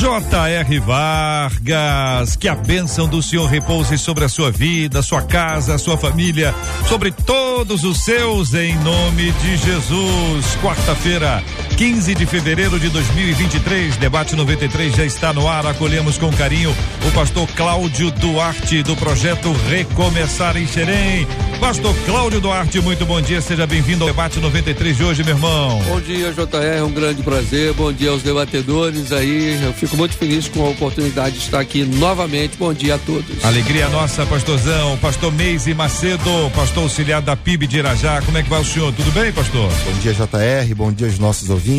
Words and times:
J.R. 0.00 0.78
Vargas, 0.80 2.34
que 2.34 2.48
a 2.48 2.54
bênção 2.54 3.06
do 3.06 3.22
Senhor 3.22 3.44
repouse 3.44 3.98
sobre 3.98 4.24
a 4.24 4.30
sua 4.30 4.50
vida, 4.50 5.02
sua 5.02 5.20
casa, 5.20 5.76
sua 5.76 5.98
família, 5.98 6.54
sobre 6.88 7.12
todos 7.12 7.84
os 7.84 8.02
seus, 8.02 8.54
em 8.54 8.74
nome 8.76 9.30
de 9.30 9.58
Jesus. 9.58 10.56
Quarta-feira, 10.62 11.44
15 11.80 12.14
de 12.14 12.26
fevereiro 12.26 12.78
de 12.78 12.90
2023, 12.90 13.96
debate 13.96 14.36
93 14.36 14.94
já 14.94 15.02
está 15.06 15.32
no 15.32 15.48
ar. 15.48 15.64
Acolhemos 15.64 16.18
com 16.18 16.30
carinho 16.30 16.76
o 17.08 17.10
pastor 17.12 17.48
Cláudio 17.56 18.10
Duarte, 18.10 18.82
do 18.82 18.94
projeto 18.94 19.50
Recomeçar 19.66 20.58
em 20.58 20.66
Xerém. 20.66 21.26
Pastor 21.58 21.94
Cláudio 22.04 22.38
Duarte, 22.38 22.78
muito 22.82 23.06
bom 23.06 23.20
dia, 23.22 23.40
seja 23.40 23.66
bem-vindo 23.66 24.04
ao 24.04 24.10
debate 24.10 24.38
93 24.38 24.94
de 24.94 25.04
hoje, 25.04 25.24
meu 25.24 25.34
irmão. 25.34 25.82
Bom 25.88 26.00
dia, 26.02 26.30
JR, 26.32 26.78
é 26.78 26.82
um 26.82 26.90
grande 26.90 27.22
prazer. 27.22 27.72
Bom 27.72 27.90
dia 27.90 28.10
aos 28.10 28.22
debatedores 28.22 29.10
aí. 29.10 29.58
Eu 29.62 29.72
fico 29.72 29.96
muito 29.96 30.14
feliz 30.14 30.48
com 30.48 30.66
a 30.66 30.68
oportunidade 30.68 31.36
de 31.36 31.44
estar 31.44 31.60
aqui 31.60 31.82
novamente. 31.84 32.58
Bom 32.58 32.74
dia 32.74 32.96
a 32.96 32.98
todos. 32.98 33.42
Alegria 33.42 33.88
nossa, 33.88 34.26
pastorzão. 34.26 34.98
Pastor 34.98 35.32
Meise 35.32 35.72
Macedo, 35.72 36.50
pastor 36.54 36.82
auxiliar 36.82 37.22
da 37.22 37.34
PIB 37.36 37.66
de 37.66 37.78
Irajá. 37.78 38.20
Como 38.20 38.36
é 38.36 38.42
que 38.42 38.50
vai 38.50 38.60
o 38.60 38.64
senhor? 38.66 38.92
Tudo 38.92 39.10
bem, 39.12 39.32
pastor? 39.32 39.70
Bom 39.86 39.98
dia, 40.02 40.12
JR. 40.12 40.74
Bom 40.74 40.92
dia 40.92 41.06
aos 41.06 41.18
nossos 41.18 41.48
ouvintes. 41.48 41.69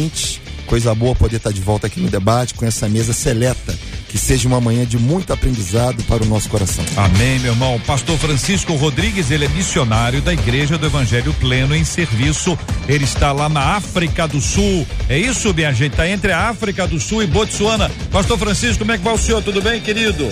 Coisa 0.65 0.95
boa 0.95 1.13
poder 1.13 1.35
estar 1.35 1.51
de 1.51 1.59
volta 1.59 1.87
aqui 1.87 1.99
no 1.99 2.09
debate 2.09 2.53
com 2.53 2.65
essa 2.65 2.87
mesa 2.87 3.11
seleta 3.11 3.77
que 4.07 4.17
seja 4.17 4.45
uma 4.47 4.59
manhã 4.59 4.85
de 4.85 4.97
muito 4.97 5.31
aprendizado 5.31 6.03
para 6.03 6.21
o 6.21 6.25
nosso 6.25 6.49
coração. 6.49 6.83
Amém, 6.97 7.39
meu 7.39 7.53
irmão. 7.53 7.79
Pastor 7.87 8.17
Francisco 8.17 8.75
Rodrigues, 8.75 9.31
ele 9.31 9.45
é 9.45 9.47
missionário 9.47 10.21
da 10.21 10.33
Igreja 10.33 10.77
do 10.77 10.85
Evangelho 10.85 11.33
Pleno 11.39 11.73
em 11.73 11.85
serviço. 11.85 12.57
Ele 12.89 13.05
está 13.05 13.31
lá 13.31 13.47
na 13.47 13.75
África 13.75 14.27
do 14.27 14.41
Sul. 14.41 14.85
É 15.07 15.17
isso, 15.17 15.53
minha 15.53 15.71
gente? 15.71 15.91
Está 15.91 16.09
entre 16.09 16.33
a 16.33 16.49
África 16.49 16.85
do 16.85 16.99
Sul 16.99 17.23
e 17.23 17.27
Botsuana. 17.27 17.89
Pastor 18.11 18.37
Francisco, 18.37 18.79
como 18.79 18.91
é 18.91 18.97
que 18.97 19.03
vai 19.03 19.13
o 19.13 19.17
senhor? 19.17 19.41
Tudo 19.41 19.61
bem, 19.61 19.79
querido? 19.79 20.29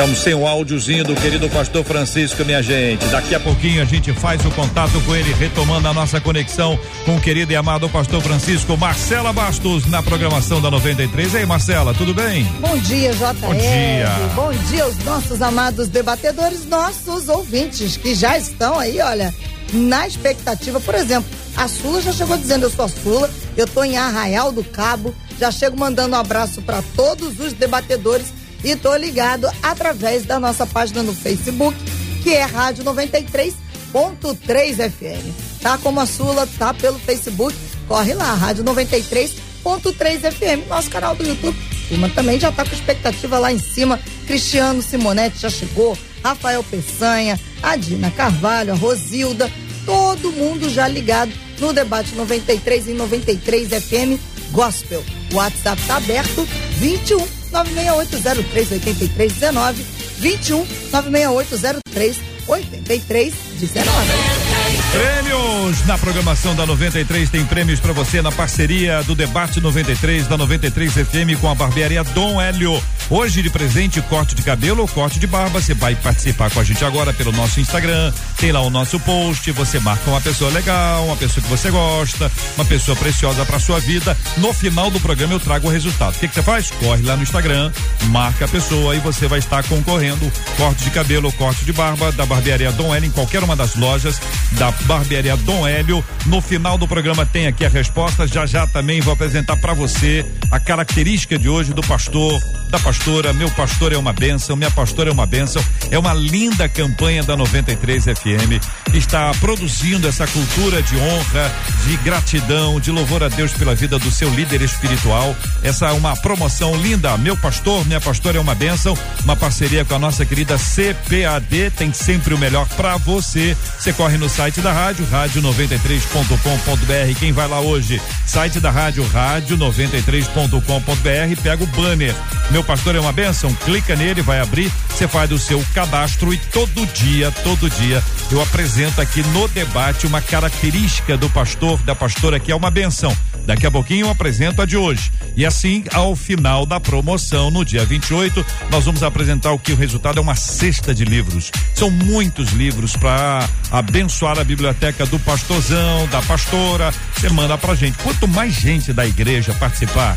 Estamos 0.00 0.20
sem 0.20 0.32
o 0.32 0.46
áudiozinho 0.46 1.04
do 1.04 1.14
querido 1.14 1.46
pastor 1.50 1.84
Francisco, 1.84 2.42
minha 2.42 2.62
gente. 2.62 3.04
Daqui 3.08 3.34
a 3.34 3.38
pouquinho 3.38 3.82
a 3.82 3.84
gente 3.84 4.14
faz 4.14 4.42
o 4.46 4.50
contato 4.52 4.98
com 5.02 5.14
ele, 5.14 5.30
retomando 5.34 5.88
a 5.88 5.92
nossa 5.92 6.18
conexão 6.18 6.80
com 7.04 7.16
o 7.16 7.20
querido 7.20 7.52
e 7.52 7.56
amado 7.56 7.86
pastor 7.86 8.22
Francisco. 8.22 8.78
Marcela 8.78 9.30
Bastos, 9.30 9.84
na 9.84 10.02
programação 10.02 10.58
da 10.58 10.70
93. 10.70 11.34
Ei, 11.34 11.44
Marcela, 11.44 11.92
tudo 11.92 12.14
bem? 12.14 12.44
Bom 12.60 12.78
dia, 12.78 13.12
JR. 13.12 13.34
Bom 13.42 13.54
dia. 13.54 14.08
Bom 14.34 14.52
dia 14.70 14.84
aos 14.84 14.96
nossos 15.04 15.42
amados 15.42 15.88
debatedores, 15.88 16.64
nossos 16.64 17.28
ouvintes, 17.28 17.98
que 17.98 18.14
já 18.14 18.38
estão 18.38 18.78
aí, 18.78 19.02
olha, 19.02 19.34
na 19.70 20.06
expectativa. 20.06 20.80
Por 20.80 20.94
exemplo, 20.94 21.28
a 21.54 21.68
Sula 21.68 22.00
já 22.00 22.14
chegou 22.14 22.38
dizendo: 22.38 22.64
Eu 22.64 22.70
sou 22.70 22.86
a 22.86 22.88
Sula, 22.88 23.30
eu 23.54 23.66
tô 23.66 23.84
em 23.84 23.98
Arraial 23.98 24.50
do 24.50 24.64
Cabo. 24.64 25.14
Já 25.38 25.50
chego 25.50 25.78
mandando 25.78 26.16
um 26.16 26.18
abraço 26.18 26.62
para 26.62 26.82
todos 26.96 27.38
os 27.38 27.52
debatedores 27.52 28.39
e 28.62 28.76
tô 28.76 28.94
ligado 28.96 29.50
através 29.62 30.24
da 30.24 30.38
nossa 30.38 30.66
página 30.66 31.02
no 31.02 31.14
Facebook, 31.14 31.76
que 32.22 32.34
é 32.34 32.44
Rádio 32.44 32.84
93.3 32.84 34.90
FM. 34.90 35.62
Tá 35.62 35.78
como 35.78 36.00
a 36.00 36.06
Sula, 36.06 36.46
tá 36.58 36.74
pelo 36.74 36.98
Facebook, 36.98 37.56
corre 37.86 38.14
lá, 38.14 38.34
Rádio 38.34 38.64
93.3 38.64 40.32
FM, 40.32 40.68
nosso 40.68 40.90
canal 40.90 41.14
do 41.14 41.26
YouTube. 41.26 41.56
Turma 41.88 42.08
também 42.10 42.38
já 42.38 42.52
tá 42.52 42.64
com 42.64 42.74
expectativa 42.74 43.38
lá 43.38 43.52
em 43.52 43.58
cima. 43.58 43.98
Cristiano 44.26 44.82
Simonetti 44.82 45.40
já 45.40 45.50
chegou, 45.50 45.96
Rafael 46.22 46.62
Peçanha, 46.62 47.38
a 47.62 47.76
Dina 47.76 48.10
Carvalho, 48.10 48.72
a 48.72 48.76
Rosilda, 48.76 49.50
todo 49.84 50.32
mundo 50.32 50.70
já 50.70 50.86
ligado 50.86 51.32
no 51.58 51.72
debate 51.72 52.14
93 52.14 52.88
e 52.88 52.92
93 52.92 53.68
FM 53.68 54.20
Gospel. 54.52 55.04
O 55.32 55.36
WhatsApp 55.36 55.82
tá 55.86 55.96
aberto 55.96 56.46
21 56.78 57.39
968038319 57.52 59.84
21 60.20 60.62
96803 60.92 62.14
8319. 62.46 64.69
Prêmios 64.92 65.86
na 65.86 65.96
programação 65.96 66.52
da 66.56 66.66
93 66.66 67.30
tem 67.30 67.46
prêmios 67.46 67.78
para 67.78 67.92
você 67.92 68.20
na 68.20 68.32
parceria 68.32 69.04
do 69.04 69.14
debate 69.14 69.60
93 69.60 70.26
da 70.26 70.36
93 70.36 70.92
FM 70.92 71.40
com 71.40 71.48
a 71.48 71.54
barbearia 71.54 72.02
Dom 72.02 72.40
Hélio. 72.40 72.82
Hoje 73.08 73.40
de 73.40 73.50
presente 73.50 74.00
corte 74.02 74.34
de 74.34 74.42
cabelo 74.42 74.82
ou 74.82 74.88
corte 74.88 75.20
de 75.20 75.26
barba. 75.28 75.60
Você 75.60 75.74
vai 75.74 75.94
participar 75.94 76.50
com 76.50 76.58
a 76.60 76.64
gente 76.64 76.84
agora 76.84 77.12
pelo 77.12 77.30
nosso 77.32 77.60
Instagram. 77.60 78.12
Tem 78.36 78.50
lá 78.50 78.60
o 78.62 78.70
nosso 78.70 78.98
post. 79.00 79.50
Você 79.52 79.78
marca 79.78 80.10
uma 80.10 80.20
pessoa 80.20 80.50
legal, 80.50 81.06
uma 81.06 81.16
pessoa 81.16 81.42
que 81.42 81.50
você 81.50 81.70
gosta, 81.70 82.30
uma 82.56 82.64
pessoa 82.64 82.96
preciosa 82.96 83.44
para 83.44 83.60
sua 83.60 83.78
vida. 83.78 84.16
No 84.38 84.52
final 84.52 84.90
do 84.90 85.00
programa 85.00 85.34
eu 85.34 85.40
trago 85.40 85.68
o 85.68 85.70
resultado. 85.70 86.16
O 86.16 86.18
que, 86.18 86.28
você 86.28 86.42
faz? 86.42 86.70
Corre 86.70 87.02
lá 87.02 87.16
no 87.16 87.22
Instagram, 87.22 87.70
marca 88.06 88.44
a 88.44 88.48
pessoa 88.48 88.96
e 88.96 88.98
você 88.98 89.28
vai 89.28 89.38
estar 89.38 89.62
concorrendo 89.64 90.30
corte 90.56 90.84
de 90.84 90.90
cabelo 90.90 91.26
ou 91.26 91.32
corte 91.32 91.64
de 91.64 91.72
barba 91.72 92.10
da 92.12 92.26
barbearia 92.26 92.72
Dom 92.72 92.94
Hélio 92.94 93.08
em 93.08 93.12
qualquer 93.12 93.42
uma 93.42 93.54
das 93.54 93.76
lojas 93.76 94.20
da 94.52 94.72
barbearia 94.86 95.36
Dom 95.36 95.66
Hélio. 95.66 96.04
No 96.26 96.40
final 96.40 96.76
do 96.76 96.86
programa 96.86 97.24
tem 97.26 97.46
aqui 97.46 97.64
a 97.64 97.68
resposta. 97.68 98.26
Já 98.26 98.46
já 98.46 98.66
também 98.66 99.00
vou 99.00 99.12
apresentar 99.12 99.56
para 99.56 99.74
você 99.74 100.24
a 100.50 100.58
característica 100.58 101.38
de 101.38 101.48
hoje 101.48 101.72
do 101.72 101.82
pastor, 101.82 102.40
da 102.70 102.78
pastora. 102.78 103.32
Meu 103.32 103.50
pastor 103.50 103.92
é 103.92 103.96
uma 103.96 104.12
bênção, 104.12 104.56
minha 104.56 104.70
pastora 104.70 105.10
é 105.10 105.12
uma 105.12 105.26
bênção. 105.26 105.62
É 105.90 105.98
uma 105.98 106.12
linda 106.12 106.68
campanha 106.68 107.22
da 107.22 107.36
93 107.36 108.04
FM. 108.04 108.62
Está 108.94 109.32
produzindo 109.40 110.08
essa 110.08 110.26
cultura 110.26 110.82
de 110.82 110.96
honra, 110.96 111.52
de 111.86 111.96
gratidão, 111.98 112.80
de 112.80 112.90
louvor 112.90 113.22
a 113.22 113.28
Deus 113.28 113.52
pela 113.52 113.74
vida 113.74 113.98
do 113.98 114.10
seu 114.10 114.30
líder 114.30 114.62
espiritual. 114.62 115.34
Essa 115.62 115.88
é 115.88 115.92
uma 115.92 116.16
promoção 116.16 116.74
linda. 116.76 117.16
Meu 117.16 117.36
pastor, 117.36 117.86
minha 117.86 118.00
pastora 118.00 118.38
é 118.38 118.40
uma 118.40 118.54
bênção. 118.54 118.96
Uma 119.24 119.36
parceria 119.36 119.84
com 119.84 119.94
a 119.94 119.98
nossa 119.98 120.24
querida 120.24 120.56
CPAD. 120.58 121.70
Tem 121.76 121.92
sempre 121.92 122.34
o 122.34 122.38
melhor 122.38 122.66
para 122.68 122.96
você. 122.96 123.56
Você 123.78 123.92
corre 123.92 124.16
no 124.16 124.28
site 124.28 124.60
da 124.60 124.69
rádio, 124.72 125.06
rádio93.com.br. 125.06 127.18
Quem 127.18 127.32
vai 127.32 127.48
lá 127.48 127.60
hoje? 127.60 128.00
Site 128.26 128.60
da 128.60 128.70
rádio, 128.70 129.02
rádio93.com.br. 129.04 131.42
Pega 131.42 131.64
o 131.64 131.66
banner. 131.66 132.14
Meu 132.50 132.64
pastor 132.64 132.94
é 132.94 133.00
uma 133.00 133.12
benção? 133.12 133.52
Clica 133.54 133.96
nele, 133.96 134.20
vai 134.22 134.40
abrir. 134.40 134.70
Você 134.88 135.08
faz 135.08 135.32
o 135.32 135.38
seu 135.38 135.64
cadastro 135.74 136.34
e 136.34 136.38
todo 136.38 136.86
dia, 136.92 137.30
todo 137.42 137.70
dia, 137.70 138.02
eu 138.30 138.42
apresento 138.42 139.00
aqui 139.00 139.22
no 139.22 139.48
debate 139.48 140.06
uma 140.06 140.20
característica 140.20 141.16
do 141.16 141.30
pastor, 141.30 141.82
da 141.82 141.94
pastora 141.94 142.38
que 142.38 142.52
é 142.52 142.56
uma 142.56 142.70
benção. 142.70 143.16
Daqui 143.50 143.66
a 143.66 143.70
pouquinho 143.70 144.06
eu 144.06 144.10
apresento 144.10 144.62
a 144.62 144.64
de 144.64 144.76
hoje. 144.76 145.10
E 145.36 145.44
assim, 145.44 145.82
ao 145.92 146.14
final 146.14 146.64
da 146.64 146.78
promoção, 146.78 147.50
no 147.50 147.64
dia 147.64 147.84
28, 147.84 148.46
nós 148.70 148.84
vamos 148.84 149.02
apresentar 149.02 149.50
o 149.50 149.58
que 149.58 149.72
o 149.72 149.76
resultado 149.76 150.18
é 150.18 150.20
uma 150.20 150.36
cesta 150.36 150.94
de 150.94 151.04
livros. 151.04 151.50
São 151.74 151.90
muitos 151.90 152.50
livros 152.50 152.94
para 152.96 153.48
abençoar 153.72 154.38
a 154.38 154.44
biblioteca 154.44 155.04
do 155.04 155.18
pastorzão, 155.18 156.06
da 156.12 156.22
pastora. 156.22 156.94
Você 157.16 157.28
manda 157.28 157.58
pra 157.58 157.74
gente. 157.74 157.98
Quanto 157.98 158.28
mais 158.28 158.54
gente 158.54 158.92
da 158.92 159.04
igreja 159.04 159.52
participar, 159.54 160.16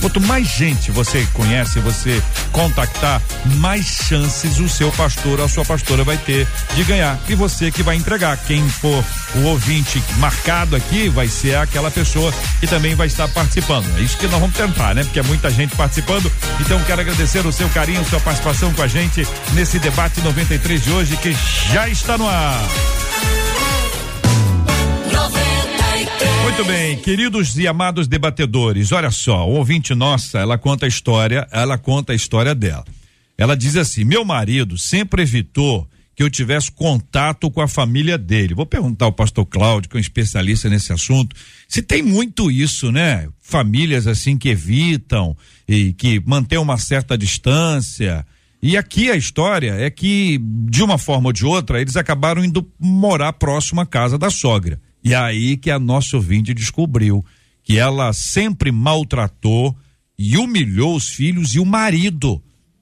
quanto 0.00 0.20
mais 0.20 0.48
gente 0.48 0.90
você 0.90 1.24
conhece, 1.34 1.78
você 1.78 2.20
contactar, 2.50 3.22
mais 3.58 3.86
chances 3.86 4.58
o 4.58 4.68
seu 4.68 4.90
pastor 4.90 5.40
a 5.40 5.48
sua 5.48 5.64
pastora 5.64 6.02
vai 6.02 6.16
ter 6.16 6.48
de 6.74 6.82
ganhar. 6.82 7.16
E 7.28 7.36
você 7.36 7.70
que 7.70 7.82
vai 7.84 7.94
entregar. 7.94 8.36
Quem 8.38 8.68
for 8.68 9.04
o 9.36 9.42
ouvinte 9.44 10.02
marcado 10.18 10.74
aqui 10.74 11.08
vai 11.08 11.28
ser 11.28 11.56
aquela 11.56 11.90
pessoa 11.90 12.32
que 12.58 12.71
também 12.72 12.94
vai 12.94 13.06
estar 13.06 13.28
participando. 13.28 13.84
É 13.98 14.00
isso 14.00 14.16
que 14.16 14.26
nós 14.28 14.40
vamos 14.40 14.56
tentar, 14.56 14.94
né? 14.94 15.04
Porque 15.04 15.20
é 15.20 15.22
muita 15.22 15.50
gente 15.50 15.76
participando. 15.76 16.32
Então 16.58 16.82
quero 16.84 17.02
agradecer 17.02 17.46
o 17.46 17.52
seu 17.52 17.68
carinho, 17.68 18.02
sua 18.06 18.18
participação 18.18 18.72
com 18.72 18.80
a 18.80 18.86
gente 18.86 19.28
nesse 19.52 19.78
debate 19.78 20.22
93 20.22 20.82
de 20.82 20.90
hoje 20.90 21.14
que 21.18 21.34
já 21.70 21.86
está 21.90 22.16
no 22.16 22.26
ar. 22.26 22.58
Muito 26.44 26.64
bem, 26.64 26.96
queridos 26.96 27.58
e 27.58 27.68
amados 27.68 28.08
debatedores, 28.08 28.90
olha 28.90 29.10
só, 29.10 29.46
o 29.46 29.56
ouvinte 29.56 29.94
nossa, 29.94 30.38
ela 30.38 30.56
conta 30.56 30.86
a 30.86 30.88
história, 30.88 31.46
ela 31.52 31.76
conta 31.76 32.14
a 32.14 32.16
história 32.16 32.54
dela. 32.54 32.86
Ela 33.36 33.54
diz 33.54 33.76
assim: 33.76 34.02
meu 34.02 34.24
marido 34.24 34.78
sempre 34.78 35.20
evitou 35.20 35.86
que 36.14 36.22
eu 36.22 36.30
tivesse 36.30 36.70
contato 36.70 37.50
com 37.50 37.60
a 37.60 37.68
família 37.68 38.18
dele. 38.18 38.54
Vou 38.54 38.66
perguntar 38.66 39.06
ao 39.06 39.12
pastor 39.12 39.46
Cláudio, 39.46 39.88
que 39.88 39.96
é 39.96 39.98
um 39.98 40.00
especialista 40.00 40.68
nesse 40.68 40.92
assunto, 40.92 41.34
se 41.66 41.82
tem 41.82 42.02
muito 42.02 42.50
isso, 42.50 42.92
né? 42.92 43.28
Famílias 43.40 44.06
assim 44.06 44.36
que 44.36 44.48
evitam 44.48 45.36
e 45.66 45.92
que 45.94 46.20
mantêm 46.24 46.58
uma 46.58 46.76
certa 46.76 47.16
distância. 47.16 48.26
E 48.62 48.76
aqui 48.76 49.10
a 49.10 49.16
história 49.16 49.72
é 49.72 49.90
que, 49.90 50.38
de 50.68 50.82
uma 50.82 50.98
forma 50.98 51.28
ou 51.28 51.32
de 51.32 51.44
outra, 51.44 51.80
eles 51.80 51.96
acabaram 51.96 52.44
indo 52.44 52.70
morar 52.78 53.32
próximo 53.32 53.80
à 53.80 53.86
casa 53.86 54.16
da 54.16 54.30
sogra. 54.30 54.80
E 55.02 55.14
é 55.14 55.16
aí 55.16 55.56
que 55.56 55.70
a 55.70 55.78
nossa 55.78 56.16
ouvinte 56.16 56.54
descobriu 56.54 57.24
que 57.64 57.78
ela 57.78 58.12
sempre 58.12 58.70
maltratou 58.70 59.76
e 60.18 60.36
humilhou 60.36 60.94
os 60.94 61.08
filhos 61.08 61.54
e 61.54 61.58
o 61.58 61.64
marido. 61.64 62.40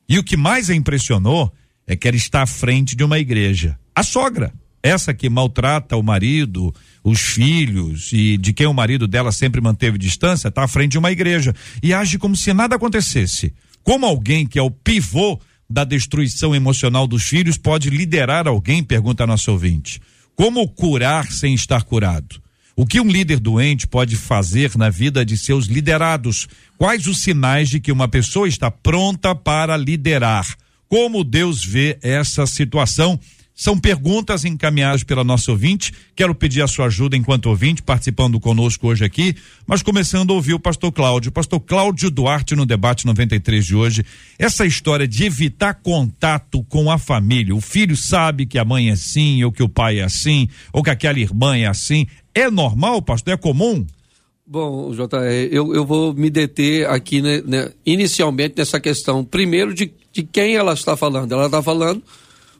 E 0.08 0.18
o 0.18 0.24
que 0.24 0.36
mais 0.36 0.68
a 0.68 0.74
impressionou 0.74 1.50
é 1.86 1.96
que 1.96 2.06
ela 2.06 2.16
está 2.16 2.42
à 2.42 2.46
frente 2.46 2.94
de 2.94 3.04
uma 3.04 3.18
igreja. 3.18 3.78
A 3.94 4.02
sogra, 4.02 4.52
essa 4.82 5.12
que 5.12 5.28
maltrata 5.28 5.96
o 5.96 6.02
marido, 6.02 6.74
os 7.04 7.20
filhos 7.20 8.10
e 8.12 8.36
de 8.36 8.52
quem 8.52 8.66
o 8.66 8.74
marido 8.74 9.06
dela 9.06 9.32
sempre 9.32 9.60
manteve 9.60 9.98
distância, 9.98 10.48
está 10.48 10.64
à 10.64 10.68
frente 10.68 10.92
de 10.92 10.98
uma 10.98 11.10
igreja 11.10 11.54
e 11.82 11.92
age 11.92 12.18
como 12.18 12.36
se 12.36 12.52
nada 12.52 12.76
acontecesse. 12.76 13.52
Como 13.82 14.06
alguém 14.06 14.46
que 14.46 14.58
é 14.58 14.62
o 14.62 14.70
pivô 14.70 15.38
da 15.68 15.84
destruição 15.84 16.54
emocional 16.54 17.06
dos 17.06 17.24
filhos 17.24 17.56
pode 17.56 17.90
liderar 17.90 18.46
alguém? 18.46 18.82
Pergunta 18.82 19.24
a 19.24 19.26
nossa 19.26 19.50
ouvinte. 19.50 20.00
Como 20.34 20.66
curar 20.68 21.30
sem 21.30 21.54
estar 21.54 21.82
curado? 21.82 22.40
O 22.76 22.86
que 22.86 23.00
um 23.00 23.08
líder 23.08 23.38
doente 23.38 23.86
pode 23.86 24.16
fazer 24.16 24.74
na 24.76 24.88
vida 24.88 25.24
de 25.24 25.36
seus 25.36 25.66
liderados? 25.66 26.48
Quais 26.78 27.06
os 27.06 27.22
sinais 27.22 27.68
de 27.68 27.78
que 27.78 27.92
uma 27.92 28.08
pessoa 28.08 28.48
está 28.48 28.70
pronta 28.70 29.34
para 29.34 29.76
liderar? 29.76 30.46
Como 30.90 31.22
Deus 31.22 31.64
vê 31.64 31.96
essa 32.02 32.44
situação? 32.46 33.16
São 33.54 33.78
perguntas 33.78 34.44
encaminhadas 34.44 35.04
pela 35.04 35.22
nossa 35.22 35.52
ouvinte. 35.52 35.92
Quero 36.16 36.34
pedir 36.34 36.62
a 36.62 36.66
sua 36.66 36.86
ajuda 36.86 37.16
enquanto 37.16 37.46
ouvinte, 37.46 37.80
participando 37.80 38.40
conosco 38.40 38.88
hoje 38.88 39.04
aqui, 39.04 39.36
mas 39.68 39.84
começando 39.84 40.32
a 40.32 40.34
ouvir 40.34 40.54
o 40.54 40.58
pastor 40.58 40.90
Cláudio. 40.90 41.30
Pastor 41.30 41.60
Cláudio 41.60 42.10
Duarte 42.10 42.56
no 42.56 42.66
debate 42.66 43.06
93 43.06 43.64
de 43.64 43.76
hoje. 43.76 44.04
Essa 44.36 44.66
história 44.66 45.06
de 45.06 45.22
evitar 45.22 45.74
contato 45.74 46.64
com 46.64 46.90
a 46.90 46.98
família. 46.98 47.54
O 47.54 47.60
filho 47.60 47.96
sabe 47.96 48.44
que 48.44 48.58
a 48.58 48.64
mãe 48.64 48.88
é 48.88 48.92
assim, 48.92 49.44
ou 49.44 49.52
que 49.52 49.62
o 49.62 49.68
pai 49.68 50.00
é 50.00 50.02
assim, 50.02 50.48
ou 50.72 50.82
que 50.82 50.90
aquela 50.90 51.20
irmã 51.20 51.56
é 51.56 51.66
assim. 51.66 52.04
É 52.34 52.50
normal, 52.50 53.00
pastor? 53.00 53.34
É 53.34 53.36
comum? 53.36 53.86
Bom, 54.52 54.90
JR, 54.90 55.06
eu, 55.52 55.72
eu 55.72 55.86
vou 55.86 56.12
me 56.12 56.28
deter 56.28 56.84
aqui, 56.90 57.22
né, 57.22 57.40
né, 57.46 57.70
inicialmente, 57.86 58.54
nessa 58.56 58.80
questão. 58.80 59.24
Primeiro, 59.24 59.72
de, 59.72 59.92
de 60.12 60.24
quem 60.24 60.56
ela 60.56 60.72
está 60.72 60.96
falando. 60.96 61.30
Ela 61.30 61.46
está 61.46 61.62
falando 61.62 62.02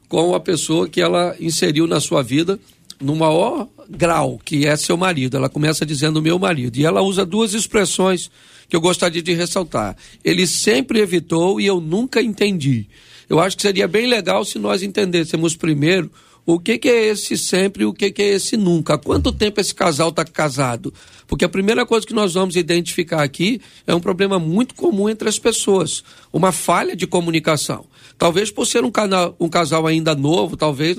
com 0.07 0.33
a 0.33 0.39
pessoa 0.39 0.87
que 0.87 1.01
ela 1.01 1.35
inseriu 1.37 1.85
na 1.87 1.99
sua 1.99 2.23
vida 2.23 2.57
no 3.01 3.13
maior 3.13 3.67
grau, 3.89 4.39
que 4.45 4.65
é 4.65 4.77
seu 4.77 4.95
marido. 4.95 5.35
Ela 5.35 5.49
começa 5.49 5.85
dizendo 5.85 6.21
meu 6.21 6.39
marido. 6.39 6.77
E 6.77 6.85
ela 6.85 7.01
usa 7.01 7.25
duas 7.25 7.53
expressões 7.53 8.31
que 8.69 8.75
eu 8.77 8.79
gostaria 8.79 9.21
de 9.21 9.33
ressaltar. 9.33 9.97
Ele 10.23 10.47
sempre 10.47 11.01
evitou 11.01 11.59
e 11.59 11.65
eu 11.65 11.81
nunca 11.81 12.21
entendi. 12.21 12.87
Eu 13.27 13.37
acho 13.37 13.57
que 13.57 13.63
seria 13.63 13.85
bem 13.85 14.07
legal 14.07 14.45
se 14.45 14.57
nós 14.57 14.81
entendêssemos 14.81 15.57
primeiro 15.57 16.09
o 16.45 16.59
que, 16.59 16.77
que 16.77 16.89
é 16.89 17.07
esse 17.07 17.37
sempre 17.37 17.83
e 17.83 17.85
o 17.85 17.93
que, 17.93 18.11
que 18.11 18.21
é 18.21 18.29
esse 18.33 18.57
nunca. 18.57 18.95
Há 18.95 18.97
quanto 18.97 19.31
tempo 19.31 19.61
esse 19.61 19.73
casal 19.73 20.09
está 20.09 20.25
casado? 20.25 20.93
Porque 21.27 21.45
a 21.45 21.49
primeira 21.49 21.85
coisa 21.85 22.05
que 22.05 22.13
nós 22.13 22.33
vamos 22.33 22.55
identificar 22.55 23.21
aqui 23.21 23.61
é 23.85 23.93
um 23.93 23.99
problema 23.99 24.39
muito 24.39 24.75
comum 24.75 25.07
entre 25.07 25.29
as 25.29 25.39
pessoas, 25.39 26.03
uma 26.33 26.51
falha 26.51 26.95
de 26.95 27.05
comunicação. 27.07 27.85
Talvez 28.17 28.51
por 28.51 28.67
ser 28.67 28.83
um, 28.83 28.91
canal, 28.91 29.35
um 29.39 29.49
casal 29.49 29.87
ainda 29.87 30.13
novo, 30.13 30.55
talvez, 30.55 30.95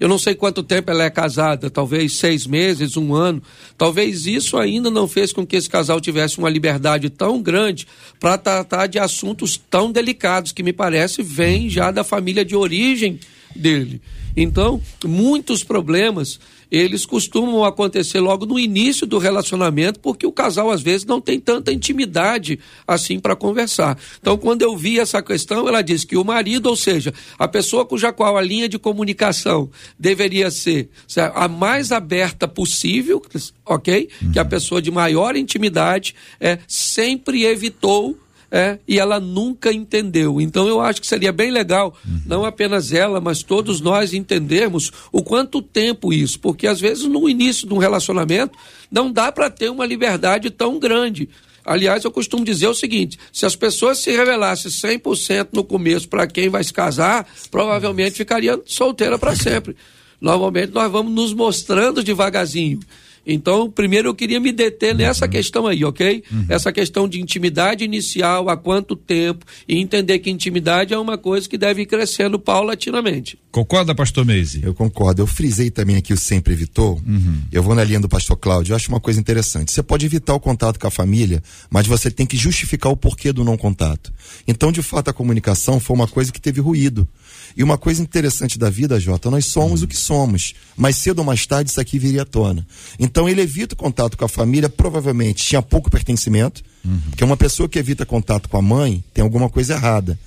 eu 0.00 0.08
não 0.08 0.18
sei 0.18 0.34
quanto 0.34 0.62
tempo 0.62 0.90
ela 0.90 1.04
é 1.04 1.10
casada, 1.10 1.68
talvez 1.68 2.14
seis 2.14 2.46
meses, 2.46 2.96
um 2.96 3.14
ano. 3.14 3.42
Talvez 3.76 4.26
isso 4.26 4.56
ainda 4.56 4.90
não 4.90 5.06
fez 5.06 5.32
com 5.32 5.46
que 5.46 5.56
esse 5.56 5.68
casal 5.68 6.00
tivesse 6.00 6.38
uma 6.38 6.48
liberdade 6.48 7.10
tão 7.10 7.42
grande 7.42 7.86
para 8.18 8.38
tratar 8.38 8.86
de 8.86 8.98
assuntos 8.98 9.60
tão 9.68 9.92
delicados, 9.92 10.52
que 10.52 10.62
me 10.62 10.72
parece 10.72 11.22
vem 11.22 11.68
já 11.68 11.90
da 11.90 12.04
família 12.04 12.44
de 12.44 12.56
origem 12.56 13.20
dele. 13.54 14.00
Então, 14.36 14.80
muitos 15.04 15.64
problemas 15.64 16.38
eles 16.70 17.06
costumam 17.06 17.64
acontecer 17.64 18.20
logo 18.20 18.44
no 18.44 18.58
início 18.58 19.06
do 19.06 19.18
relacionamento, 19.18 20.00
porque 20.00 20.26
o 20.26 20.32
casal 20.32 20.70
às 20.70 20.82
vezes 20.82 21.06
não 21.06 21.20
tem 21.20 21.38
tanta 21.38 21.72
intimidade 21.72 22.58
assim 22.86 23.18
para 23.18 23.36
conversar. 23.36 23.98
Então, 24.20 24.36
quando 24.36 24.62
eu 24.62 24.76
vi 24.76 24.98
essa 24.98 25.22
questão, 25.22 25.68
ela 25.68 25.82
disse 25.82 26.06
que 26.06 26.16
o 26.16 26.24
marido, 26.24 26.66
ou 26.66 26.76
seja, 26.76 27.14
a 27.38 27.46
pessoa 27.46 27.86
cuja 27.86 28.12
qual 28.12 28.36
a 28.36 28.42
linha 28.42 28.68
de 28.68 28.78
comunicação 28.78 29.70
deveria 29.98 30.50
ser 30.50 30.88
a 31.34 31.48
mais 31.48 31.92
aberta 31.92 32.48
possível, 32.48 33.22
ok? 33.64 34.08
Uhum. 34.20 34.32
Que 34.32 34.38
a 34.38 34.44
pessoa 34.44 34.82
de 34.82 34.90
maior 34.90 35.36
intimidade 35.36 36.14
é, 36.40 36.58
sempre 36.66 37.44
evitou 37.44 38.18
é, 38.50 38.78
e 38.86 38.98
ela 38.98 39.18
nunca 39.18 39.72
entendeu. 39.72 40.40
Então 40.40 40.68
eu 40.68 40.80
acho 40.80 41.00
que 41.00 41.06
seria 41.06 41.32
bem 41.32 41.50
legal, 41.50 41.96
uhum. 42.06 42.20
não 42.26 42.44
apenas 42.44 42.92
ela, 42.92 43.20
mas 43.20 43.42
todos 43.42 43.80
nós 43.80 44.12
entendermos 44.12 44.92
o 45.12 45.22
quanto 45.22 45.60
tempo 45.60 46.12
isso, 46.12 46.38
porque 46.40 46.66
às 46.66 46.80
vezes 46.80 47.04
no 47.04 47.28
início 47.28 47.66
de 47.66 47.74
um 47.74 47.78
relacionamento 47.78 48.56
não 48.90 49.10
dá 49.10 49.32
para 49.32 49.50
ter 49.50 49.70
uma 49.70 49.86
liberdade 49.86 50.50
tão 50.50 50.78
grande. 50.78 51.28
Aliás, 51.64 52.04
eu 52.04 52.12
costumo 52.12 52.44
dizer 52.44 52.68
o 52.68 52.74
seguinte: 52.74 53.18
se 53.32 53.44
as 53.44 53.56
pessoas 53.56 53.98
se 53.98 54.12
revelassem 54.12 54.70
100% 54.70 55.48
no 55.52 55.64
começo 55.64 56.08
para 56.08 56.26
quem 56.26 56.48
vai 56.48 56.62
se 56.62 56.72
casar, 56.72 57.26
provavelmente 57.50 58.16
ficaria 58.16 58.60
solteira 58.64 59.18
para 59.18 59.34
sempre. 59.34 59.76
Normalmente 60.20 60.72
nós 60.72 60.90
vamos 60.90 61.12
nos 61.12 61.34
mostrando 61.34 62.04
devagarzinho. 62.04 62.78
Então, 63.26 63.70
primeiro 63.70 64.08
eu 64.08 64.14
queria 64.14 64.38
me 64.38 64.52
deter 64.52 64.94
nessa 64.94 65.24
uhum. 65.24 65.30
questão 65.30 65.66
aí, 65.66 65.84
ok? 65.84 66.22
Uhum. 66.30 66.46
Essa 66.48 66.72
questão 66.72 67.08
de 67.08 67.20
intimidade 67.20 67.84
inicial, 67.84 68.48
há 68.48 68.56
quanto 68.56 68.94
tempo, 68.94 69.44
e 69.68 69.78
entender 69.78 70.20
que 70.20 70.30
intimidade 70.30 70.94
é 70.94 70.98
uma 70.98 71.18
coisa 71.18 71.48
que 71.48 71.58
deve 71.58 71.82
ir 71.82 71.86
crescendo 71.86 72.38
paulatinamente. 72.38 73.38
Concorda, 73.50 73.94
pastor 73.94 74.24
Meise? 74.24 74.60
Eu 74.62 74.74
concordo. 74.74 75.22
Eu 75.22 75.26
frisei 75.26 75.70
também 75.70 75.96
aqui 75.96 76.12
o 76.12 76.16
sempre 76.16 76.52
evitou. 76.52 77.00
Uhum. 77.06 77.40
Eu 77.50 77.62
vou 77.62 77.74
na 77.74 77.82
linha 77.82 77.98
do 77.98 78.08
pastor 78.08 78.36
Cláudio. 78.36 78.72
Eu 78.72 78.76
acho 78.76 78.88
uma 78.90 79.00
coisa 79.00 79.18
interessante. 79.18 79.72
Você 79.72 79.82
pode 79.82 80.04
evitar 80.04 80.34
o 80.34 80.40
contato 80.40 80.78
com 80.78 80.86
a 80.86 80.90
família, 80.90 81.42
mas 81.70 81.86
você 81.86 82.10
tem 82.10 82.26
que 82.26 82.36
justificar 82.36 82.92
o 82.92 82.96
porquê 82.96 83.32
do 83.32 83.42
não 83.42 83.56
contato. 83.56 84.12
Então, 84.46 84.70
de 84.70 84.82
fato, 84.82 85.08
a 85.08 85.12
comunicação 85.12 85.80
foi 85.80 85.96
uma 85.96 86.06
coisa 86.06 86.30
que 86.30 86.40
teve 86.40 86.60
ruído. 86.60 87.08
E 87.56 87.62
uma 87.62 87.78
coisa 87.78 88.02
interessante 88.02 88.58
da 88.58 88.68
vida, 88.68 89.00
Jota, 89.00 89.30
nós 89.30 89.46
somos 89.46 89.82
o 89.82 89.88
que 89.88 89.96
somos. 89.96 90.52
Mais 90.76 90.96
cedo 90.96 91.20
ou 91.20 91.24
mais 91.24 91.46
tarde 91.46 91.70
isso 91.70 91.80
aqui 91.80 91.98
viria 91.98 92.22
à 92.22 92.24
tona. 92.26 92.66
Então 92.98 93.28
ele 93.28 93.40
evita 93.40 93.74
o 93.74 93.78
contato 93.78 94.16
com 94.16 94.24
a 94.24 94.28
família, 94.28 94.68
provavelmente 94.68 95.44
tinha 95.44 95.62
pouco 95.62 95.90
pertencimento, 95.90 96.62
uhum. 96.84 97.00
porque 97.08 97.24
uma 97.24 97.36
pessoa 97.36 97.68
que 97.68 97.78
evita 97.78 98.04
contato 98.04 98.48
com 98.48 98.58
a 98.58 98.62
mãe 98.62 99.02
tem 99.14 99.22
alguma 99.22 99.48
coisa 99.48 99.74
errada. 99.74 100.18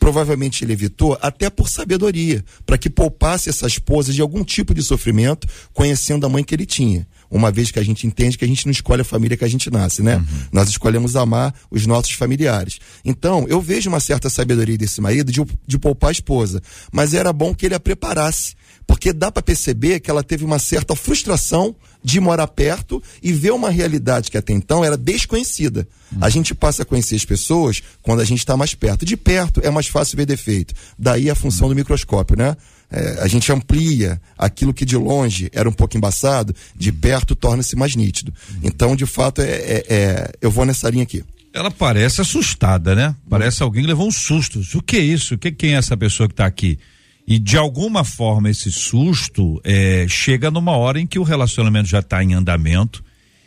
Provavelmente 0.00 0.64
ele 0.64 0.72
evitou 0.72 1.16
até 1.22 1.48
por 1.48 1.68
sabedoria, 1.68 2.44
para 2.66 2.76
que 2.76 2.90
poupasse 2.90 3.48
essa 3.48 3.68
esposa 3.68 4.12
de 4.12 4.20
algum 4.20 4.42
tipo 4.42 4.74
de 4.74 4.82
sofrimento, 4.82 5.46
conhecendo 5.72 6.26
a 6.26 6.28
mãe 6.28 6.42
que 6.42 6.52
ele 6.52 6.66
tinha 6.66 7.06
uma 7.32 7.50
vez 7.50 7.70
que 7.70 7.78
a 7.78 7.82
gente 7.82 8.06
entende 8.06 8.36
que 8.36 8.44
a 8.44 8.48
gente 8.48 8.66
não 8.66 8.70
escolhe 8.70 9.00
a 9.00 9.04
família 9.04 9.36
que 9.36 9.44
a 9.44 9.48
gente 9.48 9.70
nasce, 9.70 10.02
né? 10.02 10.16
Uhum. 10.16 10.24
Nós 10.52 10.68
escolhemos 10.68 11.16
amar 11.16 11.54
os 11.70 11.86
nossos 11.86 12.12
familiares. 12.12 12.78
Então, 13.04 13.46
eu 13.48 13.60
vejo 13.60 13.88
uma 13.88 14.00
certa 14.00 14.28
sabedoria 14.28 14.76
desse 14.76 15.00
marido 15.00 15.32
de, 15.32 15.42
de 15.66 15.78
poupar 15.78 16.10
a 16.10 16.12
esposa, 16.12 16.62
mas 16.92 17.14
era 17.14 17.32
bom 17.32 17.54
que 17.54 17.64
ele 17.64 17.74
a 17.74 17.80
preparasse, 17.80 18.54
porque 18.92 19.10
dá 19.10 19.32
para 19.32 19.42
perceber 19.42 20.00
que 20.00 20.10
ela 20.10 20.22
teve 20.22 20.44
uma 20.44 20.58
certa 20.58 20.94
frustração 20.94 21.74
de 22.04 22.20
morar 22.20 22.46
perto 22.46 23.02
e 23.22 23.32
ver 23.32 23.50
uma 23.50 23.70
realidade 23.70 24.30
que 24.30 24.36
até 24.36 24.52
então 24.52 24.84
era 24.84 24.98
desconhecida. 24.98 25.88
A 26.20 26.28
gente 26.28 26.54
passa 26.54 26.82
a 26.82 26.84
conhecer 26.84 27.16
as 27.16 27.24
pessoas 27.24 27.82
quando 28.02 28.20
a 28.20 28.24
gente 28.24 28.40
está 28.40 28.54
mais 28.54 28.74
perto. 28.74 29.06
De 29.06 29.16
perto 29.16 29.62
é 29.64 29.70
mais 29.70 29.86
fácil 29.86 30.18
ver 30.18 30.26
defeito. 30.26 30.74
Daí 30.98 31.30
a 31.30 31.34
função 31.34 31.70
do 31.70 31.74
microscópio, 31.74 32.36
né? 32.36 32.54
é, 32.90 33.22
a 33.22 33.26
gente 33.26 33.50
amplia 33.50 34.20
aquilo 34.36 34.74
que 34.74 34.84
de 34.84 34.98
longe 34.98 35.48
era 35.54 35.66
um 35.66 35.72
pouco 35.72 35.96
embaçado, 35.96 36.54
de 36.76 36.92
perto 36.92 37.34
torna-se 37.34 37.74
mais 37.74 37.96
nítido. 37.96 38.30
Então, 38.62 38.94
de 38.94 39.06
fato, 39.06 39.40
é, 39.40 39.46
é, 39.46 39.84
é, 39.88 40.32
eu 40.42 40.50
vou 40.50 40.66
nessa 40.66 40.90
linha 40.90 41.04
aqui. 41.04 41.24
Ela 41.54 41.70
parece 41.70 42.20
assustada, 42.20 42.94
né? 42.94 43.16
Parece 43.28 43.62
alguém 43.62 43.86
levou 43.86 44.06
um 44.06 44.12
susto. 44.12 44.60
O 44.74 44.82
que 44.82 44.96
é 44.98 45.00
isso? 45.00 45.38
Que 45.38 45.50
quem 45.50 45.74
é 45.74 45.78
essa 45.78 45.96
pessoa 45.96 46.28
que 46.28 46.34
está 46.34 46.44
aqui? 46.44 46.78
E 47.26 47.38
de 47.38 47.56
alguma 47.56 48.04
forma 48.04 48.50
esse 48.50 48.70
susto 48.70 49.60
é, 49.64 50.06
chega 50.08 50.50
numa 50.50 50.72
hora 50.72 51.00
em 51.00 51.06
que 51.06 51.18
o 51.18 51.22
relacionamento 51.22 51.88
já 51.88 52.00
está 52.00 52.22
em 52.22 52.34
andamento 52.34 53.04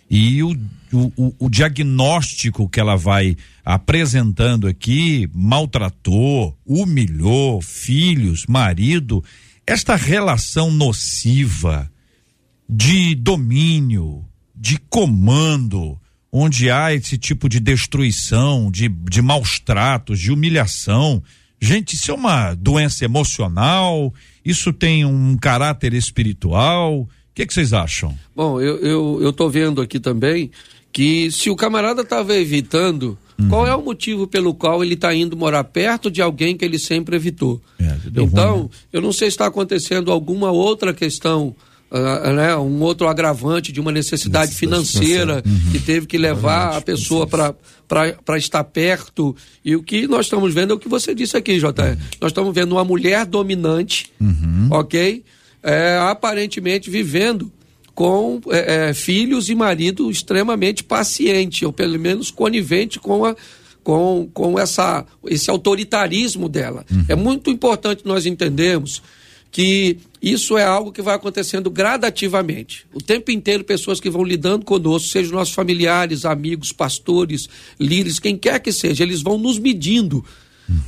e 0.10 0.44
o, 0.44 0.56
o, 0.94 1.34
o, 1.40 1.50
diagnóstico 1.50 2.70
que 2.70 2.80
ela 2.80 2.96
vai 2.96 3.36
apresentando 3.64 4.68
aqui 4.68 5.30
maltratou, 5.34 6.58
humilhou 6.66 7.62
filhos, 7.62 8.46
marido, 8.48 9.24
esta 9.66 9.96
relação 9.96 10.72
nociva 10.72 11.92
de 12.70 13.16
domínio, 13.16 14.24
de 14.56 14.78
comando, 14.78 16.00
onde 16.32 16.70
há 16.70 16.94
esse 16.94 17.18
tipo 17.18 17.50
de 17.50 17.60
destruição, 17.60 18.70
de, 18.70 18.88
de 18.88 19.22
maus 19.22 19.60
tratos, 19.60 20.20
de 20.20 20.32
humilhação, 20.32 21.22
Gente, 21.60 21.96
isso 21.96 22.12
é 22.12 22.14
uma 22.14 22.54
doença 22.54 23.06
emocional? 23.06 24.14
Isso 24.44 24.72
tem 24.72 25.06
um 25.06 25.38
caráter 25.38 25.94
espiritual? 25.94 27.02
O 27.02 27.10
que, 27.34 27.46
que 27.46 27.54
vocês 27.54 27.74
acham? 27.74 28.18
Bom, 28.36 28.62
eu, 28.62 28.78
eu, 28.78 29.20
eu 29.22 29.34
tô 29.34 29.50
vendo 29.50 29.82
aqui 29.82 30.00
também 30.00 30.52
que 30.92 31.30
se 31.30 31.50
o 31.50 31.56
camarada 31.58 32.04
estava 32.04 32.38
evitando, 32.38 33.18
uhum. 33.38 33.50
qual 33.50 33.68
é 33.68 33.76
o 33.76 33.84
motivo 33.84 34.28
pelo 34.28 34.54
qual 34.54 34.82
ele 34.82 34.94
está 34.94 35.14
indo 35.14 35.36
morar 35.36 35.66
perto 35.66 36.10
de 36.10 36.22
alguém 36.22 36.56
que 36.56 36.64
ele 36.64 36.80
sempre 36.80 37.18
evitou? 37.18 37.62
É, 37.78 37.98
então, 38.16 38.54
ruim, 38.54 38.64
né? 38.64 38.70
eu 38.94 39.02
não 39.02 39.12
sei 39.12 39.30
se 39.30 39.34
está 39.34 39.48
acontecendo 39.48 40.10
alguma 40.10 40.52
outra 40.52 40.94
questão 40.94 41.54
Uh, 41.96 42.34
né, 42.34 42.58
um 42.58 42.82
outro 42.82 43.08
agravante 43.08 43.72
de 43.72 43.80
uma 43.80 43.90
necessidade 43.90 44.54
financeira 44.54 45.42
uhum. 45.46 45.72
que 45.72 45.80
teve 45.80 46.06
que 46.06 46.18
levar 46.18 46.76
a 46.76 46.82
pessoa 46.82 47.26
para 47.26 48.38
estar 48.38 48.66
perto. 48.66 49.34
E 49.64 49.78
o 49.78 49.82
que 49.82 50.06
nós 50.06 50.26
estamos 50.26 50.54
vendo 50.54 50.72
é 50.72 50.76
o 50.76 50.80
que 50.80 50.90
você 50.90 51.16
disse 51.16 51.38
aqui, 51.38 51.58
JR. 51.58 51.68
Uhum. 51.68 51.98
Nós 52.20 52.32
estamos 52.32 52.54
vendo 52.54 52.74
uma 52.74 52.84
mulher 52.84 53.26
dominante, 53.26 54.12
uhum. 54.20 54.68
ok? 54.72 55.24
É, 55.64 55.98
aparentemente 56.02 56.90
vivendo 56.90 57.50
com 57.94 58.42
é, 58.50 58.90
é, 58.90 58.94
filhos 58.94 59.48
e 59.48 59.56
marido 59.56 60.12
extremamente 60.12 60.84
paciente, 60.84 61.66
ou 61.66 61.72
pelo 61.72 61.98
menos 61.98 62.30
conivente 62.30 63.00
com 63.00 63.24
a, 63.24 63.34
com, 63.86 64.30
com 64.34 64.60
essa, 64.60 65.06
esse 65.28 65.50
autoritarismo 65.50 66.50
dela. 66.50 66.86
Uhum. 66.92 67.06
É 67.08 67.16
muito 67.16 67.50
importante 67.50 68.02
nós 68.04 68.26
entendermos 68.26 69.02
que 69.56 70.00
isso 70.22 70.58
é 70.58 70.66
algo 70.66 70.92
que 70.92 71.02
vai 71.02 71.16
acontecendo 71.16 71.70
gradativamente. 71.70 72.86
O 72.94 73.02
tempo 73.02 73.32
inteiro, 73.32 73.64
pessoas 73.64 74.02
que 74.02 74.10
vão 74.10 74.22
lidando 74.22 74.66
conosco, 74.66 75.08
sejam 75.08 75.32
nossos 75.32 75.54
familiares, 75.54 76.26
amigos, 76.26 76.74
pastores, 76.74 77.48
líderes, 77.80 78.20
quem 78.20 78.36
quer 78.36 78.60
que 78.60 78.74
seja, 78.74 79.02
eles 79.02 79.22
vão 79.22 79.38
nos 79.38 79.58
medindo. 79.58 80.26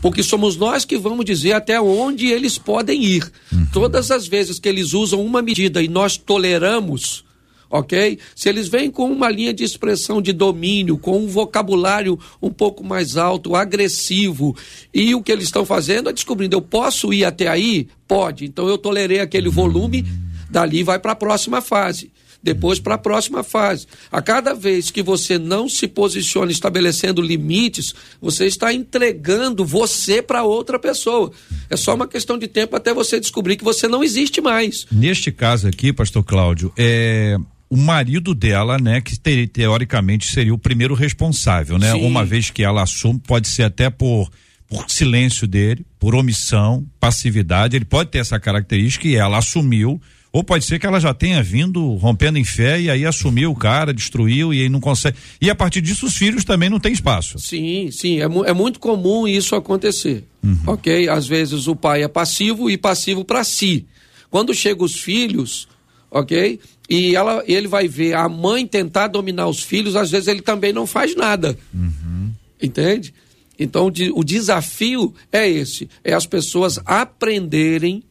Porque 0.02 0.22
somos 0.22 0.58
nós 0.58 0.84
que 0.84 0.98
vamos 0.98 1.24
dizer 1.24 1.54
até 1.54 1.80
onde 1.80 2.28
eles 2.28 2.58
podem 2.58 3.02
ir. 3.02 3.32
Uhum. 3.54 3.68
Todas 3.72 4.12
as 4.12 4.28
vezes 4.28 4.60
que 4.60 4.68
eles 4.68 4.92
usam 4.92 5.26
uma 5.26 5.42
medida 5.42 5.82
e 5.82 5.88
nós 5.88 6.18
toleramos, 6.18 7.24
ok? 7.70 8.20
Se 8.36 8.50
eles 8.50 8.68
vêm 8.68 8.90
com 8.90 9.12
uma 9.12 9.30
linha 9.30 9.54
de 9.54 9.64
expressão 9.64 10.22
de 10.22 10.34
domínio, 10.34 10.98
com 10.98 11.18
um 11.20 11.28
vocabulário 11.28 12.20
um 12.42 12.50
pouco 12.50 12.84
mais 12.84 13.18
alto, 13.18 13.56
agressivo, 13.56 14.56
e 14.94 15.14
o 15.14 15.22
que 15.22 15.32
eles 15.32 15.46
estão 15.46 15.66
fazendo 15.66 16.10
é 16.10 16.14
descobrindo, 16.14 16.56
eu 16.56 16.62
posso 16.62 17.14
ir 17.14 17.26
até 17.26 17.48
aí? 17.48 17.88
Pode. 18.08 18.46
Então 18.46 18.68
eu 18.68 18.78
tolerei 18.78 19.20
aquele 19.20 19.50
volume, 19.50 20.06
dali 20.50 20.84
vai 20.84 21.00
para 21.00 21.12
a 21.12 21.16
próxima 21.16 21.62
fase 21.62 22.12
depois 22.42 22.80
para 22.80 22.96
a 22.96 22.98
próxima 22.98 23.44
fase. 23.44 23.88
A 24.12 24.22
cada 24.22 24.54
vez 24.54 24.92
que 24.92 25.02
você 25.02 25.38
não 25.38 25.68
se 25.68 25.88
posiciona 25.88 26.52
estabelecendo 26.52 27.22
limites, 27.22 27.94
você 28.22 28.46
está 28.46 28.74
entregando 28.74 29.66
você 29.66 30.22
para 30.22 30.44
outra 30.44 30.80
pessoa. 30.80 31.32
É 31.70 31.76
só 31.76 31.94
uma 31.96 32.08
questão 32.08 32.38
de 32.38 32.48
tempo 32.48 32.76
até 32.76 32.94
você 32.94 33.20
descobrir 33.20 33.58
que 33.58 33.64
você 33.64 33.88
não 33.88 34.04
existe 34.04 34.40
mais. 34.40 34.86
Neste 34.92 35.32
caso 35.32 35.68
aqui, 35.68 35.92
pastor 35.92 36.24
Cláudio, 36.24 36.72
é 36.78 37.38
o 37.70 37.78
marido 37.78 38.34
dela, 38.34 38.78
né, 38.78 39.02
que 39.02 39.18
te, 39.18 39.48
teoricamente 39.48 40.28
seria 40.28 40.54
o 40.54 40.58
primeiro 40.58 40.94
responsável, 40.94 41.78
né? 41.78 41.92
Sim. 41.92 42.06
Uma 42.06 42.24
vez 42.24 42.50
que 42.50 42.64
ela 42.64 42.84
assume, 42.84 43.20
pode 43.20 43.48
ser 43.48 43.64
até 43.64 43.90
por 43.90 44.30
por 44.70 44.86
silêncio 44.90 45.48
dele, 45.48 45.86
por 45.98 46.14
omissão, 46.14 46.86
passividade, 47.00 47.76
ele 47.76 47.86
pode 47.86 48.12
ter 48.12 48.20
essa 48.20 48.40
característica 48.40 49.08
e 49.08 49.16
ela 49.16 49.38
assumiu, 49.38 50.02
ou 50.32 50.44
pode 50.44 50.66
ser 50.66 50.78
que 50.78 50.86
ela 50.86 51.00
já 51.00 51.14
tenha 51.14 51.42
vindo 51.42 51.96
rompendo 51.96 52.38
em 52.38 52.44
fé 52.44 52.80
e 52.80 52.90
aí 52.90 53.06
assumiu 53.06 53.52
o 53.52 53.56
cara, 53.56 53.94
destruiu 53.94 54.54
e 54.54 54.62
aí 54.62 54.70
não 54.70 54.80
consegue. 54.80 55.18
E 55.42 55.50
a 55.50 55.56
partir 55.56 55.82
disso 55.82 56.06
os 56.06 56.18
filhos 56.18 56.44
também 56.44 56.70
não 56.70 56.80
têm 56.80 56.92
espaço. 56.92 57.40
Sim, 57.40 57.90
sim, 57.92 58.20
é, 58.20 58.26
é 58.26 58.54
muito 58.54 58.80
comum 58.80 59.28
isso 59.28 59.56
acontecer. 59.56 60.26
Uhum. 60.44 60.60
Ok? 60.68 61.08
Às 61.08 61.26
vezes 61.28 61.68
o 61.68 61.76
pai 61.76 62.04
é 62.04 62.08
passivo 62.08 62.70
e 62.70 62.78
passivo 62.78 63.24
para 63.24 63.44
si. 63.44 63.86
Quando 64.30 64.54
chegam 64.54 64.86
os 64.86 65.00
filhos, 65.00 65.68
ok? 66.10 66.60
E 66.90 67.16
ela, 67.16 67.44
ele 67.48 67.68
vai 67.68 67.88
ver 67.88 68.14
a 68.14 68.30
mãe 68.30 68.66
tentar 68.66 69.08
dominar 69.08 69.48
os 69.48 69.62
filhos, 69.62 69.96
às 69.96 70.10
vezes 70.10 70.28
ele 70.28 70.42
também 70.42 70.72
não 70.72 70.88
faz 70.88 71.16
nada. 71.16 71.58
Uhum. 71.74 72.32
Entende? 72.62 73.14
Então 73.60 73.92
o 74.14 74.24
desafio 74.24 75.14
é 75.32 75.50
esse: 75.50 75.90
é 76.04 76.14
as 76.14 76.26
pessoas 76.26 76.80
aprenderem 76.86 78.04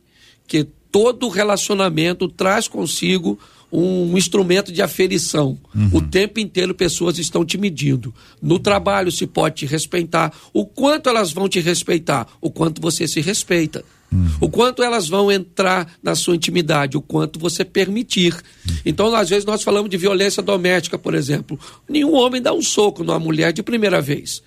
que 0.47 0.67
todo 0.91 1.29
relacionamento 1.29 2.29
traz 2.29 2.69
consigo 2.69 3.39
um 3.71 4.17
instrumento 4.17 4.73
de 4.73 4.81
aferição. 4.81 5.59
Uhum. 5.75 5.91
O 5.93 6.01
tempo 6.01 6.39
inteiro 6.39 6.75
pessoas 6.75 7.19
estão 7.19 7.45
te 7.45 7.59
medindo. 7.59 8.15
No 8.41 8.59
trabalho 8.59 9.11
se 9.11 9.27
pode 9.27 9.57
te 9.57 9.67
respeitar. 9.67 10.33
O 10.53 10.65
quanto 10.65 11.09
elas 11.09 11.33
vão 11.33 11.49
te 11.49 11.61
respeitar? 11.61 12.27
O 12.41 12.51
quanto 12.51 12.81
você 12.81 13.09
se 13.09 13.21
respeita. 13.21 13.85
Uhum. 14.13 14.29
O 14.41 14.49
quanto 14.49 14.83
elas 14.83 15.09
vão 15.09 15.31
entrar 15.31 15.93
na 16.03 16.15
sua 16.15 16.37
intimidade, 16.37 16.97
o 16.97 17.03
quanto 17.03 17.39
você 17.39 17.65
permitir. 17.65 18.35
Uhum. 18.35 18.77
Então, 18.85 19.15
às 19.15 19.29
vezes, 19.29 19.45
nós 19.45 19.63
falamos 19.63 19.91
de 19.91 19.97
violência 19.97 20.43
doméstica, 20.43 20.99
por 20.99 21.15
exemplo. 21.15 21.59
Nenhum 21.89 22.15
homem 22.15 22.41
dá 22.41 22.53
um 22.53 22.63
soco 22.63 23.03
numa 23.03 23.19
mulher 23.19 23.53
de 23.53 23.63
primeira 23.63 24.01
vez. 24.01 24.43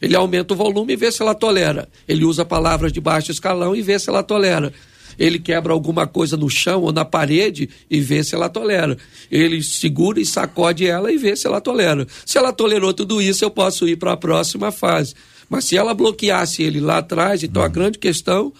Ele 0.00 0.16
aumenta 0.16 0.52
o 0.54 0.56
volume 0.56 0.92
e 0.92 0.96
vê 0.96 1.10
se 1.10 1.22
ela 1.22 1.34
tolera. 1.34 1.88
Ele 2.06 2.24
usa 2.24 2.44
palavras 2.44 2.92
de 2.92 3.00
baixo 3.00 3.30
escalão 3.30 3.74
e 3.74 3.82
vê 3.82 3.98
se 3.98 4.10
ela 4.10 4.22
tolera. 4.22 4.72
Ele 5.18 5.38
quebra 5.38 5.72
alguma 5.72 6.06
coisa 6.06 6.36
no 6.36 6.50
chão 6.50 6.82
ou 6.82 6.92
na 6.92 7.04
parede 7.04 7.68
e 7.90 8.00
vê 8.00 8.22
se 8.24 8.34
ela 8.34 8.48
tolera. 8.48 8.98
Ele 9.30 9.62
segura 9.62 10.20
e 10.20 10.26
sacode 10.26 10.86
ela 10.86 11.12
e 11.12 11.16
vê 11.16 11.36
se 11.36 11.46
ela 11.46 11.60
tolera. 11.60 12.06
Se 12.26 12.36
ela 12.36 12.52
tolerou 12.52 12.92
tudo 12.92 13.22
isso, 13.22 13.44
eu 13.44 13.50
posso 13.50 13.86
ir 13.86 13.96
para 13.96 14.12
a 14.12 14.16
próxima 14.16 14.72
fase. 14.72 15.14
Mas 15.48 15.66
se 15.66 15.76
ela 15.76 15.94
bloqueasse 15.94 16.62
ele 16.62 16.80
lá 16.80 16.98
atrás, 16.98 17.42
então 17.42 17.62
a 17.62 17.68
grande 17.68 17.98
questão 17.98 18.52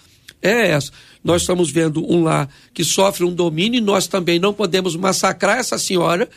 é 0.45 0.69
essa. 0.69 0.93
Nós 1.23 1.43
estamos 1.43 1.71
vendo 1.71 2.05
um 2.11 2.23
lá 2.23 2.49
que 2.73 2.85
sofre 2.85 3.25
um 3.25 3.35
domínio 3.35 3.79
e 3.79 3.81
nós 3.81 4.07
também 4.07 4.39
não 4.39 4.53
podemos 4.53 4.95
massacrar 4.95 5.59
essa 5.59 5.79
senhora, 5.79 6.29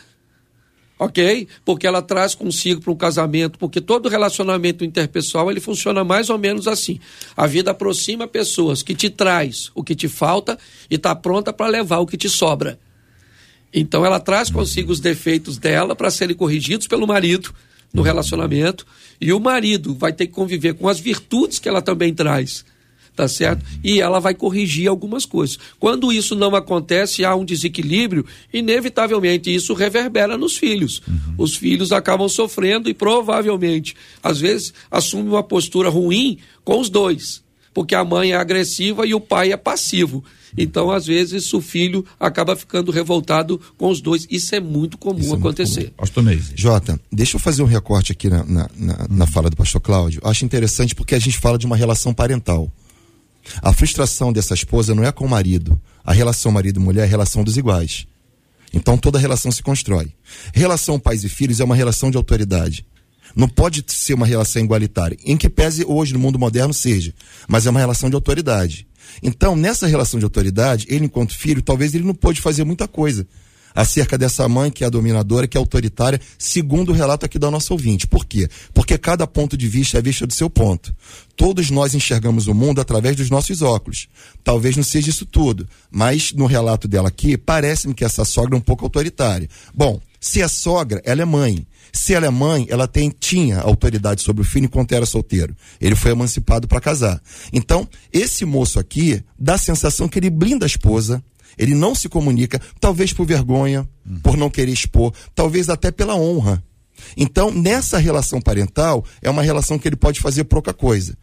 ok? 0.98 1.46
Porque 1.64 1.86
ela 1.86 2.00
traz 2.00 2.34
consigo 2.34 2.80
para 2.80 2.92
um 2.92 2.96
casamento, 2.96 3.58
porque 3.58 3.82
todo 3.82 4.08
relacionamento 4.08 4.84
interpessoal 4.84 5.50
ele 5.50 5.60
funciona 5.60 6.02
mais 6.02 6.30
ou 6.30 6.38
menos 6.38 6.66
assim. 6.66 6.98
A 7.36 7.46
vida 7.46 7.70
aproxima 7.72 8.26
pessoas 8.26 8.82
que 8.82 8.94
te 8.94 9.10
traz 9.10 9.70
o 9.74 9.84
que 9.84 9.94
te 9.94 10.08
falta 10.08 10.58
e 10.90 10.94
está 10.94 11.14
pronta 11.14 11.52
para 11.52 11.66
levar 11.66 11.98
o 11.98 12.06
que 12.06 12.16
te 12.16 12.30
sobra. 12.30 12.78
Então 13.72 14.06
ela 14.06 14.18
traz 14.18 14.50
consigo 14.50 14.90
os 14.90 15.00
defeitos 15.00 15.58
dela 15.58 15.94
para 15.94 16.10
serem 16.10 16.34
corrigidos 16.34 16.86
pelo 16.86 17.06
marido 17.06 17.54
no 17.92 18.00
relacionamento 18.00 18.86
e 19.20 19.34
o 19.34 19.40
marido 19.40 19.94
vai 19.94 20.14
ter 20.14 20.26
que 20.26 20.32
conviver 20.32 20.74
com 20.74 20.88
as 20.88 20.98
virtudes 20.98 21.58
que 21.58 21.68
ela 21.68 21.82
também 21.82 22.14
traz 22.14 22.64
tá 23.18 23.26
certo? 23.26 23.64
E 23.82 24.00
ela 24.00 24.20
vai 24.20 24.32
corrigir 24.32 24.86
algumas 24.86 25.26
coisas. 25.26 25.58
Quando 25.80 26.12
isso 26.12 26.36
não 26.36 26.54
acontece, 26.54 27.24
há 27.24 27.34
um 27.34 27.44
desequilíbrio, 27.44 28.24
inevitavelmente 28.54 29.52
isso 29.52 29.74
reverbera 29.74 30.38
nos 30.38 30.56
filhos. 30.56 31.02
Uhum. 31.08 31.34
Os 31.36 31.56
filhos 31.56 31.90
acabam 31.90 32.28
sofrendo 32.28 32.88
e 32.88 32.94
provavelmente, 32.94 33.96
às 34.22 34.38
vezes, 34.38 34.72
assumem 34.88 35.30
uma 35.30 35.42
postura 35.42 35.88
ruim 35.88 36.38
com 36.62 36.78
os 36.78 36.88
dois, 36.88 37.42
porque 37.74 37.92
a 37.92 38.04
mãe 38.04 38.30
é 38.30 38.36
agressiva 38.36 39.04
e 39.04 39.12
o 39.14 39.20
pai 39.20 39.50
é 39.50 39.56
passivo. 39.56 40.22
Então, 40.56 40.92
às 40.92 41.04
vezes, 41.04 41.52
o 41.52 41.60
filho 41.60 42.06
acaba 42.20 42.54
ficando 42.54 42.92
revoltado 42.92 43.60
com 43.76 43.88
os 43.90 44.00
dois. 44.00 44.28
Isso 44.30 44.54
é 44.54 44.60
muito 44.60 44.96
comum 44.96 45.18
Isso 45.18 45.34
acontecer. 45.34 45.80
É 45.80 45.82
muito 45.82 45.94
Jota, 46.54 47.00
deixa 47.10 47.34
eu 47.36 47.40
fazer 47.40 47.64
um 47.64 47.66
recorte 47.66 48.12
aqui 48.12 48.30
na, 48.30 48.44
na, 48.44 48.70
na, 48.76 48.92
hum. 48.92 49.06
na 49.10 49.26
fala 49.26 49.50
do 49.50 49.56
pastor 49.56 49.80
Cláudio. 49.80 50.20
Acho 50.22 50.44
interessante 50.44 50.94
porque 50.94 51.16
a 51.16 51.18
gente 51.18 51.36
fala 51.36 51.58
de 51.58 51.66
uma 51.66 51.76
relação 51.76 52.14
parental. 52.14 52.70
A 53.62 53.72
frustração 53.72 54.32
dessa 54.32 54.54
esposa 54.54 54.94
não 54.94 55.04
é 55.04 55.12
com 55.12 55.24
o 55.24 55.28
marido. 55.28 55.80
A 56.04 56.12
relação 56.12 56.52
marido-mulher 56.52 57.02
é 57.02 57.04
a 57.04 57.08
relação 57.08 57.42
dos 57.44 57.56
iguais. 57.56 58.06
Então 58.72 58.98
toda 58.98 59.18
relação 59.18 59.50
se 59.50 59.62
constrói. 59.62 60.12
Relação 60.52 60.98
pais 60.98 61.24
e 61.24 61.28
filhos 61.28 61.60
é 61.60 61.64
uma 61.64 61.76
relação 61.76 62.10
de 62.10 62.16
autoridade. 62.16 62.86
Não 63.34 63.48
pode 63.48 63.84
ser 63.88 64.14
uma 64.14 64.26
relação 64.26 64.62
igualitária. 64.62 65.16
Em 65.24 65.36
que 65.36 65.48
pese 65.48 65.84
hoje 65.86 66.12
no 66.12 66.18
mundo 66.18 66.38
moderno 66.38 66.72
seja, 66.72 67.14
mas 67.46 67.66
é 67.66 67.70
uma 67.70 67.80
relação 67.80 68.08
de 68.08 68.14
autoridade. 68.14 68.86
Então, 69.22 69.56
nessa 69.56 69.86
relação 69.86 70.18
de 70.18 70.24
autoridade, 70.24 70.86
ele, 70.88 71.06
enquanto 71.06 71.36
filho, 71.36 71.62
talvez 71.62 71.94
ele 71.94 72.04
não 72.04 72.14
pôde 72.14 72.40
fazer 72.40 72.64
muita 72.64 72.86
coisa 72.86 73.26
acerca 73.78 74.18
dessa 74.18 74.48
mãe 74.48 74.72
que 74.72 74.82
é 74.82 74.90
dominadora, 74.90 75.46
que 75.46 75.56
é 75.56 75.60
autoritária, 75.60 76.20
segundo 76.36 76.88
o 76.88 76.92
relato 76.92 77.24
aqui 77.24 77.38
da 77.38 77.48
nossa 77.48 77.72
ouvinte. 77.72 78.08
Por 78.08 78.26
quê? 78.26 78.48
Porque 78.74 78.98
cada 78.98 79.24
ponto 79.24 79.56
de 79.56 79.68
vista 79.68 79.98
é 79.98 80.02
vista 80.02 80.26
do 80.26 80.34
seu 80.34 80.50
ponto. 80.50 80.92
Todos 81.36 81.70
nós 81.70 81.94
enxergamos 81.94 82.48
o 82.48 82.54
mundo 82.54 82.80
através 82.80 83.14
dos 83.14 83.30
nossos 83.30 83.62
óculos. 83.62 84.08
Talvez 84.42 84.76
não 84.76 84.82
seja 84.82 85.10
isso 85.10 85.24
tudo, 85.24 85.64
mas 85.92 86.32
no 86.32 86.46
relato 86.46 86.88
dela 86.88 87.06
aqui, 87.06 87.38
parece-me 87.38 87.94
que 87.94 88.04
essa 88.04 88.24
sogra 88.24 88.56
é 88.56 88.58
um 88.58 88.60
pouco 88.60 88.84
autoritária. 88.84 89.48
Bom, 89.72 90.00
se 90.18 90.42
é 90.42 90.48
sogra, 90.48 91.00
ela 91.04 91.22
é 91.22 91.24
mãe. 91.24 91.64
Se 91.92 92.14
ela 92.14 92.26
é 92.26 92.30
mãe, 92.30 92.66
ela 92.68 92.88
tem, 92.88 93.14
tinha 93.16 93.60
autoridade 93.60 94.22
sobre 94.22 94.42
o 94.42 94.44
filho 94.44 94.64
enquanto 94.64 94.90
era 94.90 95.06
solteiro. 95.06 95.54
Ele 95.80 95.94
foi 95.94 96.10
emancipado 96.10 96.66
para 96.66 96.80
casar. 96.80 97.22
Então, 97.52 97.88
esse 98.12 98.44
moço 98.44 98.80
aqui 98.80 99.22
dá 99.38 99.54
a 99.54 99.58
sensação 99.58 100.08
que 100.08 100.18
ele 100.18 100.30
blinda 100.30 100.66
a 100.66 100.66
esposa, 100.66 101.22
ele 101.58 101.74
não 101.74 101.94
se 101.94 102.08
comunica, 102.08 102.60
talvez 102.80 103.12
por 103.12 103.26
vergonha, 103.26 103.88
por 104.22 104.36
não 104.36 104.48
querer 104.48 104.72
expor, 104.72 105.12
talvez 105.34 105.68
até 105.68 105.90
pela 105.90 106.14
honra. 106.14 106.62
Então, 107.16 107.50
nessa 107.50 107.98
relação 107.98 108.40
parental, 108.40 109.04
é 109.22 109.30
uma 109.30 109.42
relação 109.42 109.78
que 109.78 109.88
ele 109.88 109.96
pode 109.96 110.20
fazer 110.20 110.44
pouca 110.44 110.72
coisa. 110.72 111.16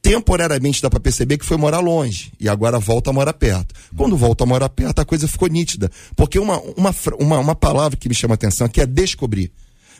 temporariamente 0.00 0.82
dá 0.82 0.90
para 0.90 0.98
perceber 0.98 1.38
que 1.38 1.44
foi 1.44 1.56
morar 1.56 1.78
longe 1.78 2.32
e 2.40 2.48
agora 2.48 2.78
volta 2.80 3.10
a 3.10 3.12
morar 3.12 3.32
perto. 3.32 3.72
Quando 3.96 4.16
volta 4.16 4.42
a 4.42 4.46
morar 4.46 4.68
perto, 4.68 4.98
a 4.98 5.04
coisa 5.04 5.28
ficou 5.28 5.48
nítida. 5.48 5.90
Porque 6.16 6.40
uma, 6.40 6.60
uma, 6.76 6.94
uma, 7.20 7.38
uma 7.38 7.54
palavra 7.54 7.96
que 7.96 8.08
me 8.08 8.14
chama 8.14 8.34
a 8.34 8.36
atenção 8.36 8.66
aqui 8.66 8.80
é 8.80 8.86
descobrir. 8.86 9.52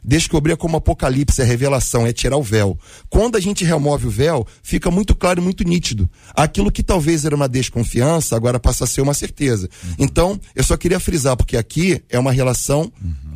Descobrir 0.04 0.52
é 0.52 0.56
como 0.56 0.76
apocalipse, 0.76 1.40
é 1.40 1.44
revelação, 1.44 2.06
é 2.06 2.12
tirar 2.12 2.36
o 2.36 2.42
véu. 2.42 2.78
Quando 3.08 3.36
a 3.36 3.40
gente 3.40 3.64
remove 3.64 4.06
o 4.06 4.10
véu, 4.10 4.46
fica 4.62 4.90
muito 4.90 5.14
claro 5.14 5.40
e 5.40 5.44
muito 5.44 5.62
nítido. 5.62 6.10
Aquilo 6.34 6.72
que 6.72 6.82
talvez 6.82 7.24
era 7.24 7.36
uma 7.36 7.48
desconfiança, 7.48 8.34
agora 8.34 8.58
passa 8.58 8.84
a 8.84 8.86
ser 8.86 9.00
uma 9.00 9.14
certeza. 9.14 9.68
Então, 9.98 10.40
eu 10.56 10.64
só 10.64 10.76
queria 10.76 10.98
frisar, 10.98 11.36
porque 11.36 11.56
aqui 11.56 12.02
é 12.08 12.18
uma 12.18 12.32
relação 12.32 12.92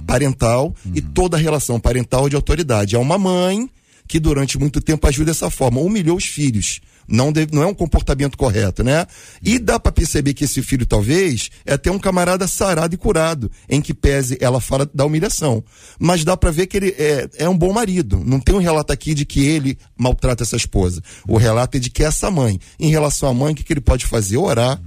parental 0.06 0.74
e 0.94 1.00
toda 1.00 1.36
relação 1.36 1.78
parental 1.78 2.26
é 2.26 2.30
de 2.30 2.36
autoridade. 2.36 2.96
É 2.96 2.98
uma 2.98 3.18
mãe 3.18 3.68
que 4.06 4.20
durante 4.20 4.58
muito 4.58 4.80
tempo 4.80 5.06
ajuda 5.06 5.32
dessa 5.32 5.50
forma, 5.50 5.80
humilhou 5.80 6.16
os 6.16 6.24
filhos. 6.24 6.80
Não, 7.08 7.32
deve, 7.32 7.54
não 7.54 7.62
é 7.62 7.66
um 7.66 7.74
comportamento 7.74 8.36
correto, 8.36 8.82
né? 8.82 9.06
E 9.42 9.58
dá 9.58 9.78
para 9.78 9.92
perceber 9.92 10.34
que 10.34 10.44
esse 10.44 10.62
filho, 10.62 10.86
talvez, 10.86 11.50
é 11.64 11.74
até 11.74 11.90
um 11.90 11.98
camarada 11.98 12.46
sarado 12.46 12.94
e 12.94 12.98
curado, 12.98 13.50
em 13.68 13.80
que 13.80 13.94
pese 13.94 14.36
ela 14.40 14.60
fala 14.60 14.88
da 14.92 15.04
humilhação. 15.04 15.62
Mas 15.98 16.24
dá 16.24 16.36
para 16.36 16.50
ver 16.50 16.66
que 16.66 16.76
ele 16.76 16.94
é, 16.98 17.28
é 17.38 17.48
um 17.48 17.56
bom 17.56 17.72
marido. 17.72 18.22
Não 18.24 18.40
tem 18.40 18.54
um 18.54 18.60
relato 18.60 18.92
aqui 18.92 19.14
de 19.14 19.24
que 19.24 19.44
ele 19.44 19.78
maltrata 19.96 20.42
essa 20.42 20.56
esposa. 20.56 21.02
O 21.26 21.36
relato 21.36 21.76
é 21.76 21.80
de 21.80 21.90
que 21.90 22.02
essa 22.02 22.30
mãe, 22.30 22.60
em 22.78 22.90
relação 22.90 23.28
à 23.28 23.34
mãe, 23.34 23.52
o 23.52 23.56
que, 23.56 23.62
que 23.62 23.72
ele 23.72 23.80
pode 23.80 24.06
fazer? 24.06 24.36
Orar 24.36 24.80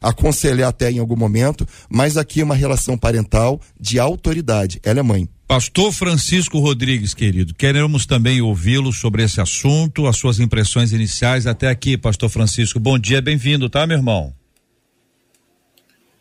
aconselhar 0.00 0.68
até 0.68 0.90
em 0.90 0.98
algum 0.98 1.16
momento, 1.16 1.66
mas 1.88 2.16
aqui 2.16 2.40
é 2.40 2.44
uma 2.44 2.54
relação 2.54 2.96
parental 2.96 3.60
de 3.78 3.98
autoridade. 3.98 4.80
Ela 4.82 5.00
é 5.00 5.02
mãe. 5.02 5.28
Pastor 5.46 5.92
Francisco 5.92 6.58
Rodrigues, 6.58 7.14
querido, 7.14 7.54
queremos 7.54 8.04
também 8.04 8.40
ouvi-lo 8.42 8.92
sobre 8.92 9.22
esse 9.22 9.40
assunto, 9.40 10.06
as 10.06 10.18
suas 10.18 10.38
impressões 10.38 10.92
iniciais 10.92 11.46
até 11.46 11.68
aqui, 11.68 11.96
Pastor 11.96 12.28
Francisco. 12.28 12.78
Bom 12.78 12.98
dia, 12.98 13.22
bem-vindo, 13.22 13.70
tá, 13.70 13.86
meu 13.86 13.96
irmão? 13.96 14.34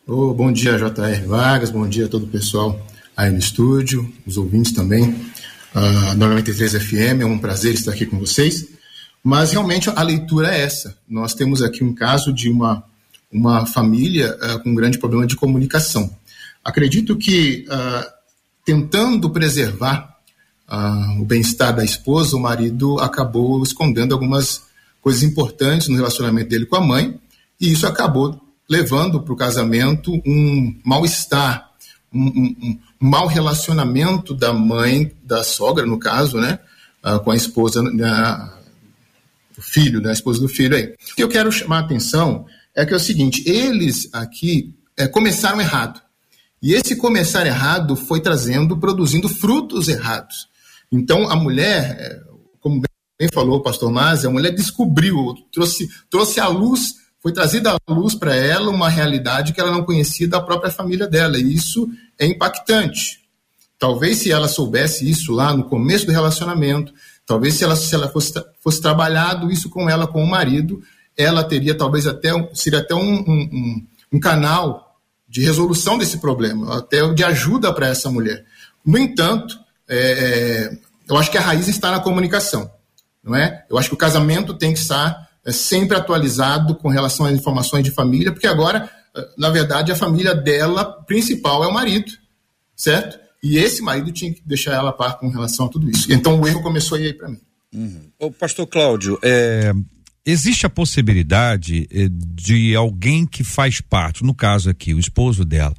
Oh, 0.07 0.33
bom 0.33 0.49
dia, 0.49 0.77
J.R. 0.77 1.25
Vargas, 1.25 1.69
bom 1.69 1.85
dia 1.85 2.05
a 2.05 2.07
todo 2.07 2.23
o 2.23 2.27
pessoal 2.27 2.79
aí 3.17 3.29
no 3.29 3.39
estúdio, 3.39 4.09
os 4.25 4.37
ouvintes 4.37 4.71
também. 4.71 5.09
Uh, 5.75 6.15
93 6.15 6.81
FM, 6.81 7.21
é 7.21 7.25
um 7.25 7.37
prazer 7.37 7.73
estar 7.73 7.91
aqui 7.91 8.05
com 8.05 8.17
vocês. 8.17 8.67
Mas 9.21 9.51
realmente 9.51 9.89
a 9.89 10.01
leitura 10.03 10.55
é 10.55 10.61
essa. 10.61 10.95
Nós 11.05 11.33
temos 11.33 11.61
aqui 11.61 11.83
um 11.83 11.93
caso 11.93 12.31
de 12.31 12.49
uma 12.49 12.85
uma 13.31 13.65
família 13.65 14.37
uh, 14.41 14.59
com 14.61 14.69
um 14.69 14.75
grande 14.75 14.97
problema 14.97 15.27
de 15.27 15.35
comunicação. 15.35 16.15
Acredito 16.63 17.15
que, 17.15 17.65
uh, 17.69 18.11
tentando 18.65 19.29
preservar 19.29 20.17
uh, 20.67 21.21
o 21.21 21.25
bem-estar 21.25 21.75
da 21.75 21.83
esposa, 21.83 22.35
o 22.35 22.39
marido 22.39 22.99
acabou 22.99 23.61
escondendo 23.63 24.13
algumas 24.13 24.63
coisas 25.01 25.23
importantes 25.23 25.87
no 25.87 25.95
relacionamento 25.95 26.49
dele 26.49 26.65
com 26.65 26.75
a 26.75 26.81
mãe, 26.81 27.19
e 27.59 27.71
isso 27.71 27.87
acabou 27.87 28.41
levando 28.69 29.21
para 29.21 29.33
o 29.33 29.37
casamento 29.37 30.11
um 30.25 30.75
mal-estar, 30.83 31.69
um, 32.13 32.27
um, 32.27 32.55
um, 32.61 32.79
mau 32.99 33.27
relacionamento 33.27 34.33
da 34.33 34.51
mãe, 34.51 35.11
da 35.23 35.43
sogra, 35.43 35.85
no 35.85 35.97
caso, 35.97 36.37
né, 36.37 36.59
com 37.23 37.31
a 37.31 37.35
esposa, 37.35 37.81
né, 37.81 38.49
o 39.57 39.61
filho, 39.61 40.01
né, 40.01 40.09
a 40.09 40.13
esposa 40.13 40.41
do 40.41 40.49
filho 40.49 40.75
aí. 40.75 40.93
O 41.11 41.15
que 41.15 41.23
eu 41.23 41.29
quero 41.29 41.49
chamar 41.49 41.77
a 41.77 41.81
atenção 41.81 42.45
é 42.77 42.85
que 42.85 42.93
é 42.93 42.95
o 42.95 42.99
seguinte: 42.99 43.43
eles 43.49 44.07
aqui 44.13 44.73
é, 44.95 45.07
começaram 45.07 45.59
errado. 45.59 45.99
E 46.61 46.73
esse 46.73 46.95
começar 46.95 47.45
errado 47.45 47.95
foi 47.95 48.21
trazendo, 48.21 48.77
produzindo 48.77 49.27
frutos 49.27 49.87
errados. 49.87 50.47
Então, 50.91 51.29
a 51.29 51.35
mulher, 51.35 51.97
é, 51.99 52.19
como 52.59 52.81
bem 53.19 53.29
falou 53.33 53.57
o 53.57 53.63
pastor 53.63 53.91
Masi, 53.91 54.27
a 54.27 54.29
mulher 54.29 54.51
descobriu, 54.53 55.35
trouxe, 55.51 55.89
trouxe 56.09 56.39
à 56.39 56.47
luz, 56.47 56.95
foi 57.19 57.33
trazida 57.33 57.71
à 57.71 57.91
luz 57.91 58.15
para 58.15 58.35
ela 58.35 58.69
uma 58.69 58.89
realidade 58.89 59.53
que 59.53 59.59
ela 59.59 59.71
não 59.71 59.83
conhecia 59.83 60.27
da 60.27 60.39
própria 60.39 60.71
família 60.71 61.07
dela. 61.07 61.37
E 61.37 61.53
isso 61.53 61.89
é 62.17 62.25
impactante. 62.25 63.21
Talvez 63.79 64.19
se 64.19 64.31
ela 64.31 64.47
soubesse 64.47 65.07
isso 65.07 65.31
lá 65.31 65.55
no 65.55 65.65
começo 65.65 66.05
do 66.05 66.11
relacionamento, 66.11 66.93
talvez 67.25 67.55
se 67.55 67.63
ela, 67.63 67.75
se 67.75 67.93
ela 67.93 68.07
fosse, 68.07 68.33
fosse 68.59 68.81
trabalhado 68.81 69.51
isso 69.51 69.69
com 69.69 69.87
ela, 69.89 70.07
com 70.07 70.23
o 70.23 70.27
marido, 70.27 70.81
ela 71.17 71.43
teria 71.43 71.75
talvez 71.75 72.05
até 72.05 72.29
seria 72.53 72.79
até 72.79 72.93
um, 72.93 73.19
um, 73.19 73.87
um 74.13 74.19
canal 74.19 74.87
de 75.27 75.41
resolução 75.41 75.97
desse 75.97 76.19
problema, 76.19 76.77
até 76.77 77.05
de 77.13 77.23
ajuda 77.23 77.73
para 77.73 77.87
essa 77.87 78.09
mulher. 78.09 78.45
No 78.85 78.97
entanto, 78.97 79.59
é, 79.89 79.97
é, 79.97 80.77
eu 81.09 81.17
acho 81.17 81.29
que 81.29 81.37
a 81.37 81.41
raiz 81.41 81.67
está 81.67 81.91
na 81.91 81.99
comunicação, 81.99 82.71
não 83.23 83.35
é? 83.35 83.65
Eu 83.69 83.77
acho 83.77 83.89
que 83.89 83.95
o 83.95 83.97
casamento 83.97 84.53
tem 84.53 84.73
que 84.73 84.79
estar 84.79 85.27
é, 85.45 85.51
sempre 85.51 85.97
atualizado 85.97 86.75
com 86.75 86.87
relação 86.87 87.25
às 87.25 87.33
informações 87.33 87.83
de 87.83 87.91
família, 87.91 88.31
porque 88.31 88.47
agora, 88.47 88.89
é, 89.15 89.27
na 89.37 89.49
verdade, 89.49 89.91
a 89.91 89.95
família 89.95 90.33
dela 90.33 90.85
principal 91.03 91.63
é 91.63 91.67
o 91.67 91.73
marido, 91.73 92.11
certo? 92.75 93.19
E 93.43 93.57
esse 93.57 93.81
marido 93.81 94.11
tinha 94.11 94.33
que 94.33 94.41
deixar 94.45 94.73
ela 94.73 94.89
a 94.89 94.93
par 94.93 95.19
com 95.19 95.29
relação 95.29 95.65
a 95.65 95.69
tudo 95.69 95.89
isso. 95.89 96.11
Então 96.11 96.39
o 96.39 96.47
erro 96.47 96.61
começou 96.61 96.97
aí 96.97 97.13
para 97.13 97.29
mim. 97.29 97.39
Uhum. 97.73 98.09
Ô, 98.17 98.31
pastor 98.31 98.65
Cláudio, 98.65 99.19
é, 99.21 99.73
Existe 100.29 100.65
a 100.65 100.69
possibilidade 100.69 101.87
eh, 101.89 102.09
de 102.11 102.75
alguém 102.75 103.25
que 103.25 103.45
faz 103.45 103.79
parte, 103.79 104.25
no 104.25 104.33
caso 104.33 104.69
aqui, 104.69 104.93
o 104.93 104.99
esposo 104.99 105.45
dela, 105.45 105.73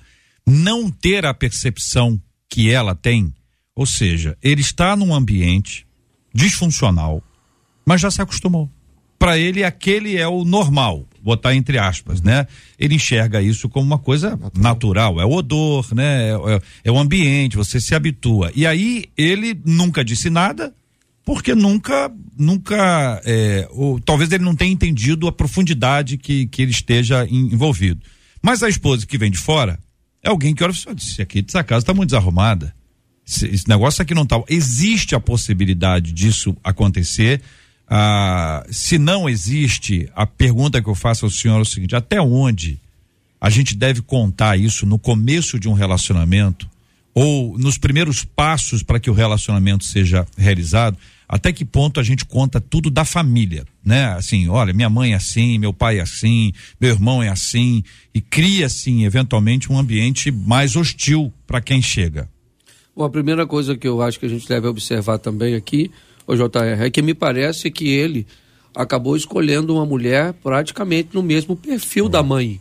não 0.47 0.91
ter 0.91 1.27
a 1.27 1.35
percepção 1.35 2.19
que 2.49 2.71
ela 2.71 2.95
tem? 2.95 3.31
Ou 3.77 3.85
seja, 3.85 4.39
ele 4.43 4.63
está 4.63 4.97
num 4.97 5.15
ambiente 5.15 5.87
disfuncional, 6.33 7.23
mas 7.85 8.01
já 8.01 8.11
se 8.11 8.23
acostumou. 8.23 8.71
Para 9.19 9.37
ele, 9.37 9.63
aquele 9.63 10.17
é 10.17 10.27
o 10.27 10.43
normal, 10.47 11.07
botar 11.21 11.55
entre 11.55 11.77
aspas, 11.79 12.23
né? 12.23 12.47
Ele 12.79 12.95
enxerga 12.95 13.43
isso 13.43 13.69
como 13.69 13.85
uma 13.85 13.99
coisa 13.99 14.31
natural, 14.31 14.63
natural 14.63 15.21
é 15.21 15.27
o 15.27 15.33
odor, 15.33 15.95
né? 15.95 16.31
É, 16.31 16.63
é, 16.85 16.91
o 16.91 16.99
ambiente, 16.99 17.55
você 17.55 17.79
se 17.79 17.95
habitua. 17.95 18.51
E 18.55 18.67
aí 18.67 19.05
ele 19.15 19.61
nunca 19.63 20.03
disse 20.03 20.31
nada, 20.31 20.75
porque 21.29 21.55
nunca, 21.55 22.11
nunca, 22.39 23.21
é, 23.23 23.69
ou, 23.73 24.01
talvez 24.01 24.33
ele 24.33 24.43
não 24.43 24.57
tenha 24.57 24.73
entendido 24.73 25.29
a 25.29 25.33
profundidade 25.33 26.17
que, 26.17 26.47
que 26.47 26.63
ele 26.63 26.71
esteja 26.71 27.27
em, 27.27 27.53
envolvido. 27.53 28.01
Mas 28.43 28.63
a 28.63 28.69
esposa 28.71 29.07
que 29.07 29.19
vem 29.19 29.31
de 29.31 29.37
fora 29.37 29.79
é 30.23 30.31
alguém 30.31 30.55
que 30.55 30.65
olha 30.65 30.73
e 30.73 30.95
disse, 30.95 31.21
aqui 31.21 31.45
essa 31.47 31.63
casa 31.63 31.83
está 31.83 31.93
muito 31.93 32.09
desarrumada. 32.09 32.75
Esse, 33.29 33.47
esse, 33.47 33.69
negócio 33.69 34.01
aqui 34.01 34.15
não 34.15 34.23
está. 34.23 34.43
Existe 34.49 35.15
a 35.15 35.21
possibilidade 35.21 36.13
disso 36.13 36.57
acontecer. 36.65 37.43
Ah, 37.87 38.65
se 38.71 38.97
não 38.97 39.29
existe, 39.29 40.09
a 40.15 40.25
pergunta 40.25 40.81
que 40.81 40.89
eu 40.89 40.95
faço 40.95 41.27
ao 41.27 41.31
senhor 41.31 41.59
é 41.59 41.61
o 41.61 41.67
seguinte: 41.67 41.95
até 41.95 42.19
onde 42.23 42.81
a 43.39 43.51
gente 43.51 43.77
deve 43.77 44.01
contar 44.01 44.59
isso 44.59 44.87
no 44.87 44.99
começo 44.99 45.61
de 45.61 45.69
um 45.69 45.75
relacionamento? 45.75 46.67
Ou 47.15 47.59
nos 47.59 47.77
primeiros 47.77 48.25
passos 48.25 48.83
para 48.83 48.99
que 48.99 49.11
o 49.11 49.15
relacionamento 49.15 49.85
seja 49.85 50.27
realizado? 50.39 50.97
Até 51.29 51.53
que 51.53 51.65
ponto 51.65 52.01
a 52.01 52.03
gente 52.03 52.25
conta 52.25 52.59
tudo 52.61 52.91
da 52.91 53.05
família, 53.05 53.67
né? 53.85 54.07
Assim, 54.15 54.49
olha, 54.49 54.73
minha 54.73 54.89
mãe 54.89 55.13
é 55.13 55.17
assim, 55.17 55.59
meu 55.59 55.73
pai 55.73 55.99
é 55.99 56.01
assim, 56.01 56.53
meu 56.81 56.91
irmão 56.91 57.23
é 57.23 57.29
assim, 57.29 57.85
e 58.15 58.21
cria, 58.21 58.67
assim, 58.67 59.05
eventualmente 59.05 59.71
um 59.71 59.79
ambiente 59.79 60.31
mais 60.31 60.75
hostil 60.75 61.33
para 61.47 61.61
quem 61.61 61.83
chega. 61.83 62.29
Bom, 62.97 63.05
a 63.05 63.11
primeira 63.11 63.47
coisa 63.47 63.77
que 63.77 63.87
eu 63.87 64.01
acho 64.01 64.19
que 64.19 64.27
a 64.27 64.29
gente 64.29 64.49
deve 64.49 64.67
observar 64.67 65.19
também 65.19 65.55
aqui, 65.55 65.91
o 66.27 66.35
JR, 66.35 66.83
é 66.83 66.91
que 66.91 67.03
me 67.03 67.15
parece 67.15 67.71
que 67.71 67.89
ele 67.89 68.27
acabou 68.75 69.17
escolhendo 69.17 69.75
uma 69.75 69.85
mulher 69.85 70.33
praticamente 70.33 71.11
no 71.13 71.23
mesmo 71.23 71.55
perfil 71.55 72.07
oh. 72.07 72.09
da 72.09 72.23
mãe. 72.23 72.61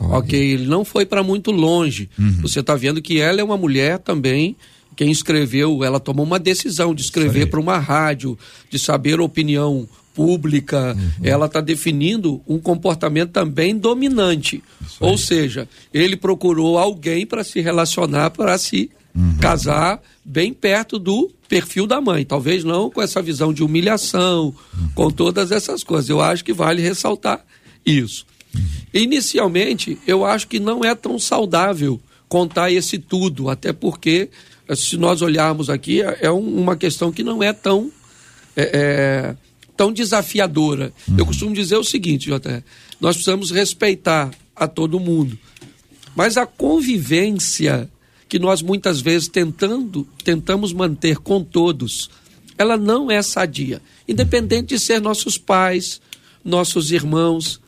Oh. 0.00 0.16
Ok, 0.16 0.38
ele 0.38 0.66
não 0.66 0.84
foi 0.84 1.04
para 1.04 1.22
muito 1.22 1.50
longe. 1.50 2.08
Uhum. 2.18 2.38
Você 2.40 2.60
está 2.60 2.74
vendo 2.74 3.02
que 3.02 3.20
ela 3.20 3.40
é 3.40 3.44
uma 3.44 3.56
mulher 3.56 3.98
também 3.98 4.56
quem 4.96 5.10
escreveu, 5.10 5.82
ela 5.82 6.00
tomou 6.00 6.24
uma 6.24 6.38
decisão 6.38 6.94
de 6.94 7.02
escrever 7.02 7.46
para 7.46 7.60
uma 7.60 7.78
rádio, 7.78 8.38
de 8.70 8.78
saber 8.78 9.18
a 9.18 9.24
opinião 9.24 9.88
pública, 10.14 10.96
uhum. 10.96 11.10
ela 11.22 11.46
está 11.46 11.60
definindo 11.60 12.40
um 12.46 12.58
comportamento 12.58 13.30
também 13.30 13.76
dominante. 13.76 14.62
Ou 15.00 15.16
seja, 15.16 15.68
ele 15.92 16.16
procurou 16.16 16.78
alguém 16.78 17.26
para 17.26 17.42
se 17.42 17.60
relacionar, 17.60 18.30
para 18.30 18.56
se 18.58 18.90
uhum. 19.14 19.38
casar 19.40 20.00
bem 20.24 20.52
perto 20.52 20.98
do 20.98 21.30
perfil 21.48 21.86
da 21.86 22.00
mãe. 22.00 22.24
Talvez 22.24 22.62
não 22.62 22.90
com 22.90 23.02
essa 23.02 23.22
visão 23.22 23.52
de 23.52 23.62
humilhação, 23.62 24.54
uhum. 24.76 24.88
com 24.94 25.10
todas 25.10 25.50
essas 25.50 25.82
coisas. 25.82 26.08
Eu 26.08 26.20
acho 26.20 26.44
que 26.44 26.52
vale 26.52 26.82
ressaltar 26.82 27.44
isso. 27.84 28.26
Uhum. 28.54 28.62
Inicialmente, 28.94 29.98
eu 30.06 30.24
acho 30.24 30.46
que 30.46 30.60
não 30.60 30.84
é 30.84 30.94
tão 30.94 31.18
saudável 31.18 32.00
contar 32.28 32.70
esse 32.70 32.98
tudo, 32.98 33.50
até 33.50 33.72
porque 33.72 34.30
se 34.74 34.96
nós 34.96 35.22
olharmos 35.22 35.70
aqui, 35.70 36.02
é, 36.02 36.18
é 36.22 36.30
uma 36.30 36.76
questão 36.76 37.12
que 37.12 37.22
não 37.22 37.42
é 37.42 37.52
tão, 37.52 37.90
é, 38.56 38.70
é, 38.72 39.36
tão 39.76 39.92
desafiadora. 39.92 40.92
Uhum. 41.08 41.16
Eu 41.18 41.26
costumo 41.26 41.54
dizer 41.54 41.76
o 41.76 41.84
seguinte, 41.84 42.26
Jota, 42.26 42.64
nós 43.00 43.16
precisamos 43.16 43.50
respeitar 43.50 44.30
a 44.54 44.68
todo 44.68 45.00
mundo. 45.00 45.38
Mas 46.14 46.36
a 46.36 46.46
convivência 46.46 47.88
que 48.28 48.38
nós 48.38 48.62
muitas 48.62 49.00
vezes 49.00 49.28
tentando, 49.28 50.06
tentamos 50.24 50.72
manter 50.72 51.18
com 51.18 51.42
todos, 51.44 52.08
ela 52.56 52.76
não 52.76 53.10
é 53.10 53.20
sadia. 53.20 53.82
Independente 54.08 54.68
de 54.68 54.78
ser 54.78 55.00
nossos 55.00 55.36
pais, 55.36 56.00
nossos 56.44 56.92
irmãos, 56.92 57.60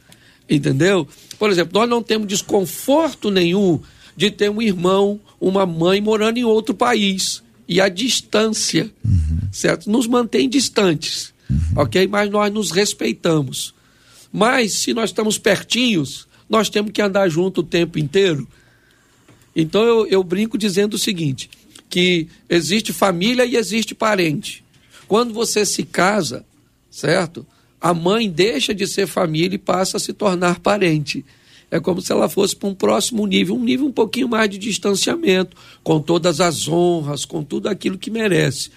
entendeu? 0.48 1.06
Por 1.38 1.50
exemplo, 1.50 1.78
nós 1.78 1.88
não 1.88 2.02
temos 2.02 2.26
desconforto 2.26 3.30
nenhum 3.30 3.80
de 4.16 4.30
ter 4.30 4.50
um 4.50 4.62
irmão, 4.62 5.20
uma 5.40 5.66
mãe 5.66 6.00
morando 6.00 6.38
em 6.38 6.44
outro 6.44 6.74
país. 6.74 7.42
E 7.66 7.80
a 7.80 7.88
distância, 7.88 8.90
uhum. 9.04 9.38
certo? 9.50 9.90
Nos 9.90 10.06
mantém 10.06 10.48
distantes, 10.48 11.32
uhum. 11.48 11.58
ok? 11.76 12.06
Mas 12.06 12.30
nós 12.30 12.52
nos 12.52 12.70
respeitamos. 12.70 13.74
Mas 14.32 14.74
se 14.74 14.92
nós 14.92 15.10
estamos 15.10 15.38
pertinhos, 15.38 16.26
nós 16.48 16.68
temos 16.68 16.92
que 16.92 17.00
andar 17.00 17.28
junto 17.28 17.60
o 17.60 17.64
tempo 17.64 17.98
inteiro. 17.98 18.46
Então 19.56 19.82
eu, 19.82 20.06
eu 20.06 20.22
brinco 20.22 20.58
dizendo 20.58 20.94
o 20.94 20.98
seguinte: 20.98 21.48
que 21.88 22.26
existe 22.48 22.92
família 22.92 23.46
e 23.46 23.56
existe 23.56 23.94
parente. 23.94 24.64
Quando 25.06 25.32
você 25.32 25.64
se 25.64 25.84
casa, 25.84 26.44
certo? 26.90 27.46
A 27.80 27.94
mãe 27.94 28.30
deixa 28.30 28.74
de 28.74 28.86
ser 28.86 29.06
família 29.06 29.56
e 29.56 29.58
passa 29.58 29.96
a 29.96 30.00
se 30.00 30.12
tornar 30.12 30.58
parente 30.60 31.24
é 31.70 31.80
como 31.80 32.00
se 32.00 32.12
ela 32.12 32.28
fosse 32.28 32.54
para 32.54 32.68
um 32.68 32.74
próximo 32.74 33.26
nível, 33.26 33.56
um 33.56 33.64
nível 33.64 33.86
um 33.86 33.92
pouquinho 33.92 34.28
mais 34.28 34.48
de 34.48 34.58
distanciamento, 34.58 35.56
com 35.82 36.00
todas 36.00 36.40
as 36.40 36.68
honras, 36.68 37.24
com 37.24 37.42
tudo 37.42 37.68
aquilo 37.68 37.98
que 37.98 38.10
merece. 38.10 38.70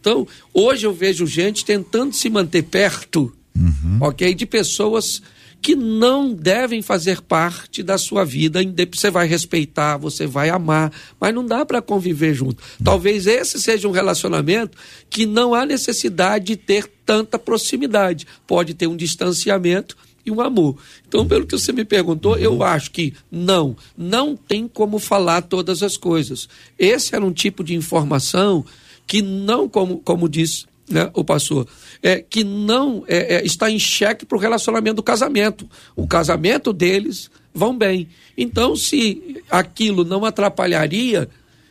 Então, 0.00 0.26
hoje 0.54 0.86
eu 0.86 0.92
vejo 0.94 1.26
gente 1.26 1.64
tentando 1.64 2.14
se 2.14 2.30
manter 2.30 2.62
perto, 2.62 3.32
uhum. 3.54 3.98
ok, 4.00 4.34
de 4.34 4.46
pessoas 4.46 5.22
que 5.62 5.76
não 5.76 6.32
devem 6.32 6.80
fazer 6.80 7.20
parte 7.20 7.82
da 7.82 7.98
sua 7.98 8.24
vida. 8.24 8.60
Você 8.92 9.10
vai 9.10 9.26
respeitar, 9.26 9.98
você 9.98 10.26
vai 10.26 10.48
amar, 10.48 10.92
mas 11.20 11.34
não 11.34 11.44
dá 11.44 11.64
para 11.66 11.82
conviver 11.82 12.34
junto. 12.34 12.62
Talvez 12.82 13.26
esse 13.26 13.60
seja 13.60 13.86
um 13.86 13.92
relacionamento 13.92 14.76
que 15.08 15.26
não 15.26 15.54
há 15.54 15.66
necessidade 15.66 16.46
de 16.46 16.56
ter 16.56 16.90
tanta 17.04 17.38
proximidade. 17.38 18.26
Pode 18.46 18.74
ter 18.74 18.86
um 18.86 18.96
distanciamento 18.96 19.96
e 20.30 20.32
um 20.32 20.40
amor. 20.40 20.76
Então, 21.06 21.26
pelo 21.26 21.46
que 21.46 21.58
você 21.58 21.72
me 21.72 21.84
perguntou, 21.84 22.36
eu 22.38 22.62
acho 22.62 22.90
que 22.90 23.14
não, 23.30 23.76
não 23.96 24.36
tem 24.36 24.66
como 24.66 24.98
falar 24.98 25.42
todas 25.42 25.82
as 25.82 25.96
coisas. 25.96 26.48
Esse 26.78 27.14
era 27.14 27.24
um 27.24 27.32
tipo 27.32 27.62
de 27.62 27.74
informação 27.74 28.64
que 29.06 29.20
não, 29.20 29.68
como, 29.68 29.98
como 29.98 30.28
disse 30.28 30.66
né, 30.88 31.10
o 31.14 31.24
pastor, 31.24 31.66
é, 32.02 32.20
que 32.20 32.42
não 32.42 33.04
é, 33.06 33.36
é, 33.36 33.44
está 33.44 33.70
em 33.70 33.78
xeque 33.78 34.26
para 34.26 34.36
o 34.36 34.40
relacionamento 34.40 34.96
do 34.96 35.02
casamento. 35.02 35.68
O 35.94 36.06
casamento 36.06 36.72
deles 36.72 37.30
vão 37.52 37.76
bem. 37.76 38.08
Então, 38.36 38.74
se 38.74 39.42
aquilo 39.50 40.04
não 40.04 40.24
atrapalharia, 40.24 41.28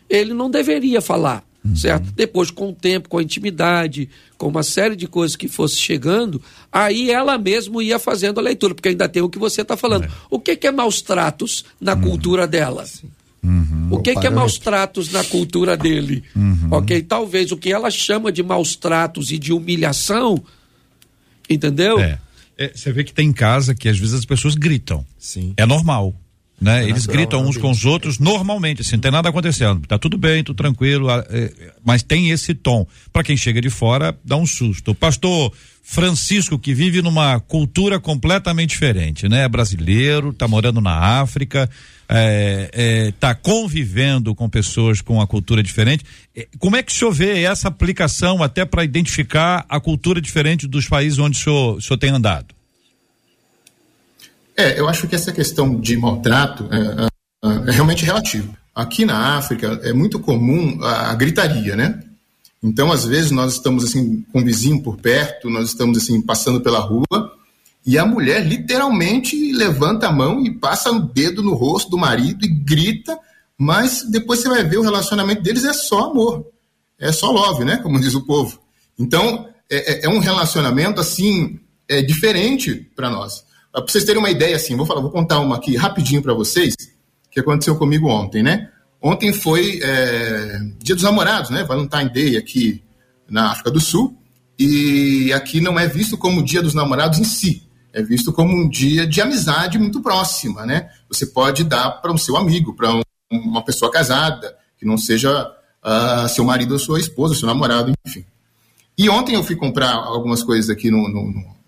ele 0.09 0.33
não 0.33 0.49
deveria 0.49 1.01
falar. 1.01 1.48
Uhum. 1.63 1.75
Certo? 1.75 2.11
Depois, 2.13 2.49
com 2.49 2.69
o 2.69 2.73
tempo, 2.73 3.09
com 3.09 3.17
a 3.17 3.23
intimidade, 3.23 4.09
com 4.37 4.47
uma 4.47 4.63
série 4.63 4.95
de 4.95 5.07
coisas 5.07 5.35
que 5.35 5.47
fosse 5.47 5.77
chegando, 5.77 6.41
aí 6.71 7.11
ela 7.11 7.37
mesmo 7.37 7.81
ia 7.81 7.99
fazendo 7.99 8.39
a 8.39 8.43
leitura, 8.43 8.73
porque 8.73 8.89
ainda 8.89 9.09
tem 9.09 9.21
o 9.21 9.29
que 9.29 9.37
você 9.37 9.61
está 9.61 9.75
falando. 9.75 10.05
É. 10.05 10.09
O 10.29 10.39
que, 10.39 10.55
que, 10.55 10.67
é 10.67 10.71
maus 10.71 11.01
tratos 11.01 11.65
na 11.79 11.95
uhum. 11.95 12.01
cultura 12.01 12.47
dela? 12.47 12.85
Uhum. 13.43 13.89
O 13.91 14.01
que, 14.01 14.15
que, 14.15 14.27
é 14.27 14.29
maus 14.29 14.57
tratos 14.57 15.11
na 15.11 15.23
cultura 15.23 15.75
dele? 15.75 16.23
Uhum. 16.35 16.69
Ok? 16.71 17.01
Talvez 17.03 17.51
o 17.51 17.57
que 17.57 17.71
ela 17.71 17.91
chama 17.91 18.31
de 18.31 18.41
maus 18.41 18.75
tratos 18.75 19.31
e 19.31 19.37
de 19.37 19.51
humilhação, 19.51 20.41
entendeu? 21.49 21.99
É. 21.99 22.19
É, 22.57 22.73
você 22.75 22.91
vê 22.91 23.05
que 23.05 23.13
tem 23.13 23.31
casa 23.31 23.73
que 23.73 23.87
às 23.87 23.97
vezes 23.97 24.13
as 24.13 24.25
pessoas 24.25 24.53
gritam. 24.53 25.05
Sim. 25.17 25.53
É 25.55 25.65
normal 25.65 26.13
né? 26.59 26.83
É 26.83 26.89
Eles 26.89 27.05
gritam 27.05 27.45
uns 27.45 27.57
com 27.57 27.71
os 27.71 27.85
outros 27.85 28.19
normalmente, 28.19 28.81
assim, 28.81 28.93
não 28.93 29.01
tem 29.01 29.11
nada 29.11 29.29
acontecendo. 29.29 29.85
Tá 29.87 29.97
tudo 29.97 30.17
bem, 30.17 30.43
tudo 30.43 30.57
tranquilo, 30.57 31.09
é, 31.09 31.51
mas 31.83 32.03
tem 32.03 32.29
esse 32.29 32.53
tom. 32.53 32.85
Para 33.13 33.23
quem 33.23 33.37
chega 33.37 33.61
de 33.61 33.69
fora, 33.69 34.17
dá 34.23 34.35
um 34.35 34.45
susto. 34.45 34.91
O 34.91 34.95
pastor 34.95 35.53
Francisco, 35.91 36.59
que 36.59 36.71
vive 36.73 37.01
numa 37.01 37.39
cultura 37.39 37.99
completamente 37.99 38.69
diferente, 38.69 39.27
né? 39.27 39.45
É 39.45 39.49
brasileiro, 39.49 40.31
tá 40.31 40.47
morando 40.47 40.79
na 40.79 41.19
África, 41.19 41.67
é, 42.07 42.69
é, 42.71 43.13
tá 43.19 43.33
convivendo 43.33 44.35
com 44.35 44.47
pessoas 44.47 45.01
com 45.01 45.15
uma 45.15 45.25
cultura 45.25 45.63
diferente. 45.63 46.03
É, 46.35 46.47
como 46.59 46.75
é 46.75 46.83
que 46.83 46.91
o 46.91 46.95
senhor 46.95 47.11
vê 47.11 47.41
essa 47.41 47.69
aplicação 47.69 48.43
até 48.43 48.65
para 48.65 48.83
identificar 48.83 49.65
a 49.67 49.79
cultura 49.79 50.21
diferente 50.21 50.67
dos 50.67 50.87
países 50.87 51.17
onde 51.17 51.39
o 51.39 51.41
senhor, 51.41 51.77
o 51.77 51.81
senhor 51.81 51.97
tem 51.97 52.11
andado? 52.11 52.58
É, 54.59 54.77
eu 54.77 54.89
acho 54.89 55.07
que 55.07 55.15
essa 55.15 55.31
questão 55.31 55.79
de 55.79 55.95
maltrato 55.95 56.67
é, 56.69 57.05
é, 57.45 57.69
é 57.69 57.71
realmente 57.71 58.03
relativo. 58.03 58.53
Aqui 58.75 59.05
na 59.05 59.37
África 59.37 59.79
é 59.83 59.93
muito 59.93 60.19
comum 60.19 60.77
a, 60.83 61.11
a, 61.11 61.15
gritaria, 61.15 61.77
né? 61.77 62.03
Então, 62.61 62.91
às 62.91 63.05
vezes, 63.05 63.31
nós 63.31 63.53
estamos 63.53 63.85
assim 63.85 64.21
com 64.33 64.41
um 64.41 64.43
vizinho 64.43 64.83
por 64.83 64.97
perto, 64.97 65.49
nós 65.49 65.69
estamos 65.69 65.97
assim 65.97 66.21
passando 66.21 66.59
pela 66.59 66.79
rua 66.79 67.05
e 67.85 67.97
a 67.97 68.05
mulher 68.05 68.45
literalmente 68.45 69.53
levanta 69.53 70.09
a 70.09 70.11
mão 70.11 70.45
e 70.45 70.51
passa 70.51 70.91
o 70.91 70.99
dedo 70.99 71.41
no 71.41 71.53
rosto 71.53 71.91
do 71.91 71.97
marido 71.97 72.43
e 72.43 72.49
grita, 72.49 73.17
mas 73.57 74.03
depois 74.11 74.41
você 74.41 74.49
vai 74.49 74.65
ver 74.65 74.77
o 74.77 74.83
relacionamento 74.83 75.41
deles 75.41 75.63
é 75.63 75.71
só 75.71 76.11
amor, 76.11 76.45
é 76.99 77.13
só 77.13 77.31
love, 77.31 77.63
né? 77.63 77.77
Como 77.77 77.97
diz 77.97 78.13
o 78.13 78.25
povo. 78.25 78.59
Então, 78.99 79.47
é, 79.71 79.93
é, 79.93 80.05
é 80.05 80.09
um 80.09 80.19
relacionamento 80.19 80.99
assim 80.99 81.61
é 81.87 82.01
diferente 82.01 82.75
para 82.93 83.09
nós. 83.09 83.47
Para 83.71 83.83
vocês 83.87 84.03
terem 84.03 84.19
uma 84.19 84.29
ideia, 84.29 84.55
assim, 84.55 84.75
vou 84.75 84.85
falar, 84.85 85.01
vou 85.01 85.11
contar 85.11 85.39
uma 85.39 85.57
aqui 85.57 85.75
rapidinho 85.75 86.21
para 86.21 86.33
vocês, 86.33 86.75
que 87.31 87.39
aconteceu 87.39 87.75
comigo 87.75 88.09
ontem, 88.09 88.41
né? 88.41 88.69
Ontem 89.01 89.31
foi 89.31 89.79
é, 89.81 90.59
Dia 90.79 90.95
dos 90.95 91.03
Namorados, 91.03 91.49
né? 91.49 91.63
Valentine 91.63 92.09
Day 92.09 92.37
aqui 92.37 92.83
na 93.29 93.51
África 93.51 93.71
do 93.71 93.79
Sul. 93.79 94.17
E 94.57 95.31
aqui 95.31 95.61
não 95.61 95.79
é 95.79 95.87
visto 95.87 96.17
como 96.17 96.43
Dia 96.43 96.61
dos 96.61 96.73
Namorados 96.73 97.19
em 97.19 97.23
si, 97.23 97.69
é 97.93 98.01
visto 98.03 98.31
como 98.33 98.53
um 98.53 98.69
dia 98.69 99.07
de 99.07 99.21
amizade 99.21 99.79
muito 99.79 100.01
próxima, 100.01 100.65
né? 100.65 100.89
Você 101.07 101.25
pode 101.25 101.63
dar 101.63 101.91
para 102.01 102.11
um 102.11 102.17
seu 102.17 102.37
amigo, 102.37 102.75
para 102.75 102.93
um, 102.93 103.01
uma 103.31 103.63
pessoa 103.63 103.91
casada, 103.91 104.55
que 104.77 104.85
não 104.85 104.97
seja 104.97 105.49
uh, 105.83 106.27
seu 106.29 106.43
marido 106.43 106.73
ou 106.73 106.79
sua 106.79 106.99
esposa, 106.99 107.35
seu 107.35 107.47
namorado, 107.47 107.91
enfim. 108.05 108.25
E 108.97 109.09
ontem 109.09 109.35
eu 109.35 109.43
fui 109.43 109.55
comprar 109.55 109.93
algumas 109.93 110.43
coisas 110.43 110.69
aqui 110.69 110.91
no, 110.91 111.07
no, 111.07 111.31
no 111.31 111.58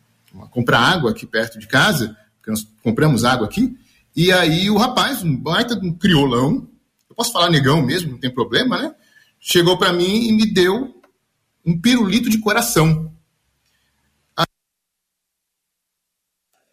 comprar 0.50 0.80
água 0.80 1.12
aqui 1.12 1.26
perto 1.26 1.60
de 1.60 1.68
casa, 1.68 2.16
porque 2.38 2.52
nós 2.52 2.68
compramos 2.84 3.24
água 3.24 3.48
aqui, 3.48 3.78
e 4.16 4.32
aí 4.32 4.70
o 4.70 4.78
rapaz, 4.78 5.24
um 5.24 5.36
baita 5.36 5.76
um 5.76 5.94
criolão, 5.94 6.68
eu 7.10 7.16
posso 7.16 7.32
falar 7.32 7.50
negão 7.50 7.82
mesmo, 7.82 8.12
não 8.12 8.18
tem 8.18 8.34
problema, 8.34 8.78
né? 8.78 8.96
Chegou 9.40 9.78
para 9.78 9.94
mim 9.94 10.28
e 10.28 10.32
me 10.32 10.52
deu 10.52 11.02
um 11.66 11.80
pirulito 11.80 12.30
de 12.30 12.40
coração. 12.40 13.12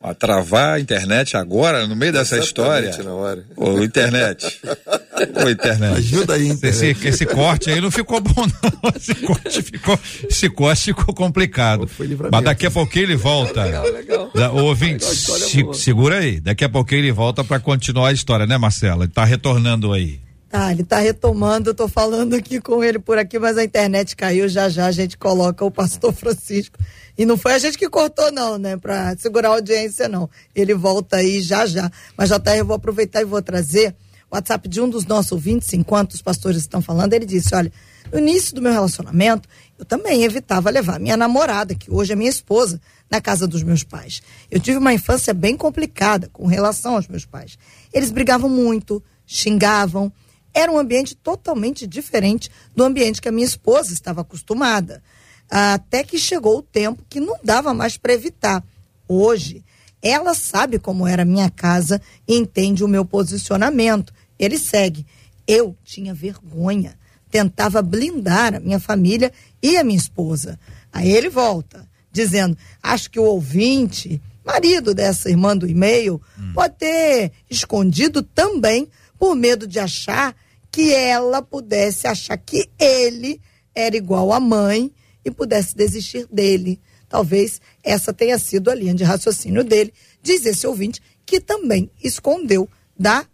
A 0.01 0.15
travar 0.15 0.75
a 0.75 0.81
internet 0.81 1.37
agora, 1.37 1.87
no 1.87 1.97
meio 1.97 2.13
dessa 2.13 2.39
história. 2.39 2.97
Na 3.03 3.15
hora. 3.15 3.45
Ô, 3.57 3.83
internet. 3.83 4.61
Ô, 5.45 5.49
internet. 5.49 5.97
Ajuda 5.97 6.35
aí, 6.35 6.49
internet. 6.49 6.85
Esse, 6.85 7.09
esse 7.09 7.27
corte 7.27 7.71
aí 7.71 7.81
não 7.81 7.91
ficou 7.91 8.21
bom, 8.21 8.47
não. 8.47 8.93
Esse 8.95 9.15
corte 9.15 9.63
ficou, 9.63 9.99
esse 10.29 10.51
corte 10.51 10.85
ficou 10.85 11.15
complicado. 11.15 11.87
Pô, 11.87 12.05
Mas 12.31 12.45
daqui 12.45 12.67
a 12.67 12.71
pouquinho 12.71 13.05
ele 13.07 13.17
volta. 13.17 13.65
Legal, 13.65 13.85
legal. 13.85 14.31
Da, 14.35 14.51
ouvinte, 14.51 15.05
se, 15.05 15.65
segura 15.75 16.19
aí. 16.19 16.41
Daqui 16.41 16.65
a 16.65 16.69
pouquinho 16.69 17.01
ele 17.01 17.13
volta 17.13 17.43
para 17.43 17.61
continuar 17.61 18.09
a 18.09 18.13
história, 18.13 18.47
né, 18.47 18.57
Marcela? 18.59 19.05
Ele 19.05 19.13
tá 19.13 19.25
retornando 19.25 19.93
aí. 19.93 20.21
Tá, 20.49 20.73
ele 20.73 20.83
tá 20.83 20.99
retomando, 20.99 21.71
eu 21.71 21.75
tô 21.75 21.87
falando 21.87 22.35
aqui 22.35 22.59
com 22.59 22.83
ele 22.83 22.99
por 22.99 23.19
aqui, 23.19 23.39
mas 23.39 23.59
a 23.59 23.65
internet 23.65 24.17
caiu, 24.17 24.49
já 24.49 24.71
já 24.71 24.87
a 24.87 24.91
gente 24.91 25.19
coloca 25.19 25.63
o 25.63 25.71
pastor 25.71 26.11
Francisco 26.11 26.79
e 27.19 27.27
não 27.27 27.37
foi 27.37 27.55
a 27.55 27.59
gente 27.59 27.77
que 27.77 27.89
cortou, 27.89 28.31
não, 28.31 28.57
né? 28.57 28.77
Pra 28.77 29.17
segurar 29.17 29.49
a 29.49 29.53
audiência, 29.55 30.09
não. 30.09 30.31
Ele 30.55 30.73
volta 30.73 31.17
aí 31.17 31.43
já 31.43 31.67
já. 31.67 31.91
Mas, 32.17 32.31
JR, 32.31 32.59
eu 32.59 32.65
vou 32.65 32.77
aproveitar 32.77 33.21
e 33.21 33.25
vou 33.25 33.43
trazer 33.43 33.93
WhatsApp 34.31 34.69
de 34.69 34.81
um 34.81 34.89
dos 34.89 35.07
nossos 35.07 35.33
ouvintes, 35.33 35.73
enquanto 35.73 36.13
os 36.13 36.23
pastores 36.23 36.59
estão 36.59 36.83
falando. 36.83 37.13
Ele 37.13 37.27
disse: 37.27 37.55
olha, 37.55 37.73
no 38.13 38.19
início 38.19 38.55
do 38.55 38.63
meu 38.63 38.73
relacionamento, 38.73 39.49
eu 39.79 39.85
também 39.85 40.25
evitava 40.25 40.71
levar 40.71 40.99
minha 40.99 41.17
namorada, 41.17 41.75
que 41.75 41.91
hoje 41.91 42.13
é 42.13 42.17
minha 42.17 42.31
esposa, 42.31 42.81
na 43.11 43.21
casa 43.21 43.47
dos 43.47 43.63
meus 43.63 43.83
pais. 43.83 44.23
Eu 44.51 44.61
tive 44.61 44.79
uma 44.79 44.93
infância 44.93 45.33
bem 45.33 45.57
complicada 45.57 46.29
com 46.33 46.47
relação 46.47 46.97
aos 46.97 47.09
meus 47.09 47.25
pais. 47.25 47.59
Eles 47.93 48.11
brigavam 48.11 48.51
muito, 48.51 49.03
xingavam. 49.27 50.13
Era 50.53 50.71
um 50.71 50.79
ambiente 50.79 51.15
totalmente 51.15 51.87
diferente 51.87 52.51
do 52.75 52.85
ambiente 52.85 53.21
que 53.21 53.29
a 53.29 53.33
minha 53.33 53.47
esposa 53.47 53.93
estava 53.93 54.23
acostumada 54.23 55.03
até 55.51 56.05
que 56.05 56.19
chegou 56.19 56.59
o 56.59 56.63
tempo 56.63 57.03
que 57.09 57.21
não 57.21 57.39
dava 57.43 57.73
mais 57.73 57.97
para 57.97 58.13
evitar. 58.13 58.63
Hoje, 59.09 59.65
ela 60.03 60.35
sabe 60.35 60.79
como 60.79 61.07
era 61.07 61.23
a 61.23 61.27
minha 61.27 61.51
casa 61.51 62.01
e 62.27 62.37
entende 62.37 62.85
o 62.85 62.89
meu 62.89 63.05
posicionamento. 63.05 64.13
Ele 64.39 64.59
segue. 64.59 65.07
Eu 65.47 65.77
tinha 65.85 66.15
vergonha, 66.15 66.97
tentava 67.31 67.83
blindar 67.83 68.55
a 68.55 68.61
minha 68.61 68.79
família 68.79 69.33
e 69.63 69.77
a 69.77 69.85
minha 69.85 69.99
esposa. 69.99 70.59
Aí 70.93 71.11
ele 71.11 71.29
volta, 71.29 71.89
dizendo: 72.13 72.57
acho 72.83 73.11
que 73.11 73.19
o 73.19 73.25
ouvinte, 73.25 74.21
marido 74.45 74.95
dessa 74.95 75.31
irmã 75.31 75.57
do 75.57 75.67
e-mail, 75.67 76.21
hum. 76.39 76.53
pode 76.55 76.75
ter 76.77 77.33
escondido 77.51 78.23
também 78.23 78.89
por 79.19 79.35
medo 79.35 79.67
de 79.67 79.79
achar 79.79 80.35
que 80.71 80.93
ela 80.93 81.43
pudesse 81.43 82.07
achar 82.07 82.37
que 82.37 82.71
ele 82.79 83.41
era 83.75 83.97
igual 83.97 84.33
à 84.33 84.39
mãe 84.39 84.93
e 85.25 85.31
pudesse 85.31 85.75
desistir 85.75 86.27
dele. 86.31 86.81
Talvez 87.09 87.61
essa 87.89 88.13
tenha 88.13 88.39
sido 88.39 88.71
a 88.71 88.75
linha 88.75 88.95
de 88.95 89.05
raciocínio 89.05 89.65
dele, 89.65 89.93
diz 90.23 90.45
esse 90.45 90.67
ouvinte, 90.67 91.01
que 91.25 91.41
também 91.41 91.91
escondeu 92.03 92.69
da 92.99 93.27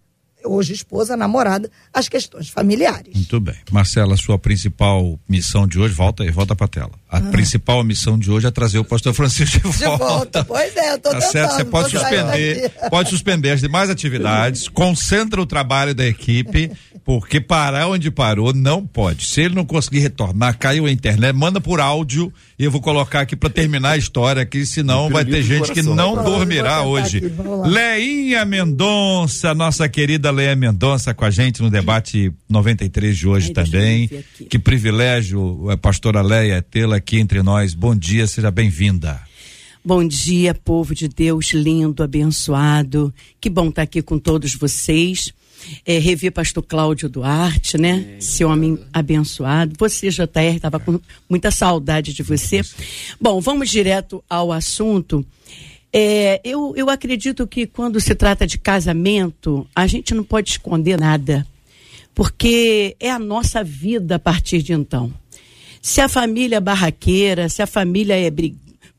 hoje 0.44 0.74
esposa, 0.74 1.16
namorada, 1.16 1.70
as 1.92 2.08
questões 2.08 2.48
familiares. 2.48 3.14
Muito 3.14 3.40
bem. 3.40 3.54
Marcela, 3.70 4.16
sua 4.16 4.38
principal 4.38 5.18
missão 5.28 5.66
de 5.66 5.78
hoje, 5.78 5.94
volta 5.94 6.22
aí, 6.22 6.30
volta 6.30 6.54
pra 6.54 6.68
tela. 6.68 6.92
A 7.08 7.18
ah. 7.18 7.20
principal 7.22 7.82
missão 7.82 8.18
de 8.18 8.30
hoje 8.30 8.46
é 8.46 8.50
trazer 8.50 8.78
o 8.78 8.84
pastor 8.84 9.14
Francisco 9.14 9.56
de 9.70 9.84
volta. 9.84 9.96
De 9.96 9.98
volta, 9.98 10.44
pois 10.44 10.76
é, 10.76 10.92
eu 10.92 10.98
tô 10.98 11.10
tá 11.10 11.20
tentando, 11.20 11.32
certo, 11.32 11.54
você 11.54 11.64
pode 11.64 11.90
suspender, 11.90 12.72
pode 12.90 13.10
suspender 13.10 13.50
as 13.50 13.60
demais 13.60 13.90
atividades, 13.90 14.68
concentra 14.68 15.40
o 15.40 15.46
trabalho 15.46 15.94
da 15.94 16.06
equipe, 16.06 16.70
porque 17.04 17.38
parar 17.38 17.88
onde 17.88 18.10
parou 18.10 18.54
não 18.54 18.86
pode. 18.86 19.26
Se 19.26 19.42
ele 19.42 19.54
não 19.54 19.66
conseguir 19.66 19.98
retornar, 19.98 20.58
caiu 20.58 20.86
a 20.86 20.90
internet, 20.90 21.34
manda 21.34 21.60
por 21.60 21.78
áudio 21.78 22.32
e 22.58 22.64
eu 22.64 22.70
vou 22.70 22.80
colocar 22.80 23.20
aqui 23.20 23.36
para 23.36 23.50
terminar 23.50 23.90
a 23.90 23.96
história 23.98 24.40
aqui, 24.40 24.64
senão 24.64 25.10
vai 25.10 25.24
ter 25.24 25.42
gente 25.42 25.70
que 25.70 25.82
não 25.82 26.14
dormirá 26.24 26.82
hoje. 26.82 27.20
Leinha 27.66 28.44
Mendonça, 28.46 29.54
nossa 29.54 29.86
querida 29.88 30.30
Leia 30.30 30.56
Mendonça 30.56 31.12
com 31.12 31.26
a 31.26 31.30
gente 31.30 31.60
no 31.60 31.68
debate 31.68 32.32
93 32.48 33.16
de 33.16 33.28
hoje 33.28 33.48
Ai, 33.48 33.52
também. 33.52 34.10
Que 34.48 34.58
privilégio, 34.58 35.66
pastora 35.82 36.22
Leia, 36.22 36.62
tê-la 36.62 36.96
aqui 36.96 37.18
entre 37.18 37.42
nós. 37.42 37.74
Bom 37.74 37.94
dia, 37.94 38.26
seja 38.26 38.50
bem-vinda. 38.50 39.20
Bom 39.84 40.08
dia, 40.08 40.54
povo 40.54 40.94
de 40.94 41.06
Deus 41.06 41.52
lindo, 41.52 42.02
abençoado. 42.02 43.12
Que 43.38 43.50
bom 43.50 43.68
estar 43.68 43.82
aqui 43.82 44.00
com 44.00 44.18
todos 44.18 44.54
vocês. 44.54 45.34
É, 45.84 45.98
rever 45.98 46.32
pastor 46.32 46.62
Cláudio 46.62 47.08
Duarte, 47.08 47.78
né? 47.78 48.16
É, 48.16 48.20
Seu 48.20 48.48
homem 48.48 48.78
abençoado. 48.92 49.74
Você, 49.78 50.10
JR, 50.10 50.56
estava 50.56 50.78
com 50.78 51.00
muita 51.28 51.50
saudade 51.50 52.12
de 52.12 52.22
você. 52.22 52.62
Bom, 53.20 53.40
vamos 53.40 53.70
direto 53.70 54.22
ao 54.28 54.52
assunto. 54.52 55.24
É, 55.92 56.40
eu, 56.42 56.74
eu 56.76 56.90
acredito 56.90 57.46
que 57.46 57.66
quando 57.66 58.00
se 58.00 58.14
trata 58.16 58.46
de 58.46 58.58
casamento, 58.58 59.64
a 59.74 59.86
gente 59.86 60.12
não 60.12 60.24
pode 60.24 60.50
esconder 60.50 60.98
nada, 60.98 61.46
porque 62.12 62.96
é 62.98 63.10
a 63.10 63.18
nossa 63.18 63.62
vida 63.62 64.16
a 64.16 64.18
partir 64.18 64.60
de 64.60 64.72
então. 64.72 65.12
Se 65.80 66.00
a 66.00 66.08
família 66.08 66.56
é 66.56 66.60
barraqueira, 66.60 67.48
se 67.48 67.62
a 67.62 67.66
família 67.66 68.16
é 68.18 68.30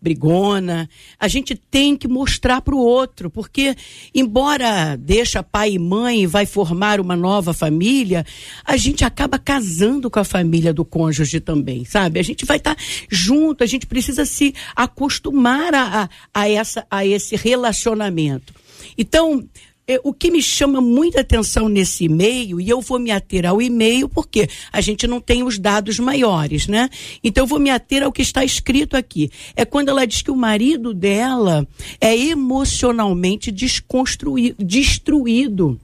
brigona. 0.02 0.90
A 1.20 1.28
gente 1.28 1.56
tem 1.56 1.96
que 1.96 2.08
mostrar 2.08 2.62
para 2.62 2.76
o 2.76 2.80
outro, 2.80 3.30
porque 3.30 3.76
embora 4.14 4.96
deixa 4.96 5.42
pai 5.42 5.72
e 5.72 5.80
mãe 5.80 6.28
vai 6.28 6.46
formar 6.46 7.00
uma 7.00 7.16
nova 7.16 7.54
família, 7.54 8.26
a 8.64 8.78
gente 8.78 9.04
acaba 9.04 9.40
casando 9.40 10.10
com 10.10 10.20
a 10.20 10.24
família 10.24 10.74
do 10.74 10.86
cônjuge 10.86 11.40
também, 11.40 11.86
sabe? 11.86 12.20
A 12.20 12.24
gente 12.24 12.46
vai 12.46 12.58
estar 12.58 12.76
tá 12.76 12.82
junto, 13.10 13.64
a 13.64 13.68
gente 13.68 13.88
precisa 13.88 14.26
se 14.26 14.54
acostumar 14.76 15.74
a, 15.74 16.04
a, 16.04 16.10
a, 16.34 16.50
essa, 16.50 16.86
a 16.90 17.06
esse 17.06 17.36
relacionamento. 17.36 18.54
Então, 18.98 19.44
é, 19.88 20.00
o 20.04 20.14
que 20.14 20.32
me 20.32 20.42
chama 20.42 20.82
muita 20.82 21.22
atenção 21.22 21.70
nesse 21.70 22.06
e-mail, 22.06 22.60
e 22.60 22.70
eu 22.70 22.82
vou 22.82 23.00
me 23.00 23.12
ater 23.12 23.46
ao 23.46 23.62
e-mail 23.62 24.10
porque 24.10 24.50
a 24.72 24.82
gente 24.82 25.06
não 25.06 25.22
tem 25.22 25.44
os 25.44 25.60
dados 25.60 26.00
maiores, 26.00 26.68
né? 26.68 26.90
Então 27.24 27.44
eu 27.44 27.48
vou 27.48 27.60
me 27.60 27.70
ater 27.70 28.04
ao 28.04 28.12
que 28.12 28.22
está 28.22 28.44
escrito 28.44 28.98
aqui. 28.98 29.30
É 29.56 29.64
quando 29.64 29.90
ela 29.90 30.06
diz 30.06 30.22
que 30.22 30.32
o 30.32 30.36
marido 30.36 30.94
dela 30.94 31.68
é 32.02 32.16
emocionalmente 32.18 33.52
desconstruído, 33.52 34.56
destruído. 34.64 35.80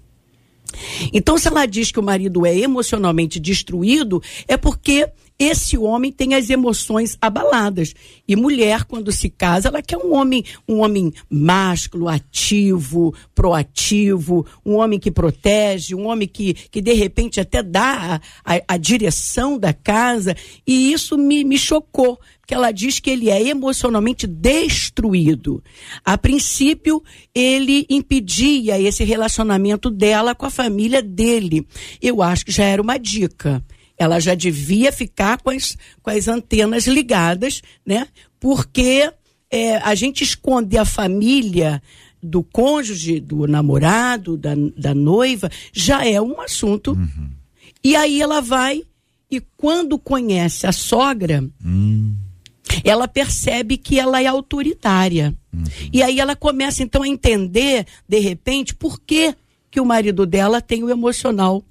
Então, 1.12 1.38
se 1.38 1.48
ela 1.48 1.66
diz 1.66 1.92
que 1.92 2.00
o 2.00 2.04
marido 2.04 2.46
é 2.46 2.58
emocionalmente 2.58 3.40
destruído, 3.40 4.22
é 4.48 4.56
porque 4.56 5.10
esse 5.44 5.76
homem 5.76 6.12
tem 6.12 6.36
as 6.36 6.52
emoções 6.52 7.18
abaladas. 7.20 7.96
E 8.28 8.36
mulher, 8.36 8.84
quando 8.84 9.12
se 9.12 9.28
casa, 9.28 9.70
ela 9.70 9.82
quer 9.82 9.98
um 9.98 10.14
homem, 10.14 10.46
um 10.70 10.82
homem 10.82 11.12
másculo, 11.28 12.08
ativo, 12.08 13.12
proativo, 13.34 14.46
um 14.64 14.76
homem 14.76 15.00
que 15.00 15.10
protege, 15.10 15.96
um 15.96 16.06
homem 16.06 16.28
que, 16.28 16.54
que 16.54 16.80
de 16.80 16.94
repente 16.94 17.40
até 17.40 17.64
dá 17.64 18.22
a, 18.46 18.56
a, 18.56 18.62
a 18.68 18.78
direção 18.78 19.58
da 19.58 19.74
casa. 19.74 20.36
E 20.66 20.94
isso 20.94 21.18
me, 21.18 21.44
me 21.44 21.58
chocou, 21.58 22.20
porque 22.40 22.54
ela 22.54 22.72
diz 22.72 23.00
que 23.00 23.10
ele 23.10 23.32
é 23.32 23.42
emocionalmente 23.42 24.28
destruído. 24.28 25.64
A 26.06 26.20
princípio, 26.20 27.02
ele 27.34 27.88
impedia 27.90 28.80
esse 28.80 29.04
relacionamento 29.04 29.90
dela 29.90 30.36
com 30.36 30.46
a 30.46 30.52
família 30.52 31.02
dele. 31.02 31.68
Eu 32.00 32.22
acho 32.22 32.46
que 32.46 32.52
já 32.52 32.66
era 32.66 32.80
uma 32.80 33.00
dica 33.00 33.64
ela 34.02 34.20
já 34.20 34.34
devia 34.34 34.92
ficar 34.92 35.40
com 35.42 35.52
as, 35.52 35.78
com 36.02 36.10
as 36.10 36.28
antenas 36.28 36.88
ligadas, 36.88 37.62
né? 37.86 38.08
Porque 38.40 39.12
é, 39.52 39.78
a 39.78 39.94
gente 39.94 40.24
esconder 40.24 40.80
a 40.80 40.86
família 40.86 41.82
do 42.22 42.42
cônjuge, 42.42 43.20
do 43.20 43.46
namorado, 43.46 44.36
da, 44.36 44.54
da 44.76 44.96
noiva, 44.96 45.52
já 45.72 46.04
é 46.04 46.20
um 46.20 46.42
assunto. 46.42 46.94
Uhum. 46.94 47.30
E 47.84 47.96
aí 47.96 48.20
ela 48.20 48.42
vai 48.42 48.82
e 49.30 49.40
quando 49.56 50.00
conhece 50.00 50.66
a 50.66 50.72
sogra, 50.72 51.48
uhum. 51.64 52.16
ela 52.84 53.08
percebe 53.08 53.78
que 53.78 54.00
ela 54.00 54.20
é 54.20 54.26
autoritária. 54.26 55.36
Uhum. 55.54 55.64
E 55.94 56.02
aí 56.02 56.20
ela 56.20 56.36
começa 56.36 56.82
então 56.82 57.04
a 57.04 57.08
entender, 57.08 57.86
de 58.10 58.18
repente, 58.18 58.74
por 58.74 59.00
que, 59.00 59.36
que 59.70 59.80
o 59.80 59.86
marido 59.86 60.26
dela 60.26 60.60
tem 60.60 60.84
o 60.84 60.90
emocional 60.90 61.64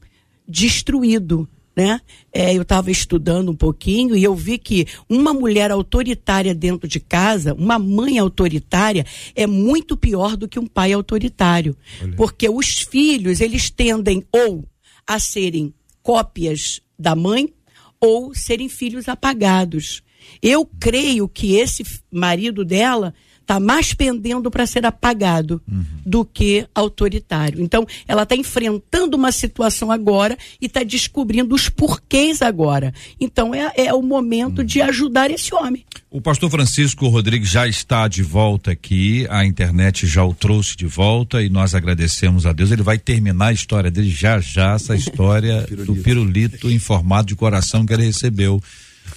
destruído 0.47 1.49
né? 1.77 2.01
É, 2.33 2.55
eu 2.55 2.63
estava 2.63 2.91
estudando 2.91 3.51
um 3.51 3.57
pouquinho 3.57 4.17
e 4.17 4.23
eu 4.23 4.35
vi 4.35 4.59
que 4.59 4.87
uma 5.09 5.33
mulher 5.33 5.71
autoritária 5.71 6.55
dentro 6.55 6.89
de 6.89 7.01
casa, 7.01 7.55
uma 7.55 7.79
mãe 7.79 8.19
autoritária, 8.19 9.07
é 9.35 9.47
muito 9.47 9.97
pior 9.97 10.37
do 10.37 10.49
que 10.49 10.59
um 10.59 10.67
pai 10.67 10.93
autoritário. 10.93 11.77
Olha. 12.03 12.17
Porque 12.17 12.49
os 12.49 12.81
filhos, 12.81 13.41
eles 13.41 13.71
tendem 13.71 14.25
ou 14.33 14.65
a 15.07 15.19
serem 15.19 15.73
cópias 16.03 16.81
da 16.99 17.15
mãe 17.15 17.53
ou 18.01 18.35
serem 18.35 18.69
filhos 18.69 19.09
apagados. 19.09 20.03
Eu 20.43 20.67
creio 20.79 21.29
que 21.29 21.57
esse 21.57 21.85
marido 22.11 22.65
dela 22.65 23.15
está 23.51 23.59
mais 23.59 23.93
pendendo 23.93 24.49
para 24.49 24.65
ser 24.65 24.87
apagado 24.87 25.61
uhum. 25.69 25.85
do 26.07 26.25
que 26.25 26.65
autoritário. 26.73 27.61
Então, 27.61 27.85
ela 28.07 28.23
está 28.23 28.37
enfrentando 28.37 29.17
uma 29.17 29.33
situação 29.33 29.91
agora 29.91 30.39
e 30.61 30.67
está 30.67 30.85
descobrindo 30.85 31.53
os 31.53 31.69
porquês 31.69 32.43
agora. 32.43 32.95
Então, 33.21 33.53
é, 33.53 33.73
é 33.77 33.93
o 33.93 34.03
momento 34.03 34.61
uhum. 34.61 34.65
de 34.65 34.81
ajudar 34.81 35.33
esse 35.33 35.53
homem. 35.53 35.85
O 36.09 36.21
pastor 36.21 36.49
Francisco 36.49 37.09
Rodrigues 37.09 37.51
já 37.51 37.67
está 37.67 38.07
de 38.07 38.23
volta 38.23 38.71
aqui, 38.71 39.27
a 39.29 39.45
internet 39.45 40.07
já 40.07 40.25
o 40.25 40.33
trouxe 40.33 40.77
de 40.77 40.87
volta 40.87 41.43
e 41.43 41.49
nós 41.49 41.75
agradecemos 41.75 42.47
a 42.47 42.53
Deus. 42.53 42.71
Ele 42.71 42.83
vai 42.83 42.99
terminar 42.99 43.49
a 43.49 43.53
história 43.53 43.91
dele 43.91 44.11
já 44.11 44.39
já, 44.39 44.75
essa 44.75 44.95
história 44.97 45.67
do 45.87 45.97
pirulito 45.97 46.71
informado 46.71 47.29
de 47.29 47.37
coração 47.37 47.85
que 47.85 47.93
ele 47.93 48.05
recebeu 48.05 48.61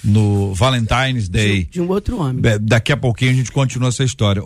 no 0.02 0.54
Valentine's 0.54 1.28
Day. 1.28 1.64
De, 1.64 1.70
de 1.70 1.80
um 1.80 1.88
outro 1.88 2.18
homem. 2.18 2.42
Daqui 2.60 2.92
a 2.92 2.96
pouquinho 2.96 3.30
a 3.30 3.34
gente 3.34 3.50
continua 3.52 3.88
essa 3.88 4.04
história. 4.04 4.42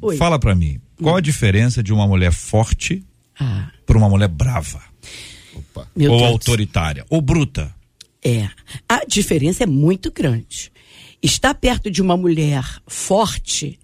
Oi. 0.00 0.16
fala 0.16 0.38
para 0.38 0.54
mim, 0.54 0.80
qual 1.00 1.16
a 1.16 1.20
diferença 1.20 1.82
de 1.82 1.92
uma 1.92 2.06
mulher 2.06 2.32
forte 2.32 3.04
ah. 3.38 3.70
para 3.84 3.98
uma 3.98 4.08
mulher 4.08 4.28
brava? 4.28 4.80
Opa. 5.54 5.88
ou 5.96 6.08
Deus. 6.08 6.22
autoritária, 6.22 7.04
ou 7.08 7.20
bruta? 7.20 7.74
É, 8.24 8.48
a 8.88 9.04
diferença 9.04 9.64
é 9.64 9.66
muito 9.66 10.10
grande. 10.10 10.72
Estar 11.22 11.54
perto 11.54 11.90
de 11.90 12.02
uma 12.02 12.16
mulher 12.16 12.64
forte 12.86 13.78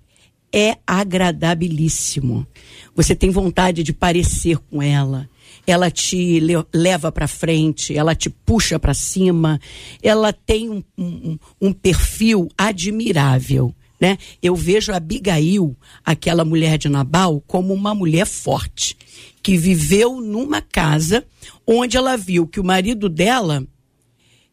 é 0.52 0.76
agradabilíssimo. 0.86 2.46
Você 2.94 3.14
tem 3.14 3.30
vontade 3.30 3.82
de 3.82 3.92
parecer 3.92 4.58
com 4.58 4.82
ela 4.82 5.28
ela 5.66 5.90
te 5.90 6.40
leva 6.72 7.12
para 7.12 7.28
frente, 7.28 7.96
ela 7.96 8.14
te 8.14 8.30
puxa 8.30 8.78
para 8.78 8.94
cima, 8.94 9.60
ela 10.02 10.32
tem 10.32 10.70
um, 10.70 10.82
um, 10.96 11.38
um 11.60 11.72
perfil 11.72 12.48
admirável. 12.56 13.74
Né? 14.00 14.16
Eu 14.42 14.56
vejo 14.56 14.92
Abigail, 14.92 15.76
aquela 16.02 16.44
mulher 16.44 16.78
de 16.78 16.88
Nabal, 16.88 17.42
como 17.46 17.74
uma 17.74 17.94
mulher 17.94 18.26
forte, 18.26 18.96
que 19.42 19.58
viveu 19.58 20.20
numa 20.20 20.62
casa 20.62 21.24
onde 21.66 21.96
ela 21.96 22.16
viu 22.16 22.46
que 22.46 22.58
o 22.58 22.64
marido 22.64 23.08
dela 23.08 23.66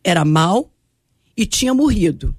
era 0.03 0.25
mau 0.25 0.71
e 1.35 1.45
tinha 1.45 1.73
morrido. 1.73 2.35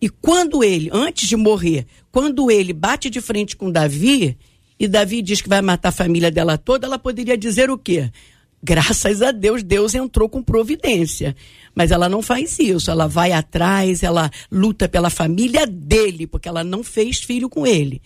E 0.00 0.08
quando 0.08 0.64
ele, 0.64 0.90
antes 0.92 1.28
de 1.28 1.36
morrer, 1.36 1.86
quando 2.10 2.50
ele 2.50 2.72
bate 2.72 3.08
de 3.08 3.20
frente 3.20 3.56
com 3.56 3.70
Davi, 3.70 4.36
e 4.82 4.88
Davi 4.88 5.22
diz 5.22 5.40
que 5.40 5.48
vai 5.48 5.62
matar 5.62 5.90
a 5.90 5.92
família 5.92 6.28
dela 6.28 6.58
toda, 6.58 6.88
ela 6.88 6.98
poderia 6.98 7.38
dizer 7.38 7.70
o 7.70 7.78
quê? 7.78 8.10
Graças 8.60 9.22
a 9.22 9.30
Deus, 9.30 9.62
Deus 9.62 9.94
entrou 9.94 10.28
com 10.28 10.42
providência. 10.42 11.36
Mas 11.72 11.92
ela 11.92 12.08
não 12.08 12.20
faz 12.20 12.58
isso. 12.58 12.90
Ela 12.90 13.06
vai 13.06 13.30
atrás, 13.30 14.02
ela 14.02 14.28
luta 14.50 14.88
pela 14.88 15.08
família 15.08 15.68
dele, 15.68 16.26
porque 16.26 16.48
ela 16.48 16.64
não 16.64 16.82
fez 16.82 17.18
filho 17.18 17.48
com 17.48 17.64
ele. 17.64 18.02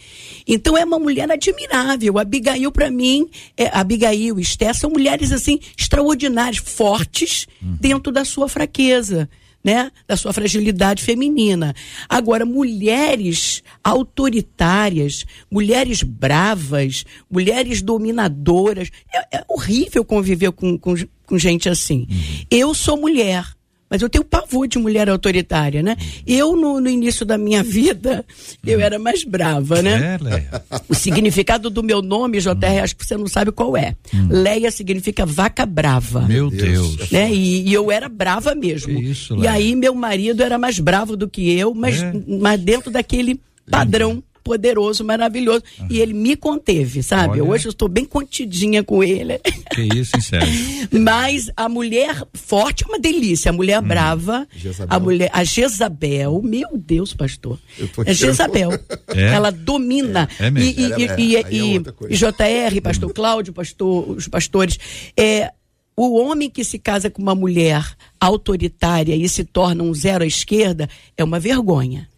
Então 0.46 0.76
é 0.76 0.84
uma 0.84 0.98
mulher 0.98 1.30
admirável. 1.30 2.18
Abigail, 2.18 2.70
para 2.70 2.90
mim, 2.90 3.26
é, 3.56 3.68
Abigail 3.72 4.38
e 4.38 4.42
Esther 4.42 4.74
são 4.74 4.90
mulheres 4.90 5.32
assim 5.32 5.58
extraordinárias, 5.78 6.58
fortes 6.58 7.46
uhum. 7.62 7.78
dentro 7.80 8.12
da 8.12 8.22
sua 8.22 8.50
fraqueza 8.50 9.30
né, 9.66 9.90
da 10.06 10.16
sua 10.16 10.32
fragilidade 10.32 11.02
feminina. 11.02 11.74
Agora, 12.08 12.46
mulheres 12.46 13.64
autoritárias, 13.82 15.26
mulheres 15.50 16.04
bravas, 16.04 17.04
mulheres 17.28 17.82
dominadoras, 17.82 18.92
é, 19.12 19.38
é 19.38 19.44
horrível 19.48 20.04
conviver 20.04 20.52
com, 20.52 20.78
com, 20.78 20.94
com 21.26 21.36
gente 21.36 21.68
assim. 21.68 22.06
Uhum. 22.08 22.44
Eu 22.48 22.74
sou 22.74 22.96
mulher. 22.96 23.55
Mas 23.88 24.02
eu 24.02 24.08
tenho 24.08 24.24
pavor 24.24 24.66
de 24.66 24.78
mulher 24.78 25.08
autoritária, 25.08 25.82
né? 25.82 25.96
Eu, 26.26 26.56
no, 26.56 26.80
no 26.80 26.88
início 26.88 27.24
da 27.24 27.38
minha 27.38 27.62
vida, 27.64 28.24
eu 28.64 28.80
era 28.80 28.98
mais 28.98 29.24
brava, 29.24 29.80
né? 29.80 30.18
É, 30.20 30.24
Leia. 30.24 30.64
O 30.88 30.94
significado 30.94 31.70
do 31.70 31.82
meu 31.82 32.02
nome, 32.02 32.40
JR, 32.40 32.50
hum. 32.50 32.82
acho 32.82 32.96
que 32.96 33.06
você 33.06 33.16
não 33.16 33.28
sabe 33.28 33.52
qual 33.52 33.76
é. 33.76 33.94
Hum. 34.12 34.28
Leia 34.30 34.70
significa 34.70 35.24
vaca 35.24 35.64
brava. 35.64 36.22
Meu 36.22 36.50
Deus. 36.50 37.10
Né? 37.10 37.32
E, 37.32 37.68
e 37.68 37.72
eu 37.72 37.90
era 37.90 38.08
brava 38.08 38.54
mesmo. 38.54 38.98
Isso, 38.98 39.34
Leia. 39.34 39.44
E 39.44 39.48
aí 39.48 39.76
meu 39.76 39.94
marido 39.94 40.42
era 40.42 40.58
mais 40.58 40.78
bravo 40.80 41.16
do 41.16 41.28
que 41.28 41.56
eu, 41.56 41.72
mas, 41.72 42.02
é. 42.02 42.12
mas 42.40 42.60
dentro 42.60 42.90
daquele 42.90 43.40
padrão 43.70 44.22
poderoso, 44.46 45.04
maravilhoso. 45.04 45.64
Uhum. 45.80 45.88
E 45.90 45.98
ele 45.98 46.14
me 46.14 46.36
conteve, 46.36 47.02
sabe? 47.02 47.40
Olha. 47.40 47.50
Hoje 47.50 47.66
eu 47.66 47.70
estou 47.70 47.88
bem 47.88 48.04
contidinha 48.04 48.84
com 48.84 49.02
ele. 49.02 49.40
Que 49.72 49.82
isso, 49.82 50.20
sério. 50.20 50.46
Mas 51.02 51.50
a 51.56 51.68
mulher 51.68 52.22
forte 52.32 52.84
é 52.84 52.86
uma 52.86 52.98
delícia. 53.00 53.50
A 53.50 53.52
mulher 53.52 53.82
hum. 53.82 53.88
brava, 53.88 54.46
Jezabel. 54.56 54.96
a 54.96 55.00
mulher, 55.00 55.30
a 55.32 55.42
Jezabel, 55.42 56.40
meu 56.44 56.68
Deus, 56.76 57.12
pastor. 57.12 57.58
É 58.06 58.14
Jezabel. 58.14 58.70
É? 59.16 59.32
Ela 59.32 59.50
domina. 59.50 60.28
É, 60.38 60.46
é 60.46 60.50
mesmo. 60.50 60.68
E, 60.68 60.86
e, 60.88 61.36
é, 61.36 61.46
e, 61.50 61.76
e, 61.76 61.82
e 62.10 62.16
JR, 62.16 62.82
pastor 62.82 63.12
Cláudio, 63.12 63.52
pastor, 63.52 64.10
os 64.10 64.28
pastores, 64.28 64.78
é, 65.16 65.52
o 65.96 66.18
homem 66.18 66.50
que 66.50 66.62
se 66.62 66.78
casa 66.78 67.08
com 67.08 67.22
uma 67.22 67.34
mulher 67.34 67.82
autoritária 68.20 69.16
e 69.16 69.28
se 69.28 69.44
torna 69.44 69.82
um 69.82 69.94
zero 69.94 70.24
à 70.24 70.26
esquerda 70.26 70.88
é 71.16 71.24
uma 71.24 71.40
vergonha. 71.40 72.08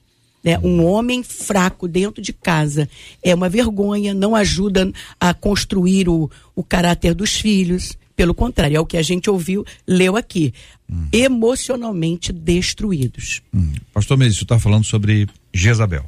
Né? 0.43 0.59
Um 0.59 0.85
homem 0.85 1.23
fraco 1.23 1.89
dentro 1.89 2.23
de 2.23 2.33
casa 2.33 2.89
é 3.23 3.35
uma 3.35 3.49
vergonha, 3.49 4.15
não 4.15 4.35
ajuda 4.35 4.91
a 5.21 5.35
construir 5.35 6.09
o, 6.09 6.31
o 6.55 6.63
caráter 6.63 7.15
dos 7.15 7.37
filhos. 7.37 7.97
Pelo 8.15 8.35
contrário, 8.35 8.77
é 8.77 8.81
o 8.81 8.87
que 8.87 8.97
a 8.97 9.03
gente 9.03 9.31
ouviu, 9.31 9.65
leu 9.87 10.17
aqui. 10.17 10.53
Hum. 10.91 11.07
Emocionalmente 11.13 12.33
destruídos. 12.33 13.43
Hum. 13.55 13.73
Pastor 13.93 14.17
Messi, 14.17 14.43
está 14.43 14.59
falando 14.59 14.85
sobre 14.85 15.29
Jezabel. 15.53 16.05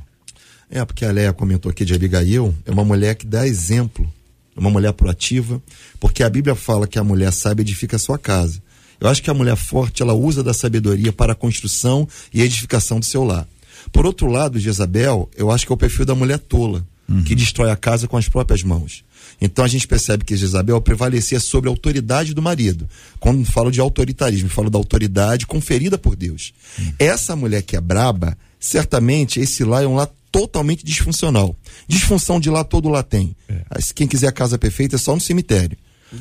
É, 0.68 0.84
porque 0.84 1.04
a 1.04 1.10
Leia 1.10 1.32
comentou 1.32 1.70
aqui 1.70 1.84
de 1.84 1.94
Abigail, 1.94 2.54
é 2.64 2.70
uma 2.70 2.84
mulher 2.84 3.16
que 3.16 3.26
dá 3.26 3.46
exemplo, 3.46 4.10
uma 4.56 4.70
mulher 4.70 4.92
proativa, 4.92 5.60
porque 5.98 6.22
a 6.22 6.30
Bíblia 6.30 6.54
fala 6.54 6.86
que 6.86 6.98
a 6.98 7.04
mulher 7.04 7.32
sabe 7.32 7.62
edifica 7.62 7.96
a 7.96 7.98
sua 7.98 8.18
casa. 8.18 8.62
Eu 9.00 9.08
acho 9.08 9.22
que 9.22 9.30
a 9.30 9.34
mulher 9.34 9.56
forte, 9.56 10.02
ela 10.02 10.12
usa 10.12 10.42
da 10.42 10.52
sabedoria 10.52 11.12
para 11.12 11.32
a 11.32 11.34
construção 11.34 12.06
e 12.32 12.42
edificação 12.42 13.00
do 13.00 13.04
seu 13.04 13.24
lar. 13.24 13.48
Por 13.92 14.06
outro 14.06 14.28
lado, 14.28 14.58
Jezabel, 14.58 15.28
eu 15.36 15.50
acho 15.50 15.66
que 15.66 15.72
é 15.72 15.74
o 15.74 15.78
perfil 15.78 16.04
da 16.04 16.14
mulher 16.14 16.38
tola, 16.38 16.86
uhum. 17.08 17.22
que 17.24 17.34
destrói 17.34 17.70
a 17.70 17.76
casa 17.76 18.06
com 18.06 18.16
as 18.16 18.28
próprias 18.28 18.62
mãos. 18.62 19.04
Então 19.40 19.64
a 19.64 19.68
gente 19.68 19.86
percebe 19.86 20.24
que 20.24 20.36
Jezabel 20.36 20.80
prevalecia 20.80 21.40
sobre 21.40 21.68
a 21.68 21.72
autoridade 21.72 22.34
do 22.34 22.42
marido. 22.42 22.88
Quando 23.18 23.44
falo 23.44 23.70
de 23.70 23.80
autoritarismo, 23.80 24.48
falo 24.48 24.70
da 24.70 24.78
autoridade 24.78 25.46
conferida 25.46 25.96
por 25.96 26.14
Deus. 26.14 26.52
Uhum. 26.78 26.92
Essa 26.98 27.34
mulher 27.34 27.62
que 27.62 27.76
é 27.76 27.80
braba, 27.80 28.36
certamente 28.58 29.40
esse 29.40 29.64
lá 29.64 29.82
é 29.82 29.86
um 29.86 29.94
lá 29.94 30.08
totalmente 30.30 30.84
disfuncional. 30.84 31.56
Disfunção 31.88 32.38
de 32.38 32.50
lá 32.50 32.62
todo 32.62 32.88
lá 32.88 33.02
tem. 33.02 33.34
É. 33.48 33.62
Quem 33.94 34.06
quiser 34.06 34.28
a 34.28 34.32
casa 34.32 34.58
perfeita 34.58 34.96
é 34.96 34.98
só 34.98 35.14
no 35.14 35.20
cemitério. 35.20 35.76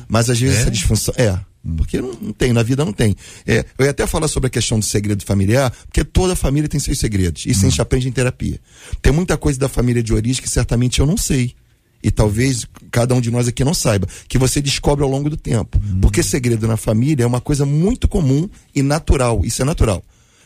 Mas 0.08 0.30
às 0.30 0.38
vezes 0.38 0.58
é? 0.58 0.60
essa 0.62 0.70
disfunção. 0.70 1.14
É. 1.16 1.38
Porque 1.76 2.00
não, 2.00 2.12
não, 2.20 2.32
tem, 2.32 2.52
na 2.52 2.62
vida 2.62 2.84
não 2.84 2.92
tem. 2.92 3.14
É, 3.46 3.64
eu 3.78 3.84
ia 3.84 3.90
até 3.90 4.06
falar 4.06 4.28
sobre 4.28 4.46
a 4.46 4.50
questão 4.50 4.78
do 4.78 4.84
segredo 4.84 5.24
familiar, 5.24 5.70
porque 5.86 6.02
toda 6.02 6.34
família 6.34 6.68
tem 6.68 6.80
seus 6.80 6.98
segredos. 6.98 7.44
Isso 7.44 7.64
hum. 7.64 7.66
a 7.66 7.70
gente 7.70 7.82
aprende 7.82 8.08
em 8.08 8.12
terapia. 8.12 8.58
Tem 9.02 9.12
muita 9.12 9.36
coisa 9.36 9.58
da 9.58 9.68
família 9.68 10.02
de 10.02 10.12
origem 10.12 10.42
que 10.42 10.48
certamente 10.48 11.00
eu 11.00 11.06
não 11.06 11.16
sei. 11.16 11.54
E 12.02 12.10
talvez 12.10 12.66
cada 12.90 13.14
um 13.14 13.20
de 13.20 13.30
nós 13.30 13.46
aqui 13.46 13.62
não 13.62 13.74
saiba, 13.74 14.08
que 14.26 14.38
você 14.38 14.62
descobre 14.62 15.04
ao 15.04 15.10
longo 15.10 15.28
do 15.28 15.36
tempo. 15.36 15.78
Hum. 15.78 16.00
Porque 16.00 16.22
segredo 16.22 16.66
na 16.66 16.78
família 16.78 17.24
é 17.24 17.26
uma 17.26 17.42
coisa 17.42 17.66
muito 17.66 18.08
comum 18.08 18.48
e 18.74 18.82
natural. 18.82 19.42
Isso 19.44 19.60
é 19.60 19.64
natural. 19.66 20.02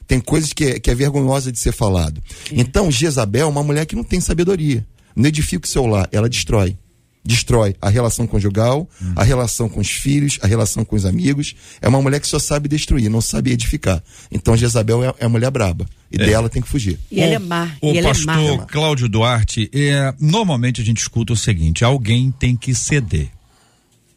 Tem 0.06 0.20
coisas 0.20 0.52
que 0.52 0.64
é, 0.64 0.80
que 0.80 0.90
é 0.90 0.94
vergonhosa 0.94 1.52
de 1.52 1.58
ser 1.58 1.72
falado. 1.72 2.20
Então, 2.52 2.90
Jezabel 2.90 3.46
é 3.46 3.50
uma 3.50 3.62
mulher 3.62 3.86
que 3.86 3.96
não 3.96 4.04
tem 4.04 4.20
sabedoria. 4.20 4.84
Não 5.14 5.26
edifica 5.26 5.64
o 5.64 5.70
seu 5.70 5.86
lar, 5.86 6.08
ela 6.10 6.28
destrói 6.28 6.76
destrói 7.24 7.74
a 7.80 7.88
relação 7.88 8.26
conjugal, 8.26 8.88
uhum. 9.00 9.12
a 9.16 9.24
relação 9.24 9.68
com 9.68 9.80
os 9.80 9.90
filhos, 9.90 10.38
a 10.42 10.46
relação 10.46 10.84
com 10.84 10.94
os 10.94 11.04
amigos. 11.04 11.54
É 11.80 11.88
uma 11.88 12.02
mulher 12.02 12.20
que 12.20 12.26
só 12.26 12.38
sabe 12.38 12.68
destruir, 12.68 13.08
não 13.08 13.20
sabe 13.20 13.50
edificar. 13.50 14.02
Então 14.30 14.56
Jezabel 14.56 15.02
é, 15.02 15.14
é 15.18 15.24
a 15.24 15.28
mulher 15.28 15.50
braba. 15.50 15.86
E 16.12 16.20
é. 16.20 16.26
dela 16.26 16.48
tem 16.48 16.60
que 16.62 16.68
fugir. 16.68 16.98
E 17.10 17.20
ela 17.20 17.34
é 17.34 17.38
má. 17.38 17.72
O 17.80 17.92
e 17.92 18.02
pastor 18.02 18.38
é 18.38 18.56
má. 18.56 18.66
Cláudio 18.66 19.08
Duarte, 19.08 19.70
é, 19.72 20.14
normalmente 20.20 20.80
a 20.80 20.84
gente 20.84 20.98
escuta 20.98 21.32
o 21.32 21.36
seguinte: 21.36 21.84
alguém 21.84 22.30
tem 22.30 22.54
que 22.54 22.74
ceder 22.74 23.30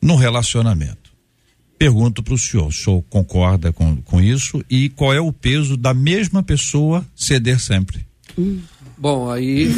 no 0.01 0.15
relacionamento. 0.15 1.07
Pergunto 1.79 2.23
para 2.23 2.33
o 2.33 2.37
senhor, 2.37 2.67
o 2.67 2.71
senhor 2.71 3.03
concorda 3.09 3.71
com, 3.71 3.97
com 3.97 4.19
isso? 4.19 4.63
E 4.69 4.89
qual 4.89 5.13
é 5.13 5.21
o 5.21 5.31
peso 5.31 5.77
da 5.77 5.93
mesma 5.93 6.41
pessoa 6.41 7.05
ceder 7.15 7.59
sempre? 7.59 8.05
Hum. 8.37 8.59
Bom, 8.97 9.29
aí 9.29 9.71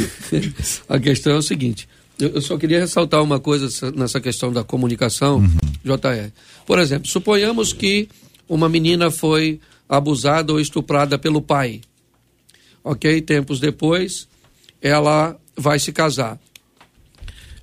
a 0.88 0.98
questão 0.98 1.34
é 1.34 1.36
o 1.36 1.42
seguinte: 1.42 1.86
eu, 2.20 2.40
só 2.40 2.56
queria 2.56 2.80
ressaltar 2.80 3.22
uma 3.22 3.40
coisa 3.40 3.68
nessa 3.92 4.20
questão 4.20 4.52
da 4.52 4.62
comunicação, 4.62 5.38
uhum. 5.38 5.56
JR. 5.84 6.30
Por 6.66 6.78
exemplo, 6.78 7.08
suponhamos 7.08 7.72
que 7.72 8.08
uma 8.48 8.68
menina 8.68 9.10
foi 9.10 9.60
abusada 9.88 10.52
ou 10.52 10.60
estuprada 10.60 11.18
pelo 11.18 11.40
pai. 11.42 11.80
Ok? 12.82 13.20
Tempos 13.22 13.60
depois, 13.60 14.28
ela 14.80 15.36
vai 15.56 15.78
se 15.78 15.92
casar. 15.92 16.38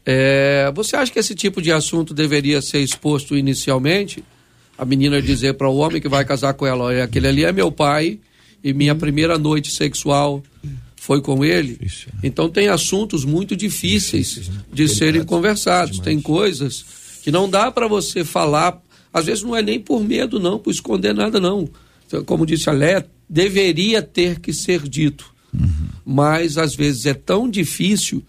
É, 0.05 0.71
você 0.73 0.95
acha 0.95 1.11
que 1.11 1.19
esse 1.19 1.35
tipo 1.35 1.61
de 1.61 1.71
assunto 1.71 2.13
deveria 2.13 2.61
ser 2.61 2.79
exposto 2.79 3.35
inicialmente? 3.35 4.23
A 4.77 4.85
menina 4.85 5.21
dizer 5.21 5.55
para 5.55 5.67
o 5.67 5.77
homem 5.77 6.01
que 6.01 6.07
vai 6.07 6.23
casar 6.23 6.53
com 6.53 6.65
ela: 6.65 6.85
olha, 6.85 7.03
aquele 7.03 7.27
ali 7.27 7.43
é 7.43 7.51
meu 7.51 7.71
pai 7.71 8.19
e 8.63 8.73
minha 8.73 8.95
primeira 8.95 9.37
noite 9.37 9.71
sexual 9.71 10.41
foi 11.07 11.21
com 11.21 11.45
ele. 11.45 11.77
Difícil, 11.79 12.09
né? 12.15 12.19
Então 12.21 12.49
tem 12.49 12.67
assuntos 12.67 13.23
muito 13.23 13.55
difíceis, 13.55 14.27
difíceis 14.27 14.49
né? 14.49 14.61
de 14.73 14.89
serem 14.89 15.23
conversados. 15.23 15.91
Demais. 15.91 16.05
Tem 16.05 16.21
coisas 16.21 16.85
que 17.23 17.31
não 17.31 17.49
dá 17.49 17.71
para 17.71 17.87
você 17.87 18.25
falar. 18.25 18.81
Às 19.13 19.25
vezes 19.25 19.41
não 19.41 19.55
é 19.55 19.61
nem 19.61 19.79
por 19.79 20.03
medo, 20.03 20.37
não, 20.37 20.59
por 20.59 20.69
esconder 20.69 21.15
nada, 21.15 21.39
não. 21.39 21.69
Como 22.25 22.45
disse 22.45 22.69
a 22.69 22.73
Léa, 22.73 23.07
deveria 23.29 24.01
ter 24.01 24.41
que 24.41 24.51
ser 24.51 24.81
dito. 24.81 25.33
Uhum. 25.53 25.87
Mas 26.05 26.57
às 26.57 26.75
vezes 26.75 27.05
é 27.05 27.13
tão 27.13 27.49
difícil 27.49 28.21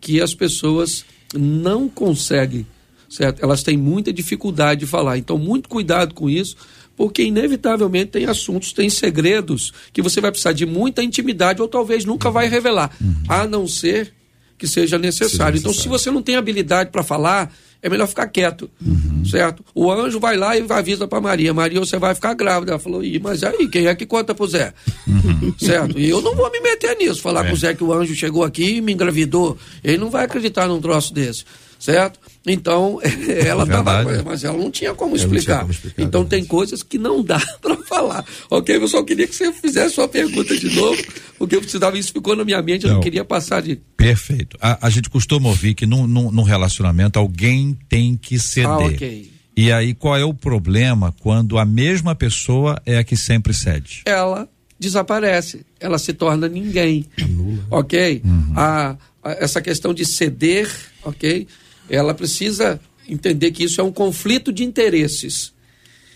que 0.00 0.20
as 0.20 0.34
pessoas 0.34 1.04
não 1.32 1.88
conseguem, 1.88 2.66
certo? 3.08 3.40
Elas 3.40 3.62
têm 3.62 3.76
muita 3.76 4.12
dificuldade 4.12 4.80
de 4.80 4.86
falar. 4.86 5.16
Então, 5.16 5.38
muito 5.38 5.68
cuidado 5.68 6.12
com 6.12 6.28
isso, 6.28 6.56
porque 6.96 7.22
inevitavelmente 7.22 8.12
tem 8.12 8.26
assuntos, 8.26 8.72
tem 8.72 8.88
segredos 8.88 9.72
que 9.92 10.02
você 10.02 10.20
vai 10.20 10.30
precisar 10.30 10.52
de 10.52 10.64
muita 10.64 11.02
intimidade 11.02 11.60
ou 11.60 11.68
talvez 11.68 12.04
nunca 12.04 12.30
vai 12.30 12.48
revelar, 12.48 12.90
uhum. 13.00 13.14
a 13.28 13.46
não 13.46 13.68
ser 13.68 14.12
que 14.58 14.66
seja 14.66 14.98
necessário. 14.98 15.30
seja 15.30 15.44
necessário. 15.54 15.58
Então, 15.58 15.72
se 15.72 15.88
você 15.88 16.10
não 16.10 16.22
tem 16.22 16.36
habilidade 16.36 16.90
para 16.90 17.02
falar, 17.02 17.52
é 17.82 17.88
melhor 17.88 18.08
ficar 18.08 18.26
quieto, 18.26 18.70
uhum. 18.84 19.24
certo? 19.24 19.64
O 19.74 19.92
anjo 19.92 20.18
vai 20.18 20.36
lá 20.36 20.56
e 20.56 20.64
avisa 20.68 21.06
para 21.06 21.20
Maria, 21.20 21.52
Maria, 21.52 21.78
você 21.78 21.98
vai 21.98 22.14
ficar 22.14 22.34
grávida. 22.34 22.72
Ela 22.72 22.78
falou, 22.78 23.04
Ih, 23.04 23.18
mas 23.18 23.44
aí, 23.44 23.68
quem 23.68 23.86
é 23.86 23.94
que 23.94 24.06
conta 24.06 24.34
pro 24.34 24.46
Zé? 24.46 24.72
Uhum. 25.06 25.54
Certo? 25.58 25.98
E 25.98 26.08
eu 26.08 26.20
não 26.20 26.34
vou 26.34 26.50
me 26.50 26.60
meter 26.60 26.96
nisso, 26.96 27.20
falar 27.20 27.44
é. 27.44 27.48
pro 27.48 27.56
Zé 27.56 27.74
que 27.74 27.84
o 27.84 27.92
anjo 27.92 28.14
chegou 28.14 28.42
aqui 28.42 28.76
e 28.76 28.80
me 28.80 28.92
engravidou. 28.92 29.56
Ele 29.84 29.98
não 29.98 30.10
vai 30.10 30.24
acreditar 30.24 30.66
num 30.66 30.80
troço 30.80 31.12
desse, 31.12 31.44
certo? 31.78 32.18
Então, 32.46 33.00
ela 33.44 33.64
é 33.64 33.66
tava, 33.66 34.22
mas 34.24 34.44
ela 34.44 34.56
não 34.56 34.70
tinha 34.70 34.94
como 34.94 35.16
explicar. 35.16 35.44
Tinha 35.44 35.58
como 35.58 35.72
explicar 35.72 36.02
então, 36.02 36.24
tem 36.24 36.44
coisas 36.44 36.82
que 36.82 36.96
não 36.96 37.22
dá 37.22 37.40
para 37.60 37.76
falar. 37.78 38.24
Ok? 38.48 38.76
Eu 38.76 38.86
só 38.86 39.02
queria 39.02 39.26
que 39.26 39.34
você 39.34 39.52
fizesse 39.52 39.96
sua 39.96 40.06
pergunta 40.06 40.56
de 40.56 40.74
novo, 40.74 41.02
porque 41.38 41.56
eu 41.56 41.60
precisava, 41.60 41.98
isso 41.98 42.12
ficou 42.12 42.36
na 42.36 42.44
minha 42.44 42.62
mente, 42.62 42.84
eu 42.84 42.90
não, 42.90 42.96
não 42.96 43.02
queria 43.02 43.24
passar 43.24 43.62
de. 43.62 43.80
Perfeito. 43.96 44.56
A, 44.60 44.86
a 44.86 44.90
gente 44.90 45.10
costuma 45.10 45.48
ouvir 45.48 45.74
que 45.74 45.86
num, 45.86 46.06
num, 46.06 46.30
num, 46.30 46.42
relacionamento 46.42 47.18
alguém 47.18 47.76
tem 47.88 48.16
que 48.16 48.38
ceder. 48.38 48.68
Ah, 48.70 48.78
ok. 48.78 49.30
E 49.56 49.72
aí, 49.72 49.94
qual 49.94 50.16
é 50.16 50.24
o 50.24 50.34
problema 50.34 51.14
quando 51.20 51.58
a 51.58 51.64
mesma 51.64 52.14
pessoa 52.14 52.80
é 52.84 52.98
a 52.98 53.04
que 53.04 53.16
sempre 53.16 53.54
cede? 53.54 54.02
Ela 54.04 54.48
desaparece, 54.78 55.64
ela 55.80 55.98
se 55.98 56.12
torna 56.12 56.46
ninguém. 56.46 57.06
Anula. 57.20 57.64
Ok? 57.70 58.20
Uhum. 58.22 58.52
A, 58.54 58.96
a, 59.24 59.30
essa 59.32 59.62
questão 59.62 59.94
de 59.94 60.04
ceder, 60.04 60.70
ok? 61.02 61.48
Ela 61.88 62.14
precisa 62.14 62.80
entender 63.08 63.50
que 63.52 63.64
isso 63.64 63.80
é 63.80 63.84
um 63.84 63.92
conflito 63.92 64.52
de 64.52 64.64
interesses, 64.64 65.52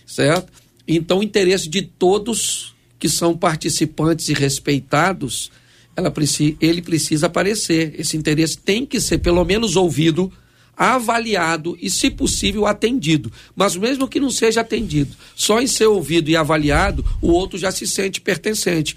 certo? 0.06 0.52
Então, 0.86 1.18
o 1.18 1.22
interesse 1.22 1.68
de 1.68 1.82
todos 1.82 2.74
que 2.98 3.08
são 3.08 3.36
participantes 3.36 4.28
e 4.28 4.34
respeitados, 4.34 5.50
ela, 5.96 6.12
ele 6.60 6.82
precisa 6.82 7.26
aparecer. 7.26 7.94
Esse 7.98 8.16
interesse 8.16 8.58
tem 8.58 8.84
que 8.84 9.00
ser, 9.00 9.18
pelo 9.18 9.44
menos, 9.44 9.76
ouvido 9.76 10.32
avaliado 10.76 11.76
e, 11.80 11.90
se 11.90 12.10
possível, 12.10 12.66
atendido. 12.66 13.30
Mas 13.54 13.76
mesmo 13.76 14.08
que 14.08 14.18
não 14.18 14.30
seja 14.30 14.62
atendido, 14.62 15.14
só 15.36 15.60
em 15.60 15.66
ser 15.66 15.86
ouvido 15.86 16.30
e 16.30 16.36
avaliado, 16.36 17.04
o 17.20 17.28
outro 17.28 17.58
já 17.58 17.70
se 17.70 17.86
sente 17.86 18.20
pertencente. 18.20 18.96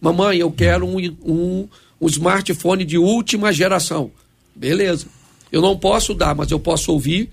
Mamãe, 0.00 0.38
eu 0.38 0.50
quero 0.50 0.86
um, 0.86 0.98
um, 1.24 1.68
um 2.00 2.06
smartphone 2.06 2.84
de 2.84 2.98
última 2.98 3.52
geração. 3.52 4.10
Beleza. 4.54 5.06
Eu 5.52 5.60
não 5.60 5.78
posso 5.78 6.14
dar, 6.14 6.34
mas 6.34 6.50
eu 6.50 6.58
posso 6.58 6.90
ouvir, 6.90 7.30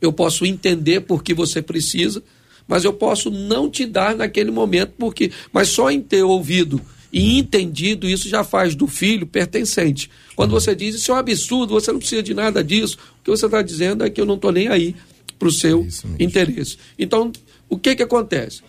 eu 0.00 0.12
posso 0.12 0.46
entender 0.46 1.00
por 1.00 1.22
que 1.22 1.34
você 1.34 1.60
precisa, 1.60 2.22
mas 2.66 2.84
eu 2.84 2.92
posso 2.92 3.30
não 3.30 3.68
te 3.68 3.84
dar 3.84 4.14
naquele 4.14 4.52
momento, 4.52 4.92
porque. 4.96 5.32
Mas 5.52 5.68
só 5.68 5.90
em 5.90 6.00
ter 6.00 6.22
ouvido 6.22 6.80
e 7.12 7.38
entendido, 7.38 8.08
isso 8.08 8.28
já 8.28 8.42
faz 8.42 8.74
do 8.74 8.86
filho 8.86 9.26
pertencente. 9.26 10.08
Quando 10.34 10.52
você 10.52 10.74
diz 10.74 10.94
isso 10.94 11.10
é 11.10 11.14
um 11.14 11.18
absurdo, 11.18 11.74
você 11.74 11.92
não 11.92 11.98
precisa 11.98 12.22
de 12.22 12.32
nada 12.32 12.64
disso, 12.64 12.96
o 13.20 13.24
que 13.24 13.30
você 13.30 13.44
está 13.44 13.60
dizendo 13.60 14.04
é 14.04 14.08
que 14.08 14.20
eu 14.20 14.24
não 14.24 14.36
estou 14.36 14.50
nem 14.50 14.68
aí 14.68 14.96
para 15.38 15.48
o 15.48 15.52
seu 15.52 15.86
interesse. 16.18 16.78
Então, 16.98 17.32
o 17.68 17.76
que, 17.76 17.96
que 17.96 18.02
acontece? 18.02 18.62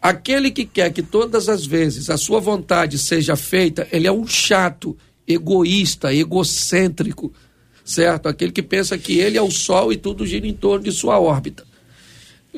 Aquele 0.00 0.50
que 0.50 0.64
quer 0.64 0.92
que 0.92 1.02
todas 1.02 1.48
as 1.48 1.66
vezes 1.66 2.08
a 2.08 2.16
sua 2.16 2.38
vontade 2.38 2.98
seja 2.98 3.36
feita, 3.36 3.88
ele 3.90 4.06
é 4.06 4.12
um 4.12 4.26
chato, 4.26 4.96
egoísta, 5.26 6.14
egocêntrico, 6.14 7.32
certo? 7.84 8.28
Aquele 8.28 8.50
que 8.50 8.62
pensa 8.62 8.96
que 8.96 9.18
ele 9.18 9.36
é 9.36 9.42
o 9.42 9.50
sol 9.50 9.92
e 9.92 9.96
tudo 9.96 10.26
gira 10.26 10.46
em 10.46 10.54
torno 10.54 10.84
de 10.84 10.92
sua 10.92 11.20
órbita. 11.20 11.64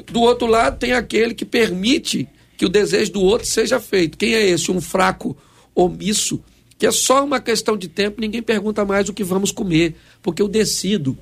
Do 0.07 0.20
outro 0.20 0.47
lado, 0.47 0.79
tem 0.79 0.93
aquele 0.93 1.35
que 1.35 1.45
permite 1.45 2.29
que 2.57 2.64
o 2.64 2.68
desejo 2.68 3.12
do 3.12 3.22
outro 3.22 3.47
seja 3.47 3.81
feito. 3.81 4.16
Quem 4.16 4.35
é 4.35 4.47
esse? 4.47 4.70
Um 4.70 4.81
fraco 4.81 5.37
omisso, 5.74 6.43
que 6.79 6.87
é 6.87 6.91
só 6.91 7.24
uma 7.24 7.41
questão 7.41 7.77
de 7.77 7.89
tempo, 7.89 8.20
ninguém 8.20 8.43
pergunta 8.43 8.85
mais 8.85 9.09
o 9.09 9.12
que 9.12 9.24
vamos 9.24 9.51
comer, 9.51 9.97
porque 10.22 10.41
eu 10.41 10.49
decido 10.49 11.18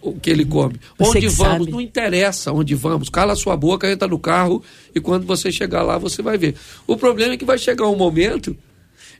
o 0.00 0.18
que 0.18 0.30
ele 0.30 0.44
come. 0.44 0.80
Você 0.98 1.18
onde 1.18 1.28
vamos, 1.28 1.58
sabe. 1.58 1.70
não 1.70 1.80
interessa 1.80 2.52
onde 2.52 2.74
vamos. 2.74 3.08
Cala 3.08 3.32
a 3.32 3.36
sua 3.36 3.56
boca, 3.56 3.90
entra 3.90 4.06
no 4.08 4.18
carro 4.18 4.62
e 4.94 5.00
quando 5.00 5.26
você 5.26 5.50
chegar 5.50 5.82
lá, 5.82 5.98
você 5.98 6.22
vai 6.22 6.38
ver. 6.38 6.54
O 6.86 6.96
problema 6.96 7.34
é 7.34 7.36
que 7.36 7.44
vai 7.44 7.58
chegar 7.58 7.88
um 7.88 7.96
momento 7.96 8.56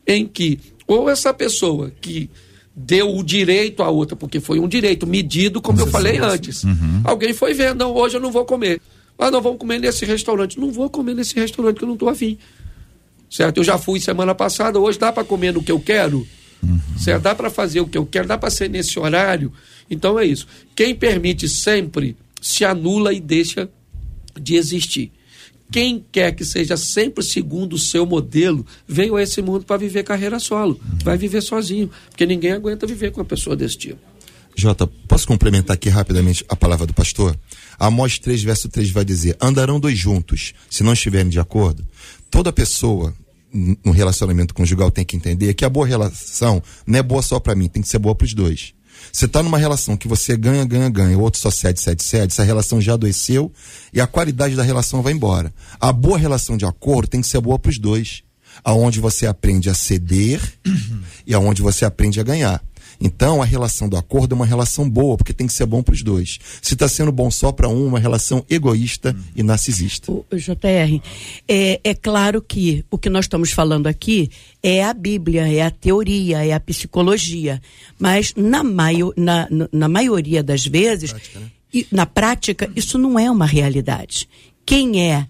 em 0.07 0.27
que 0.27 0.61
ou 0.87 1.11
essa 1.11 1.35
pessoa 1.35 1.93
que 2.01 2.31
deu 2.77 3.16
o 3.16 3.24
direito 3.24 3.83
à 3.83 3.89
outra, 3.89 4.14
porque 4.14 4.39
foi 4.39 4.61
um 4.61 4.68
direito 4.68 5.07
medido, 5.07 5.62
como 5.62 5.81
eu 5.81 5.87
falei 5.87 6.18
antes. 6.18 6.62
Alguém 7.03 7.33
foi 7.33 7.55
ver, 7.55 7.74
não, 7.74 7.95
hoje 7.95 8.18
eu 8.18 8.20
não 8.20 8.31
vou 8.31 8.45
comer. 8.45 8.83
Ah, 9.18 9.31
não, 9.31 9.41
vamos 9.41 9.59
comer 9.59 9.81
nesse 9.81 10.05
restaurante. 10.05 10.61
Não 10.61 10.70
vou 10.70 10.91
comer 10.91 11.14
nesse 11.14 11.35
restaurante 11.35 11.79
que 11.79 11.85
eu 11.85 11.89
não 11.89 11.95
estou 11.95 12.11
afim. 12.11 12.37
Certo? 13.31 13.57
Eu 13.57 13.64
já 13.64 13.79
fui 13.79 13.99
semana 13.99 14.35
passada, 14.35 14.79
hoje 14.79 14.99
dá 14.99 15.11
para 15.11 15.24
comer 15.24 15.55
no 15.55 15.62
que 15.62 15.72
eu 15.72 15.81
quero? 15.81 16.27
Certo? 16.99 17.22
Dá 17.22 17.35
para 17.35 17.49
fazer 17.49 17.81
o 17.81 17.87
que 17.87 17.97
eu 17.97 18.05
quero, 18.05 18.29
dá 18.29 18.37
para 18.37 18.51
ser 18.51 18.68
nesse 18.68 18.99
horário. 18.99 19.51
Então 19.91 20.18
é 20.18 20.27
isso. 20.27 20.47
Quem 20.74 20.95
permite 20.95 21.49
sempre 21.49 22.14
se 22.43 22.64
anula 22.64 23.12
e 23.12 23.20
deixa 23.20 23.70
de 24.39 24.57
existir. 24.57 25.11
Quem 25.71 26.05
quer 26.12 26.33
que 26.33 26.45
seja 26.45 26.77
sempre 26.77 27.25
segundo 27.25 27.75
o 27.75 27.79
seu 27.79 28.07
modelo, 28.07 28.64
veio 28.87 29.17
a 29.17 29.23
esse 29.23 29.43
mundo 29.43 29.64
para 29.64 29.77
viver 29.77 30.05
carreira 30.05 30.39
solo. 30.39 30.81
Vai 31.03 31.19
viver 31.19 31.43
sozinho, 31.43 31.91
porque 32.09 32.25
ninguém 32.25 32.53
aguenta 32.53 32.87
viver 32.87 33.11
com 33.11 33.21
uma 33.21 33.27
pessoa 33.27 33.57
desse 33.57 33.77
tipo. 33.77 34.01
Jota, 34.55 34.87
posso 34.87 35.27
complementar 35.27 35.75
aqui 35.75 35.91
rapidamente 35.91 36.45
a 36.49 36.57
palavra 36.57 36.87
do 36.87 36.95
pastor? 36.95 37.39
Amós 37.79 38.19
3, 38.19 38.43
verso 38.43 38.69
3 38.69 38.91
vai 38.91 39.05
dizer: 39.05 39.37
Andarão 39.41 39.79
dois 39.79 39.99
juntos, 39.99 40.55
se 40.71 40.83
não 40.83 40.95
estiverem 40.95 41.29
de 41.29 41.39
acordo. 41.39 41.87
Toda 42.31 42.53
pessoa 42.53 43.14
no 43.53 43.93
relacionamento 43.93 44.55
conjugal 44.55 44.91
tem 44.91 45.05
que 45.05 45.17
entender 45.17 45.53
que 45.55 45.64
a 45.64 45.69
boa 45.69 45.87
relação 45.87 46.62
não 46.87 46.99
é 46.99 47.03
boa 47.03 47.23
só 47.23 47.39
para 47.39 47.55
mim, 47.55 47.69
tem 47.69 47.83
que 47.83 47.89
ser 47.89 47.99
boa 47.99 48.14
para 48.14 48.25
os 48.25 48.35
dois. 48.35 48.75
Você 49.13 49.25
está 49.25 49.43
numa 49.43 49.59
relação 49.59 49.97
que 49.97 50.09
você 50.09 50.37
ganha, 50.37 50.65
ganha, 50.65 50.89
ganha, 50.89 51.17
o 51.17 51.23
outro 51.23 51.41
só 51.41 51.51
cede, 51.51 51.81
cede, 51.81 52.03
cede, 52.03 52.33
essa 52.33 52.45
relação 52.45 52.81
já 52.81 52.95
adoeceu 52.95 53.53
e 53.93 54.01
a 54.01 54.07
qualidade 54.07 54.55
da 54.55 54.63
relação 54.63 55.03
vai 55.03 55.13
embora. 55.13 55.53
A 55.81 55.93
boa 55.93 56.19
relação 56.19 56.57
de 56.57 56.65
acordo 56.65 57.09
tem 57.09 57.21
que 57.21 57.27
ser 57.27 57.41
boa 57.41 57.59
para 57.59 57.71
os 57.71 57.79
dois. 57.79 58.23
Aonde 58.65 59.01
você 59.01 59.27
aprende 59.27 59.69
a 59.69 59.75
ceder 59.75 60.41
e 61.27 61.35
aonde 61.35 61.63
você 61.63 61.85
aprende 61.85 62.21
a 62.21 62.23
ganhar. 62.23 62.63
Então, 63.01 63.43
a 63.43 63.45
relação 63.45 63.89
do 63.89 63.97
acordo 63.97 64.35
é 64.35 64.37
uma 64.37 64.47
relação 64.47 64.89
boa, 64.89 65.17
porque 65.17 65.33
tem 65.33 65.47
que 65.47 65.53
ser 65.53 65.67
bom 65.67 65.83
para 65.83 65.95
os 65.95 66.03
dois. 66.03 66.39
Se 66.63 66.75
está 66.75 66.89
sendo 66.89 67.13
bom 67.13 67.31
só 67.31 67.53
para 67.53 67.69
um, 67.69 67.87
uma 67.87 67.99
relação 67.99 68.45
egoísta 68.49 69.15
e 69.35 69.43
narcisista. 69.43 70.11
O, 70.11 70.25
o 70.31 70.37
JR, 70.37 71.01
é, 71.49 71.81
é 71.85 71.95
claro 71.95 72.41
que 72.43 72.85
o 72.91 72.99
que 72.99 73.11
nós 73.11 73.25
estamos 73.27 73.51
falando 73.51 73.87
aqui 73.87 74.31
é 74.63 74.85
a 74.85 74.95
Bíblia, 74.95 75.47
é 75.53 75.63
a 75.63 75.71
teoria, 75.71 76.45
é 76.45 76.53
a 76.53 76.61
psicologia. 76.61 77.61
Mas 77.99 78.33
na, 78.37 78.63
maio, 78.63 79.13
na, 79.17 79.49
na- 79.73 79.89
maioria 79.89 80.43
das 80.43 80.67
vezes, 80.67 81.15
e 81.73 81.87
na 81.93 82.07
prática, 82.07 82.71
isso 82.75 82.99
não 82.99 83.19
é 83.19 83.31
uma 83.31 83.47
realidade. 83.47 84.29
Quem 84.65 85.03
é, 85.11 85.27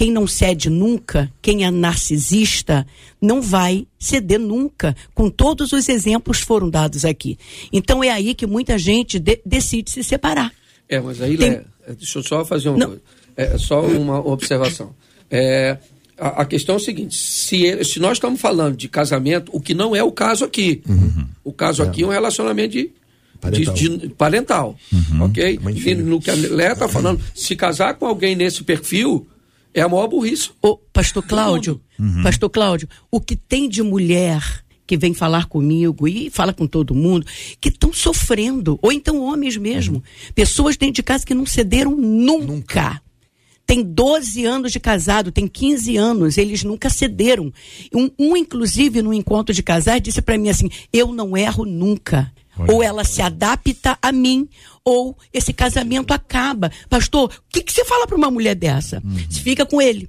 quem 0.00 0.10
não 0.10 0.26
cede 0.26 0.70
nunca, 0.70 1.30
quem 1.42 1.62
é 1.62 1.70
narcisista, 1.70 2.86
não 3.20 3.42
vai 3.42 3.86
ceder 3.98 4.38
nunca, 4.40 4.96
com 5.14 5.28
todos 5.28 5.74
os 5.74 5.90
exemplos 5.90 6.40
foram 6.40 6.70
dados 6.70 7.04
aqui. 7.04 7.36
Então 7.70 8.02
é 8.02 8.08
aí 8.08 8.34
que 8.34 8.46
muita 8.46 8.78
gente 8.78 9.18
de- 9.18 9.42
decide 9.44 9.90
se 9.90 10.02
separar. 10.02 10.52
É, 10.88 10.98
mas 10.98 11.20
aí, 11.20 11.36
Tem- 11.36 11.50
Lé, 11.50 11.64
deixa 11.98 12.18
eu 12.18 12.22
só 12.22 12.46
fazer 12.46 12.70
uma 12.70 12.78
Não. 12.78 12.86
coisa. 12.86 13.02
É, 13.36 13.58
só 13.58 13.82
uma 13.84 14.26
observação. 14.26 14.94
É, 15.30 15.76
a, 16.16 16.40
a 16.40 16.44
questão 16.46 16.76
é 16.76 16.78
o 16.78 16.80
seguinte: 16.80 17.14
se, 17.18 17.62
ele- 17.62 17.84
se 17.84 18.00
nós 18.00 18.12
estamos 18.12 18.40
falando 18.40 18.78
de 18.78 18.88
casamento, 18.88 19.50
o 19.54 19.60
que 19.60 19.74
não 19.74 19.94
é 19.94 20.02
o 20.02 20.10
caso 20.10 20.46
aqui. 20.46 20.82
O 21.44 21.52
caso 21.52 21.82
aqui 21.82 22.04
é 22.04 22.06
um 22.06 22.10
relacionamento 22.10 22.72
de. 22.72 22.90
Parental. 23.38 23.74
De, 23.74 23.96
de- 23.98 24.08
parental, 24.08 24.76
ok? 25.20 25.60
E 25.62 25.70
E 25.72 25.80
filho. 25.80 26.06
no 26.06 26.18
que 26.20 26.30
a 26.30 26.34
Léa 26.34 26.72
está 26.72 26.88
falando, 26.88 27.20
se 27.34 27.54
casar 27.54 27.94
com 27.94 28.06
alguém 28.06 28.34
nesse 28.34 28.62
perfil, 28.64 29.26
é 29.74 29.80
a 29.80 29.88
maior 29.88 30.08
burrice. 30.08 30.50
Ô, 30.62 30.76
pastor 30.76 31.22
Cláudio, 31.22 31.80
pastor 32.22 32.50
Cláudio, 32.50 32.88
o 33.10 33.20
que 33.20 33.36
tem 33.36 33.68
de 33.68 33.82
mulher 33.82 34.64
que 34.86 34.96
vem 34.96 35.14
falar 35.14 35.46
comigo 35.46 36.08
e 36.08 36.28
fala 36.30 36.52
com 36.52 36.66
todo 36.66 36.96
mundo, 36.96 37.24
que 37.60 37.68
estão 37.68 37.92
sofrendo, 37.92 38.76
ou 38.82 38.90
então 38.90 39.22
homens 39.22 39.56
mesmo, 39.56 40.02
pessoas 40.34 40.76
dentro 40.76 40.96
de 40.96 41.02
casa 41.04 41.24
que 41.24 41.32
não 41.32 41.46
cederam 41.46 41.94
nunca. 41.94 43.00
Tem 43.64 43.84
12 43.84 44.44
anos 44.44 44.72
de 44.72 44.80
casado, 44.80 45.30
tem 45.30 45.46
15 45.46 45.96
anos, 45.96 46.36
eles 46.36 46.64
nunca 46.64 46.90
cederam. 46.90 47.52
Um, 47.94 48.10
um, 48.18 48.36
inclusive, 48.36 49.00
no 49.00 49.14
encontro 49.14 49.54
de 49.54 49.62
casais, 49.62 50.02
disse 50.02 50.20
para 50.20 50.36
mim 50.36 50.48
assim: 50.48 50.68
eu 50.92 51.12
não 51.12 51.36
erro 51.36 51.64
nunca. 51.64 52.32
Ou 52.68 52.82
ela 52.82 53.04
se 53.04 53.22
adapta 53.22 53.98
a 54.00 54.12
mim, 54.12 54.48
ou 54.84 55.16
esse 55.32 55.52
casamento 55.52 56.12
acaba. 56.12 56.70
Pastor, 56.88 57.30
o 57.30 57.42
que, 57.48 57.62
que 57.62 57.72
você 57.72 57.84
fala 57.84 58.06
para 58.06 58.16
uma 58.16 58.30
mulher 58.30 58.54
dessa? 58.54 59.02
Você 59.28 59.40
fica 59.40 59.64
com 59.66 59.80
ele. 59.80 60.08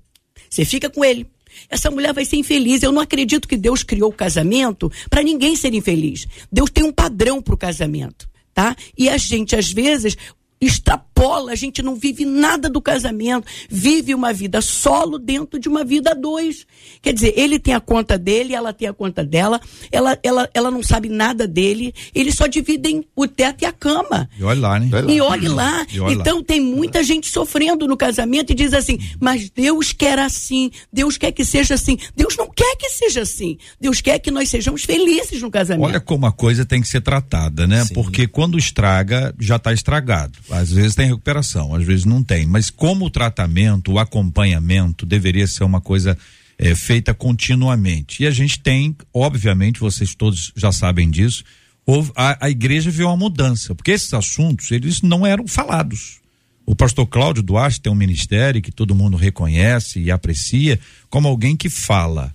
Você 0.50 0.66
fica 0.66 0.90
com 0.90 1.04
ele. 1.04 1.28
Essa 1.70 1.92
mulher 1.92 2.14
vai 2.14 2.26
ser 2.26 2.38
infeliz. 2.38 2.84
Eu 2.84 2.92
não 2.92 3.02
acredito 3.02 3.48
que 3.48 3.58
Deus 3.58 3.84
criou 3.84 4.10
o 4.10 4.14
casamento 4.14 4.92
para 5.10 5.24
ninguém 5.24 5.56
ser 5.56 5.74
infeliz. 5.74 6.28
Deus 6.52 6.70
tem 6.70 6.84
um 6.84 6.92
padrão 6.92 7.42
para 7.42 7.54
o 7.54 7.58
casamento, 7.58 8.30
tá? 8.54 8.76
E 8.98 9.10
a 9.10 9.18
gente 9.18 9.56
às 9.56 9.72
vezes 9.72 10.18
extrapola, 10.62 11.52
a 11.52 11.56
gente 11.56 11.82
não 11.82 11.96
vive 11.96 12.24
nada 12.24 12.70
do 12.70 12.80
casamento, 12.80 13.48
vive 13.68 14.14
uma 14.14 14.32
vida 14.32 14.62
solo 14.62 15.18
dentro 15.18 15.60
de 15.60 15.68
uma 15.68 15.84
vida 15.84 16.12
a 16.12 16.14
dois. 16.14 16.68
Quer 17.02 17.14
dizer, 17.14 17.34
ele 17.36 17.58
tem 17.58 17.74
a 17.74 17.80
conta 17.80 18.16
dele, 18.18 18.54
ela 18.54 18.72
tem 18.72 18.88
a 18.88 18.94
conta 18.94 19.26
dela, 19.26 19.60
ela, 19.92 20.18
ela, 20.22 20.50
ela 20.54 20.70
não 20.70 20.84
sabe 20.84 21.10
nada 21.10 21.48
dele, 21.48 21.94
eles 22.14 22.36
só 22.36 22.46
dividem 22.46 23.04
o 23.16 23.28
teto 23.28 23.64
e 23.64 23.66
a 23.66 23.72
cama. 23.72 24.30
E 24.38 24.44
olha 24.44 24.60
lá, 24.60 24.80
né? 24.80 24.90
E 25.08 25.20
olhe 25.20 25.48
lá. 25.48 25.86
E 25.92 26.00
olhe 26.00 26.16
lá. 26.16 26.22
então 26.22 26.44
tem 26.44 26.62
muita 26.62 27.04
gente 27.04 27.28
sofrendo 27.28 27.88
no 27.88 27.98
casamento 27.98 28.52
e 28.52 28.56
diz 28.56 28.74
assim: 28.74 29.00
mas 29.20 29.50
Deus 29.50 29.92
quer 29.92 30.20
assim, 30.20 30.70
Deus 30.94 31.18
quer 31.18 31.32
que 31.32 31.44
seja 31.44 31.74
assim. 31.74 31.98
Deus 32.16 32.38
não 32.38 32.48
quer 32.48 32.76
que 32.76 32.90
seja 32.90 33.22
assim. 33.22 33.58
Deus 33.80 34.00
quer 34.00 34.20
que 34.20 34.30
nós 34.30 34.48
sejamos 34.50 34.84
felizes 34.84 35.42
no 35.42 35.50
casamento. 35.50 35.88
Olha 35.88 36.00
como 36.00 36.28
a 36.28 36.32
coisa 36.32 36.66
tem 36.66 36.82
que 36.82 36.88
ser 36.88 37.02
tratada, 37.02 37.66
né? 37.66 37.84
Porque 37.94 38.28
quando 38.28 38.60
estraga, 38.60 39.34
já 39.40 39.56
está 39.56 39.74
estragado. 39.74 40.38
Às 40.52 40.72
vezes 40.72 40.96
tem 40.96 41.08
recuperação, 41.08 41.74
às 41.74 41.84
vezes 41.84 42.06
não 42.06 42.22
tem. 42.22 42.46
Mas 42.46 42.70
como 42.70 43.06
o 43.06 43.10
tratamento, 43.10 43.94
o 43.94 44.00
acompanhamento 44.00 45.06
deveria 45.06 45.48
ser 45.48 45.64
uma 45.64 45.80
coisa 45.80 46.18
eh, 46.58 46.76
feita 46.76 47.14
continuamente. 47.14 48.24
E 48.24 48.28
a 48.28 48.32
gente 48.32 48.60
tem, 48.60 48.96
obviamente, 49.14 49.80
vocês 49.80 50.14
todos 50.14 50.52
já 50.56 50.72
sabem 50.72 51.10
disso, 51.10 51.44
houve, 51.86 52.12
a, 52.16 52.46
a 52.46 52.50
igreja 52.50 52.92
viu 52.92 53.08
uma 53.08 53.18
mudança, 53.18 53.74
porque 53.74 53.92
esses 53.92 54.14
assuntos, 54.14 54.72
eles 54.72 55.02
não 55.02 55.26
eram 55.26 55.48
falados. 55.48 56.22
O 56.66 56.76
pastor 56.76 57.08
Cláudio 57.08 57.42
Duarte 57.42 57.82
tem 57.82 57.92
um 57.92 57.96
ministério 57.96 58.62
que 58.62 58.72
todo 58.72 58.96
mundo 58.96 59.18
reconhece 59.18 60.00
e 60.00 60.12
aprecia 60.12 60.80
como 61.10 61.28
alguém 61.28 61.58
que 61.58 61.70
fala 61.70 62.34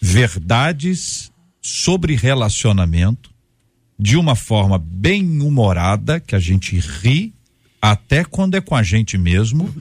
verdades 0.00 1.30
sobre 1.60 2.16
relacionamento 2.16 3.30
de 3.98 4.16
uma 4.16 4.34
forma 4.34 4.78
bem 4.78 5.40
humorada, 5.40 6.20
que 6.20 6.34
a 6.34 6.38
gente 6.38 6.78
ri 6.78 7.35
até 7.90 8.24
quando 8.24 8.56
é 8.56 8.60
com 8.60 8.74
a 8.74 8.82
gente 8.82 9.16
mesmo 9.16 9.72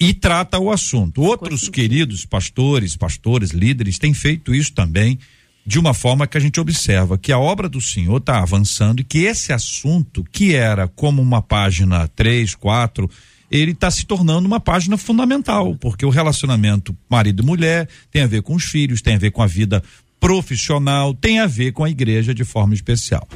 e 0.00 0.12
trata 0.12 0.58
o 0.58 0.70
assunto. 0.70 1.22
Outros 1.22 1.68
queridos 1.68 2.24
pastores, 2.24 2.96
pastores, 2.96 3.50
líderes 3.50 3.98
têm 3.98 4.12
feito 4.12 4.54
isso 4.54 4.72
também 4.72 5.18
de 5.64 5.78
uma 5.78 5.92
forma 5.92 6.26
que 6.26 6.36
a 6.36 6.40
gente 6.40 6.58
observa 6.58 7.18
que 7.18 7.30
a 7.30 7.38
obra 7.38 7.68
do 7.68 7.80
Senhor 7.80 8.16
está 8.16 8.38
avançando 8.38 9.00
e 9.00 9.04
que 9.04 9.18
esse 9.18 9.52
assunto, 9.52 10.24
que 10.32 10.54
era 10.54 10.88
como 10.88 11.20
uma 11.20 11.42
página 11.42 12.08
3, 12.08 12.54
4, 12.54 13.08
ele 13.50 13.72
está 13.72 13.90
se 13.90 14.06
tornando 14.06 14.46
uma 14.46 14.60
página 14.60 14.96
fundamental, 14.96 15.76
porque 15.76 16.06
o 16.06 16.10
relacionamento 16.10 16.96
marido 17.08 17.42
e 17.42 17.46
mulher 17.46 17.88
tem 18.10 18.22
a 18.22 18.26
ver 18.26 18.42
com 18.42 18.54
os 18.54 18.64
filhos, 18.64 19.02
tem 19.02 19.14
a 19.14 19.18
ver 19.18 19.30
com 19.30 19.42
a 19.42 19.46
vida 19.46 19.82
profissional, 20.18 21.14
tem 21.14 21.38
a 21.38 21.46
ver 21.46 21.72
com 21.72 21.84
a 21.84 21.90
igreja 21.90 22.34
de 22.34 22.44
forma 22.44 22.74
especial. 22.74 23.28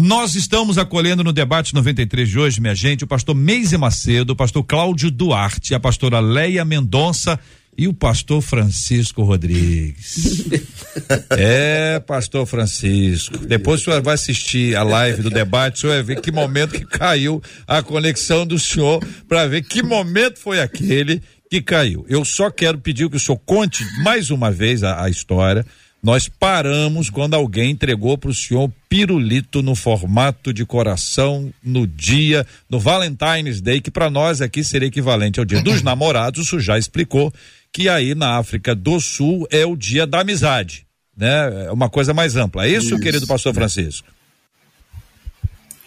Nós 0.00 0.36
estamos 0.36 0.78
acolhendo 0.78 1.24
no 1.24 1.32
debate 1.32 1.74
93 1.74 2.28
de 2.28 2.38
hoje, 2.38 2.60
minha 2.60 2.72
gente, 2.72 3.02
o 3.02 3.06
pastor 3.06 3.34
Meise 3.34 3.76
Macedo, 3.76 4.32
o 4.32 4.36
pastor 4.36 4.62
Cláudio 4.62 5.10
Duarte, 5.10 5.74
a 5.74 5.80
pastora 5.80 6.20
Leia 6.20 6.64
Mendonça 6.64 7.36
e 7.76 7.88
o 7.88 7.92
pastor 7.92 8.40
Francisco 8.40 9.24
Rodrigues. 9.24 10.44
é, 11.36 11.98
pastor 11.98 12.46
Francisco. 12.46 13.38
Depois 13.38 13.80
o 13.80 13.84
senhor 13.86 14.00
vai 14.00 14.14
assistir 14.14 14.76
a 14.76 14.84
live 14.84 15.20
do 15.20 15.30
debate, 15.30 15.78
o 15.78 15.80
senhor 15.80 15.94
vai 15.94 16.14
ver 16.14 16.20
que 16.20 16.30
momento 16.30 16.74
que 16.74 16.86
caiu 16.86 17.42
a 17.66 17.82
conexão 17.82 18.46
do 18.46 18.56
senhor, 18.56 19.04
para 19.26 19.48
ver 19.48 19.62
que 19.62 19.82
momento 19.82 20.38
foi 20.38 20.60
aquele 20.60 21.20
que 21.50 21.60
caiu. 21.60 22.06
Eu 22.08 22.24
só 22.24 22.52
quero 22.52 22.78
pedir 22.78 23.10
que 23.10 23.16
o 23.16 23.20
senhor 23.20 23.38
conte 23.38 23.84
mais 24.04 24.30
uma 24.30 24.52
vez 24.52 24.84
a, 24.84 25.02
a 25.02 25.10
história. 25.10 25.66
Nós 26.02 26.28
paramos 26.28 27.10
quando 27.10 27.34
alguém 27.34 27.72
entregou 27.72 28.16
para 28.16 28.30
o 28.30 28.34
senhor 28.34 28.70
pirulito 28.88 29.62
no 29.62 29.74
formato 29.74 30.52
de 30.52 30.64
coração 30.64 31.52
no 31.62 31.86
dia, 31.86 32.46
no 32.70 32.78
Valentine's 32.78 33.60
Day, 33.60 33.80
que 33.80 33.90
para 33.90 34.08
nós 34.08 34.40
aqui 34.40 34.62
seria 34.62 34.88
equivalente 34.88 35.40
ao 35.40 35.44
dia 35.44 35.60
dos 35.60 35.82
namorados, 35.82 36.46
o 36.46 36.48
senhor 36.48 36.62
já 36.62 36.78
explicou 36.78 37.32
que 37.72 37.88
aí 37.88 38.14
na 38.14 38.38
África 38.38 38.74
do 38.74 39.00
Sul 39.00 39.46
é 39.50 39.66
o 39.66 39.76
dia 39.76 40.06
da 40.06 40.20
amizade, 40.20 40.86
né? 41.16 41.66
É 41.66 41.72
uma 41.72 41.90
coisa 41.90 42.14
mais 42.14 42.36
ampla. 42.36 42.64
É 42.64 42.70
isso, 42.70 42.94
isso 42.94 43.00
querido 43.00 43.26
pastor 43.26 43.52
Francisco? 43.52 44.08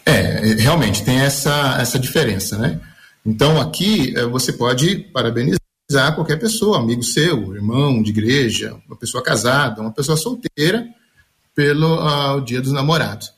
É, 0.04 0.54
realmente 0.58 1.02
tem 1.04 1.20
essa, 1.20 1.78
essa 1.80 1.98
diferença, 1.98 2.58
né? 2.58 2.78
Então 3.24 3.60
aqui 3.60 4.14
eh, 4.16 4.26
você 4.26 4.52
pode 4.52 4.96
parabenizar 5.12 5.61
qualquer 6.14 6.38
pessoa, 6.38 6.78
amigo 6.78 7.02
seu, 7.02 7.54
irmão 7.54 8.02
de 8.02 8.10
igreja, 8.10 8.76
uma 8.86 8.96
pessoa 8.96 9.22
casada, 9.22 9.80
uma 9.80 9.92
pessoa 9.92 10.16
solteira, 10.16 10.86
pelo 11.54 11.96
uh, 11.96 12.40
dia 12.40 12.60
dos 12.60 12.72
namorados. 12.72 13.32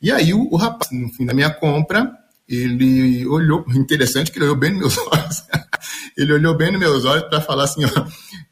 E 0.00 0.10
aí 0.10 0.32
o, 0.34 0.48
o, 0.50 0.56
rapaz, 0.56 0.90
no 0.92 1.08
fim 1.10 1.24
da 1.24 1.34
minha 1.34 1.50
compra, 1.50 2.12
ele 2.48 3.26
olhou, 3.26 3.64
interessante 3.74 4.30
que 4.30 4.38
ele 4.38 4.46
olhou 4.46 4.56
bem 4.56 4.72
nos 4.72 4.80
meus 4.80 4.98
olhos, 5.06 5.44
ele 6.16 6.32
olhou 6.32 6.56
bem 6.56 6.70
nos 6.70 6.80
meus 6.80 7.04
olhos 7.04 7.28
para 7.28 7.40
falar 7.40 7.64
assim, 7.64 7.84
ó, 7.84 8.06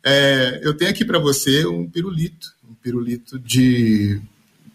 é, 0.05 0.61
eu 0.63 0.77
tenho 0.77 0.91
aqui 0.91 1.05
para 1.05 1.19
você 1.19 1.67
um 1.67 1.89
pirulito, 1.89 2.49
um 2.69 2.75
pirulito 2.75 3.39
de 3.39 4.21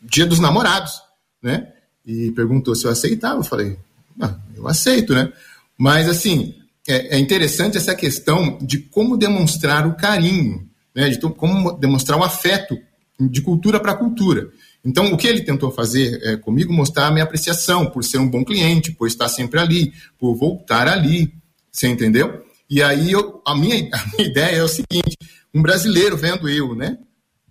Dia 0.02 0.26
dos 0.26 0.40
Namorados, 0.40 1.02
né? 1.42 1.72
E 2.06 2.32
perguntou 2.32 2.76
se 2.76 2.86
eu 2.86 2.92
aceitava. 2.92 3.40
Eu 3.40 3.44
falei, 3.44 3.78
ah, 4.22 4.36
eu 4.56 4.68
aceito, 4.68 5.14
né? 5.14 5.34
Mas 5.78 6.08
assim, 6.08 6.56
é, 6.88 7.16
é, 7.16 7.20
interessante 7.20 7.78
essa 7.78 7.96
questão 7.96 8.58
de 8.62 8.80
como 8.80 9.18
demonstrar 9.18 9.88
o 9.88 9.96
carinho, 9.96 10.68
né? 10.94 11.10
De 11.10 11.20
como 11.20 11.72
demonstrar 11.74 12.20
o 12.20 12.24
afeto 12.24 12.78
de 13.20 13.42
cultura 13.42 13.80
para 13.80 13.96
cultura. 13.96 14.50
Então, 14.84 15.12
o 15.12 15.18
que 15.18 15.28
ele 15.28 15.42
tentou 15.42 15.72
fazer 15.72 16.22
é, 16.24 16.38
comigo, 16.38 16.72
mostrar 16.72 17.08
a 17.08 17.12
minha 17.12 17.24
apreciação 17.24 17.88
por 17.90 18.04
ser 18.04 18.20
um 18.20 18.30
bom 18.30 18.46
cliente, 18.46 18.92
por 18.92 19.08
estar 19.08 19.28
sempre 19.30 19.60
ali, 19.60 19.94
por 20.20 20.36
voltar 20.36 20.88
ali, 20.88 21.34
você 21.72 21.88
entendeu? 21.88 22.46
E 22.70 22.84
aí 22.84 23.12
eu, 23.12 23.42
a, 23.46 23.56
minha, 23.56 23.90
a 23.92 24.06
minha 24.08 24.30
ideia 24.30 24.58
é 24.58 24.64
o 24.64 24.68
seguinte: 24.68 25.18
um 25.54 25.62
brasileiro 25.62 26.16
vendo 26.16 26.48
eu, 26.48 26.76
né? 26.76 26.98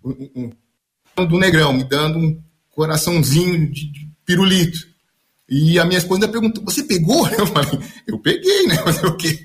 Um, 0.04 0.50
um, 1.18 1.26
do 1.26 1.38
negrão, 1.38 1.72
me 1.72 1.84
dando 1.84 2.18
um 2.18 2.40
coraçãozinho 2.70 3.70
de, 3.70 3.90
de 3.90 4.08
pirulito. 4.24 4.93
E 5.48 5.78
a 5.78 5.84
minha 5.84 5.98
esposa 5.98 6.28
perguntou: 6.28 6.64
Você 6.64 6.84
pegou? 6.84 7.28
Eu 7.36 7.46
falei: 7.46 7.78
Eu 8.06 8.18
peguei, 8.18 8.66
né? 8.66 8.76
Fazer 8.76 9.06
o 9.06 9.16
quê? 9.16 9.42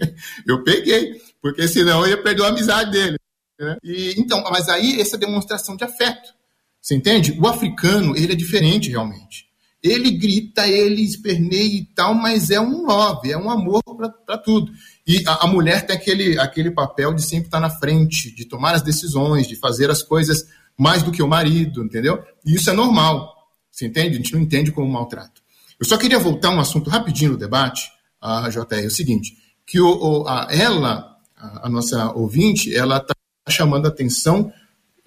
Eu 0.47 0.63
peguei, 0.63 1.21
porque 1.41 1.67
senão 1.67 2.05
eu 2.05 2.11
ia 2.11 2.23
perder 2.23 2.43
a 2.43 2.47
amizade 2.47 2.91
dele. 2.91 3.17
Né? 3.59 3.77
E, 3.83 4.15
então, 4.17 4.41
mas 4.49 4.69
aí 4.69 4.99
essa 4.99 5.17
demonstração 5.17 5.75
de 5.75 5.83
afeto. 5.83 6.33
Você 6.81 6.95
entende? 6.95 7.37
O 7.39 7.47
africano, 7.47 8.15
ele 8.15 8.31
é 8.31 8.35
diferente 8.35 8.89
realmente. 8.89 9.49
Ele 9.81 10.11
grita, 10.11 10.67
ele 10.67 11.01
esperneia 11.01 11.79
e 11.79 11.85
tal, 11.95 12.13
mas 12.13 12.49
é 12.49 12.59
um 12.59 12.85
love, 12.85 13.31
é 13.31 13.37
um 13.37 13.49
amor 13.49 13.81
para 14.25 14.37
tudo. 14.37 14.71
E 15.07 15.23
a, 15.25 15.45
a, 15.45 15.47
mulher 15.47 15.85
tem 15.85 15.95
aquele, 15.95 16.37
aquele 16.37 16.71
papel 16.71 17.13
de 17.13 17.21
sempre 17.21 17.47
estar 17.47 17.59
na 17.59 17.69
frente, 17.69 18.33
de 18.33 18.45
tomar 18.45 18.75
as 18.75 18.81
decisões, 18.81 19.47
de 19.47 19.55
fazer 19.55 19.89
as 19.89 20.03
coisas 20.03 20.45
mais 20.77 21.01
do 21.01 21.11
que 21.11 21.23
o 21.23 21.27
marido, 21.27 21.83
entendeu? 21.83 22.21
E 22.45 22.55
isso 22.55 22.69
é 22.69 22.73
normal, 22.73 23.33
você 23.71 23.85
entende? 23.85 24.15
A 24.15 24.17
gente 24.17 24.33
não 24.33 24.41
entende 24.41 24.71
como 24.71 24.91
maltrato. 24.91 25.38
Eu 25.79 25.85
só 25.85 25.97
queria 25.97 26.19
voltar 26.19 26.49
um 26.49 26.59
assunto 26.59 26.89
rapidinho 26.89 27.31
no 27.31 27.37
debate, 27.37 27.89
a 28.21 28.49
JR, 28.49 28.83
é 28.83 28.87
o 28.87 28.91
seguinte, 28.91 29.37
que 29.65 29.79
o, 29.79 30.27
a, 30.27 30.47
ela, 30.51 31.15
a, 31.37 31.69
nossa 31.69 32.11
ouvinte, 32.13 32.75
ela 32.75 32.97
está 32.97 33.13
chamando 33.47 33.85
a 33.85 33.89
atenção 33.89 34.51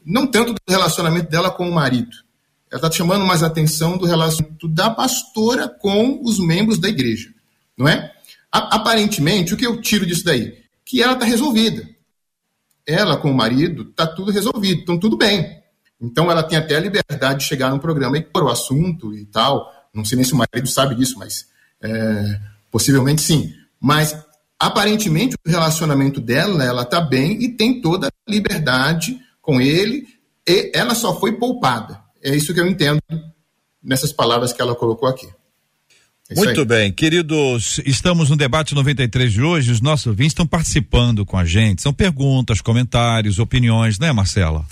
não 0.04 0.26
tanto 0.26 0.54
do 0.54 0.60
relacionamento 0.68 1.30
dela 1.30 1.50
com 1.50 1.68
o 1.68 1.72
marido, 1.72 2.10
ela 2.70 2.78
está 2.78 2.90
chamando 2.90 3.24
mais 3.26 3.42
a 3.42 3.48
atenção 3.48 3.98
do 3.98 4.06
relacionamento 4.06 4.66
da 4.66 4.88
pastora 4.88 5.68
com 5.68 6.22
os 6.24 6.38
membros 6.38 6.78
da 6.78 6.88
igreja, 6.88 7.28
não 7.76 7.86
é? 7.86 8.10
Aparentemente, 8.50 9.52
o 9.52 9.56
que 9.56 9.66
eu 9.66 9.80
tiro 9.80 10.06
disso 10.06 10.24
daí? 10.24 10.58
Que 10.84 11.02
ela 11.02 11.12
está 11.12 11.24
resolvida. 11.24 11.88
Ela 12.86 13.16
com 13.16 13.30
o 13.30 13.34
marido 13.34 13.82
está 13.82 14.06
tudo 14.06 14.30
resolvido, 14.30 14.82
então 14.82 14.98
tudo 14.98 15.16
bem. 15.16 15.62
Então 16.00 16.30
ela 16.30 16.42
tem 16.42 16.58
até 16.58 16.76
a 16.76 16.80
liberdade 16.80 17.40
de 17.40 17.46
chegar 17.46 17.70
no 17.70 17.78
programa 17.78 18.18
e 18.18 18.22
pôr 18.22 18.42
o 18.42 18.50
assunto 18.50 19.14
e 19.14 19.24
tal. 19.26 19.70
Não 19.94 20.04
sei 20.04 20.16
nem 20.16 20.24
se 20.24 20.32
o 20.32 20.36
marido 20.36 20.68
sabe 20.68 20.94
disso, 20.94 21.18
mas 21.18 21.46
é, 21.82 22.40
possivelmente 22.70 23.22
sim. 23.22 23.52
Mas 23.80 24.16
aparentemente 24.58 25.36
o 25.46 25.50
relacionamento 25.50 26.20
dela, 26.20 26.64
ela 26.64 26.82
está 26.82 27.00
bem 27.00 27.42
e 27.42 27.48
tem 27.48 27.80
toda 27.80 28.08
a 28.08 28.30
liberdade 28.30 29.18
com 29.40 29.60
ele. 29.60 30.06
E 30.48 30.72
ela 30.74 30.94
só 30.94 31.18
foi 31.18 31.32
poupada. 31.32 32.00
É 32.22 32.34
isso 32.34 32.54
que 32.54 32.60
eu 32.60 32.66
entendo 32.66 33.00
nessas 33.82 34.12
palavras 34.12 34.52
que 34.52 34.62
ela 34.62 34.74
colocou 34.74 35.08
aqui. 35.08 35.28
É 36.30 36.34
Muito 36.34 36.64
bem, 36.64 36.90
queridos, 36.92 37.78
estamos 37.84 38.30
no 38.30 38.36
debate 38.36 38.74
93 38.74 39.32
de 39.32 39.42
hoje, 39.42 39.72
os 39.72 39.80
nossos 39.82 40.06
ouvintes 40.06 40.30
estão 40.30 40.46
participando 40.46 41.26
com 41.26 41.36
a 41.36 41.44
gente, 41.44 41.82
são 41.82 41.92
perguntas, 41.92 42.60
comentários, 42.60 43.38
opiniões, 43.38 43.98
né 43.98 44.12
Marcela? 44.12 44.64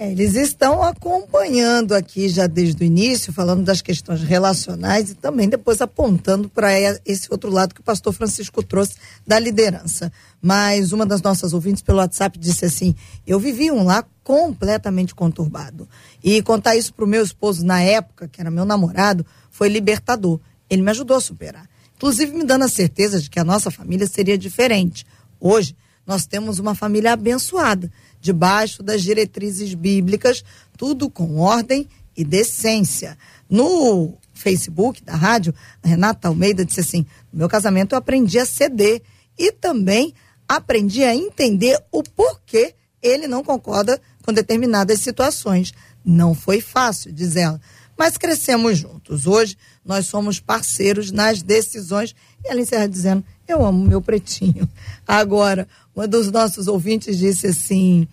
É, 0.00 0.12
eles 0.12 0.36
estão 0.36 0.80
acompanhando 0.80 1.92
aqui 1.92 2.28
já 2.28 2.46
desde 2.46 2.84
o 2.84 2.86
início, 2.86 3.32
falando 3.32 3.64
das 3.64 3.82
questões 3.82 4.22
relacionais 4.22 5.10
e 5.10 5.16
também 5.16 5.48
depois 5.48 5.80
apontando 5.80 6.48
para 6.48 6.70
esse 7.04 7.26
outro 7.32 7.50
lado 7.50 7.74
que 7.74 7.80
o 7.80 7.82
pastor 7.84 8.12
Francisco 8.12 8.62
trouxe 8.62 8.94
da 9.26 9.40
liderança. 9.40 10.12
Mas 10.40 10.92
uma 10.92 11.04
das 11.04 11.20
nossas 11.20 11.52
ouvintes 11.52 11.82
pelo 11.82 11.98
WhatsApp 11.98 12.38
disse 12.38 12.64
assim: 12.64 12.94
Eu 13.26 13.40
vivi 13.40 13.72
um 13.72 13.82
lá 13.82 14.04
completamente 14.22 15.16
conturbado. 15.16 15.88
E 16.22 16.40
contar 16.42 16.76
isso 16.76 16.94
para 16.94 17.04
o 17.04 17.08
meu 17.08 17.24
esposo 17.24 17.66
na 17.66 17.82
época, 17.82 18.28
que 18.28 18.40
era 18.40 18.52
meu 18.52 18.64
namorado, 18.64 19.26
foi 19.50 19.68
libertador. 19.68 20.38
Ele 20.70 20.82
me 20.82 20.92
ajudou 20.92 21.16
a 21.16 21.20
superar. 21.20 21.68
Inclusive 21.96 22.32
me 22.34 22.44
dando 22.44 22.66
a 22.66 22.68
certeza 22.68 23.20
de 23.20 23.28
que 23.28 23.40
a 23.40 23.44
nossa 23.44 23.68
família 23.68 24.06
seria 24.06 24.38
diferente. 24.38 25.04
Hoje, 25.40 25.74
nós 26.08 26.24
temos 26.24 26.58
uma 26.58 26.74
família 26.74 27.12
abençoada, 27.12 27.92
debaixo 28.20 28.82
das 28.82 29.02
diretrizes 29.02 29.74
bíblicas, 29.74 30.44
tudo 30.76 31.10
com 31.10 31.38
ordem 31.38 31.88
e 32.16 32.24
decência. 32.24 33.16
No 33.48 34.14
Facebook 34.34 35.02
da 35.02 35.14
rádio, 35.14 35.54
a 35.82 35.88
Renata 35.88 36.28
Almeida 36.28 36.64
disse 36.64 36.80
assim: 36.80 37.06
no 37.32 37.38
meu 37.38 37.48
casamento 37.48 37.94
eu 37.94 37.98
aprendi 37.98 38.38
a 38.38 38.46
ceder 38.46 39.02
e 39.38 39.52
também 39.52 40.14
aprendi 40.48 41.04
a 41.04 41.14
entender 41.14 41.78
o 41.92 42.02
porquê 42.02 42.74
ele 43.02 43.26
não 43.26 43.44
concorda 43.44 44.00
com 44.24 44.32
determinadas 44.32 45.00
situações. 45.00 45.72
Não 46.04 46.34
foi 46.34 46.60
fácil, 46.60 47.12
diz 47.12 47.36
ela, 47.36 47.60
mas 47.96 48.16
crescemos 48.16 48.78
juntos. 48.78 49.26
Hoje 49.26 49.56
nós 49.84 50.06
somos 50.06 50.40
parceiros 50.40 51.10
nas 51.10 51.42
decisões. 51.42 52.14
E 52.44 52.50
ela 52.50 52.60
encerra 52.60 52.88
dizendo: 52.88 53.24
Eu 53.48 53.64
amo 53.64 53.82
meu 53.82 54.02
pretinho. 54.02 54.68
Agora, 55.06 55.66
uma 55.96 56.06
dos 56.06 56.30
nossos 56.30 56.68
ouvintes 56.68 57.16
disse 57.16 57.46
assim: 57.46 58.06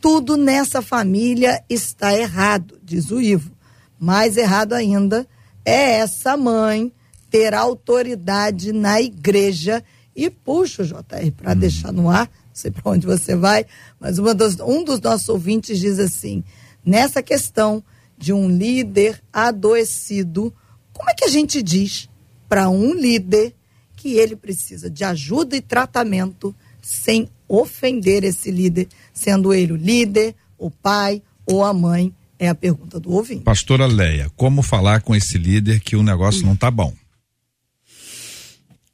Tudo 0.00 0.36
nessa 0.36 0.82
família 0.82 1.62
está 1.70 2.12
errado, 2.18 2.80
diz 2.82 3.12
o 3.12 3.20
Ivo. 3.20 3.52
Mais 3.96 4.36
errado 4.36 4.72
ainda 4.72 5.24
é 5.64 5.98
essa 5.98 6.36
mãe 6.36 6.92
ter 7.30 7.54
autoridade 7.54 8.72
na 8.72 9.00
igreja. 9.00 9.84
E 10.16 10.28
puxa 10.28 10.82
o 10.82 10.84
JR 10.84 11.30
para 11.36 11.52
hum. 11.52 11.56
deixar 11.56 11.92
no 11.92 12.10
ar, 12.10 12.26
não 12.26 12.52
sei 12.52 12.72
para 12.72 12.90
onde 12.90 13.06
você 13.06 13.36
vai, 13.36 13.64
mas 14.00 14.16
dos, 14.16 14.58
um 14.60 14.82
dos 14.82 15.00
nossos 15.00 15.28
ouvintes 15.28 15.78
diz 15.78 16.00
assim: 16.00 16.42
nessa 16.84 17.22
questão 17.22 17.84
de 18.18 18.32
um 18.32 18.48
líder 18.50 19.22
adoecido, 19.32 20.52
como 20.92 21.08
é 21.08 21.14
que 21.14 21.24
a 21.24 21.28
gente 21.28 21.62
diz 21.62 22.10
para 22.48 22.68
um 22.68 22.92
líder 22.92 23.54
que 24.02 24.14
ele 24.14 24.34
precisa 24.34 24.90
de 24.90 25.04
ajuda 25.04 25.56
e 25.56 25.60
tratamento 25.60 26.52
sem 26.80 27.28
ofender 27.46 28.24
esse 28.24 28.50
líder, 28.50 28.88
sendo 29.14 29.54
ele 29.54 29.74
o 29.74 29.76
líder, 29.76 30.34
o 30.58 30.68
pai 30.68 31.22
ou 31.46 31.62
a 31.62 31.72
mãe? 31.72 32.12
É 32.36 32.48
a 32.48 32.54
pergunta 32.54 32.98
do 32.98 33.12
ouvinte. 33.12 33.44
Pastora 33.44 33.86
Leia, 33.86 34.28
como 34.34 34.60
falar 34.60 35.02
com 35.02 35.14
esse 35.14 35.38
líder 35.38 35.78
que 35.78 35.94
o 35.94 36.02
negócio 36.02 36.44
não 36.44 36.56
tá 36.56 36.68
bom? 36.68 36.92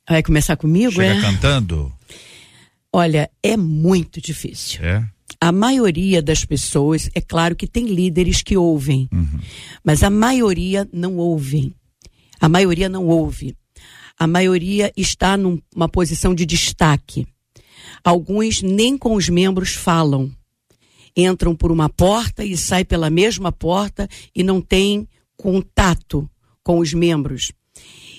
Vai 0.07 0.23
começar 0.23 0.59
comigo, 0.59 0.93
Chega 0.93 1.15
é? 1.15 1.21
cantando? 1.23 1.91
Olha, 2.93 3.31
é 3.43 3.57
muito 3.57 4.21
difícil. 4.21 4.85
É? 4.85 5.03
A 5.41 5.51
maioria 5.51 6.21
das 6.21 6.45
pessoas, 6.45 7.09
é 7.15 7.23
claro 7.23 7.57
que 7.57 7.67
tem 7.67 7.87
líderes 7.87 8.43
que 8.43 8.59
ouvem, 8.59 9.09
uhum. 9.11 9.41
mas 9.83 10.03
a 10.03 10.11
maioria 10.11 10.87
não 10.93 11.17
ouvem. 11.17 11.75
A 12.39 12.49
maioria 12.49 12.91
não 12.91 13.07
ouve. 13.07 13.57
A 14.19 14.27
maioria 14.27 14.93
está 14.97 15.37
numa 15.37 15.89
posição 15.89 16.35
de 16.35 16.45
destaque. 16.45 17.27
Alguns 18.03 18.63
nem 18.63 18.99
com 18.99 19.15
os 19.15 19.29
membros 19.29 19.75
falam. 19.75 20.31
Entram 21.17 21.55
por 21.55 21.71
uma 21.71 21.89
porta 21.89 22.45
e 22.45 22.57
saem 22.57 22.85
pela 22.85 23.11
mesma 23.11 23.53
porta 23.53 24.09
e 24.35 24.43
não 24.43 24.61
têm 24.61 25.09
contato 25.37 26.29
com 26.63 26.79
os 26.79 26.93
membros. 26.93 27.53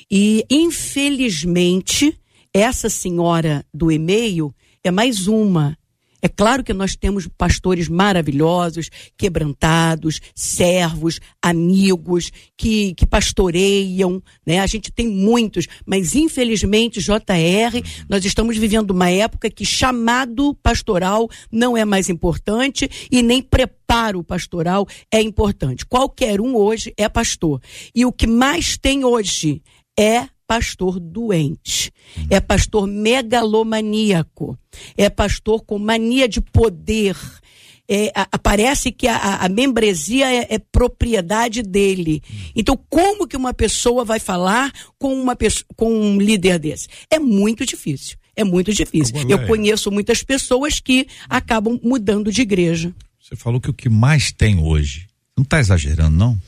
E, 0.09 0.45
infelizmente, 0.49 2.17
essa 2.53 2.89
senhora 2.89 3.65
do 3.73 3.91
e-mail 3.91 4.53
é 4.83 4.89
mais 4.89 5.27
uma 5.27 5.77
é 6.22 6.28
claro 6.28 6.63
que 6.63 6.74
nós 6.74 6.95
temos 6.95 7.28
pastores 7.38 7.88
maravilhosos, 7.88 8.89
quebrantados, 9.17 10.20
servos, 10.36 11.20
amigos, 11.41 12.32
que, 12.57 12.93
que 12.93 13.05
pastoreiam, 13.05 14.22
né? 14.45 14.59
A 14.59 14.67
gente 14.67 14.91
tem 14.91 15.07
muitos, 15.07 15.67
mas 15.86 16.15
infelizmente, 16.15 16.99
JR, 16.99 17.82
nós 18.09 18.26
estamos 18.26 18.57
vivendo 18.57 18.91
uma 18.91 19.09
época 19.09 19.49
que 19.49 19.65
chamado 19.65 20.53
pastoral 20.55 21.30
não 21.51 21.78
é 21.78 21.86
mais 21.86 22.09
importante 22.09 22.89
e 23.11 23.22
nem 23.22 23.41
preparo 23.41 24.24
pastoral 24.24 24.88
é 25.11 25.22
importante. 25.22 25.86
Qualquer 25.86 26.41
um 26.41 26.55
hoje 26.55 26.93
é 26.97 27.07
pastor. 27.07 27.61
E 27.95 28.05
o 28.05 28.11
que 28.11 28.28
mais 28.28 28.78
tem 28.78 29.03
hoje 29.03 29.61
é 29.97 30.28
pastor 30.49 30.99
doente, 30.99 31.91
é 32.27 32.39
pastor 32.39 32.87
megalomaníaco, 32.87 34.57
é 34.97 35.07
pastor 35.07 35.63
com 35.63 35.77
mania 35.77 36.27
de 36.27 36.41
poder. 36.41 37.15
É, 37.87 38.11
a, 38.15 38.37
parece 38.39 38.91
que 38.91 39.07
a, 39.07 39.35
a 39.35 39.49
membresia 39.49 40.25
é, 40.31 40.55
é, 40.55 40.59
propriedade 40.59 41.61
dele. 41.61 42.23
Então, 42.55 42.79
como 42.89 43.27
que 43.27 43.37
uma 43.37 43.53
pessoa 43.53 44.03
vai 44.03 44.19
falar 44.19 44.71
com, 44.97 45.13
uma, 45.13 45.37
com 45.75 45.91
um 45.91 46.19
líder 46.19 46.57
desse? 46.57 46.87
É 47.11 47.19
muito 47.19 47.63
difícil. 47.63 48.17
É 48.35 48.43
muito 48.43 48.73
difícil. 48.73 49.15
Eu 49.27 49.45
conheço 49.45 49.91
muitas 49.91 50.23
pessoas 50.23 50.79
que 50.79 51.07
acabam 51.27 51.79
mudando 51.83 52.31
de 52.31 52.41
igreja. 52.41 52.93
Você 53.19 53.35
falou 53.35 53.59
que 53.59 53.69
o 53.69 53.73
que 53.73 53.89
mais 53.89 54.31
tem 54.31 54.59
hoje. 54.59 55.07
Não 55.35 55.43
está 55.43 55.59
exagerando, 55.59 56.17
não? 56.17 56.39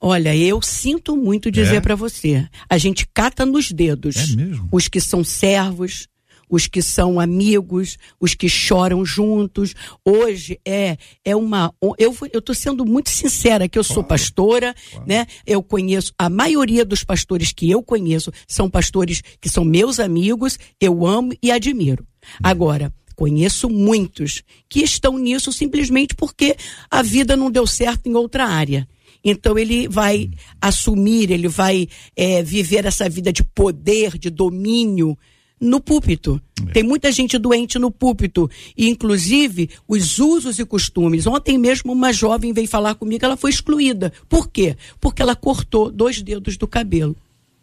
Olha, 0.00 0.34
eu 0.34 0.62
sinto 0.62 1.14
muito 1.14 1.50
dizer 1.50 1.76
é? 1.76 1.80
para 1.80 1.94
você. 1.94 2.48
A 2.68 2.78
gente 2.78 3.06
cata 3.12 3.44
nos 3.44 3.70
dedos 3.70 4.16
é 4.16 4.36
mesmo? 4.36 4.68
os 4.72 4.88
que 4.88 4.98
são 4.98 5.22
servos, 5.22 6.08
os 6.48 6.66
que 6.66 6.80
são 6.80 7.20
amigos, 7.20 7.98
os 8.18 8.34
que 8.34 8.48
choram 8.48 9.04
juntos. 9.04 9.74
Hoje 10.04 10.58
é 10.66 10.96
é 11.22 11.36
uma 11.36 11.72
eu 11.98 12.16
eu 12.32 12.40
tô 12.40 12.54
sendo 12.54 12.84
muito 12.86 13.10
sincera 13.10 13.68
que 13.68 13.78
eu 13.78 13.84
claro, 13.84 13.94
sou 13.94 14.02
pastora, 14.02 14.74
claro. 14.90 15.06
né? 15.06 15.26
Eu 15.46 15.62
conheço 15.62 16.14
a 16.18 16.30
maioria 16.30 16.84
dos 16.84 17.04
pastores 17.04 17.52
que 17.52 17.70
eu 17.70 17.82
conheço 17.82 18.32
são 18.48 18.70
pastores 18.70 19.22
que 19.40 19.50
são 19.50 19.64
meus 19.64 20.00
amigos, 20.00 20.58
eu 20.80 21.06
amo 21.06 21.32
e 21.42 21.50
admiro. 21.52 22.06
Agora, 22.42 22.92
conheço 23.14 23.68
muitos 23.68 24.42
que 24.66 24.80
estão 24.80 25.18
nisso 25.18 25.52
simplesmente 25.52 26.14
porque 26.14 26.56
a 26.90 27.02
vida 27.02 27.36
não 27.36 27.50
deu 27.50 27.66
certo 27.66 28.08
em 28.08 28.14
outra 28.14 28.46
área. 28.46 28.88
Então 29.24 29.58
ele 29.58 29.88
vai 29.88 30.30
assumir, 30.60 31.30
ele 31.30 31.48
vai 31.48 31.88
é, 32.16 32.42
viver 32.42 32.86
essa 32.86 33.08
vida 33.08 33.32
de 33.32 33.44
poder, 33.44 34.18
de 34.18 34.30
domínio 34.30 35.16
no 35.60 35.80
púlpito. 35.80 36.40
É. 36.68 36.72
Tem 36.72 36.82
muita 36.82 37.12
gente 37.12 37.36
doente 37.38 37.78
no 37.78 37.90
púlpito. 37.90 38.50
E, 38.76 38.88
inclusive, 38.88 39.68
os 39.86 40.18
usos 40.18 40.58
e 40.58 40.64
costumes. 40.64 41.26
Ontem 41.26 41.58
mesmo 41.58 41.92
uma 41.92 42.12
jovem 42.12 42.52
veio 42.52 42.66
falar 42.66 42.94
comigo, 42.94 43.24
ela 43.24 43.36
foi 43.36 43.50
excluída. 43.50 44.12
Por 44.28 44.48
quê? 44.48 44.76
Porque 44.98 45.20
ela 45.20 45.36
cortou 45.36 45.90
dois 45.90 46.22
dedos 46.22 46.56
do 46.56 46.66
cabelo. 46.66 47.14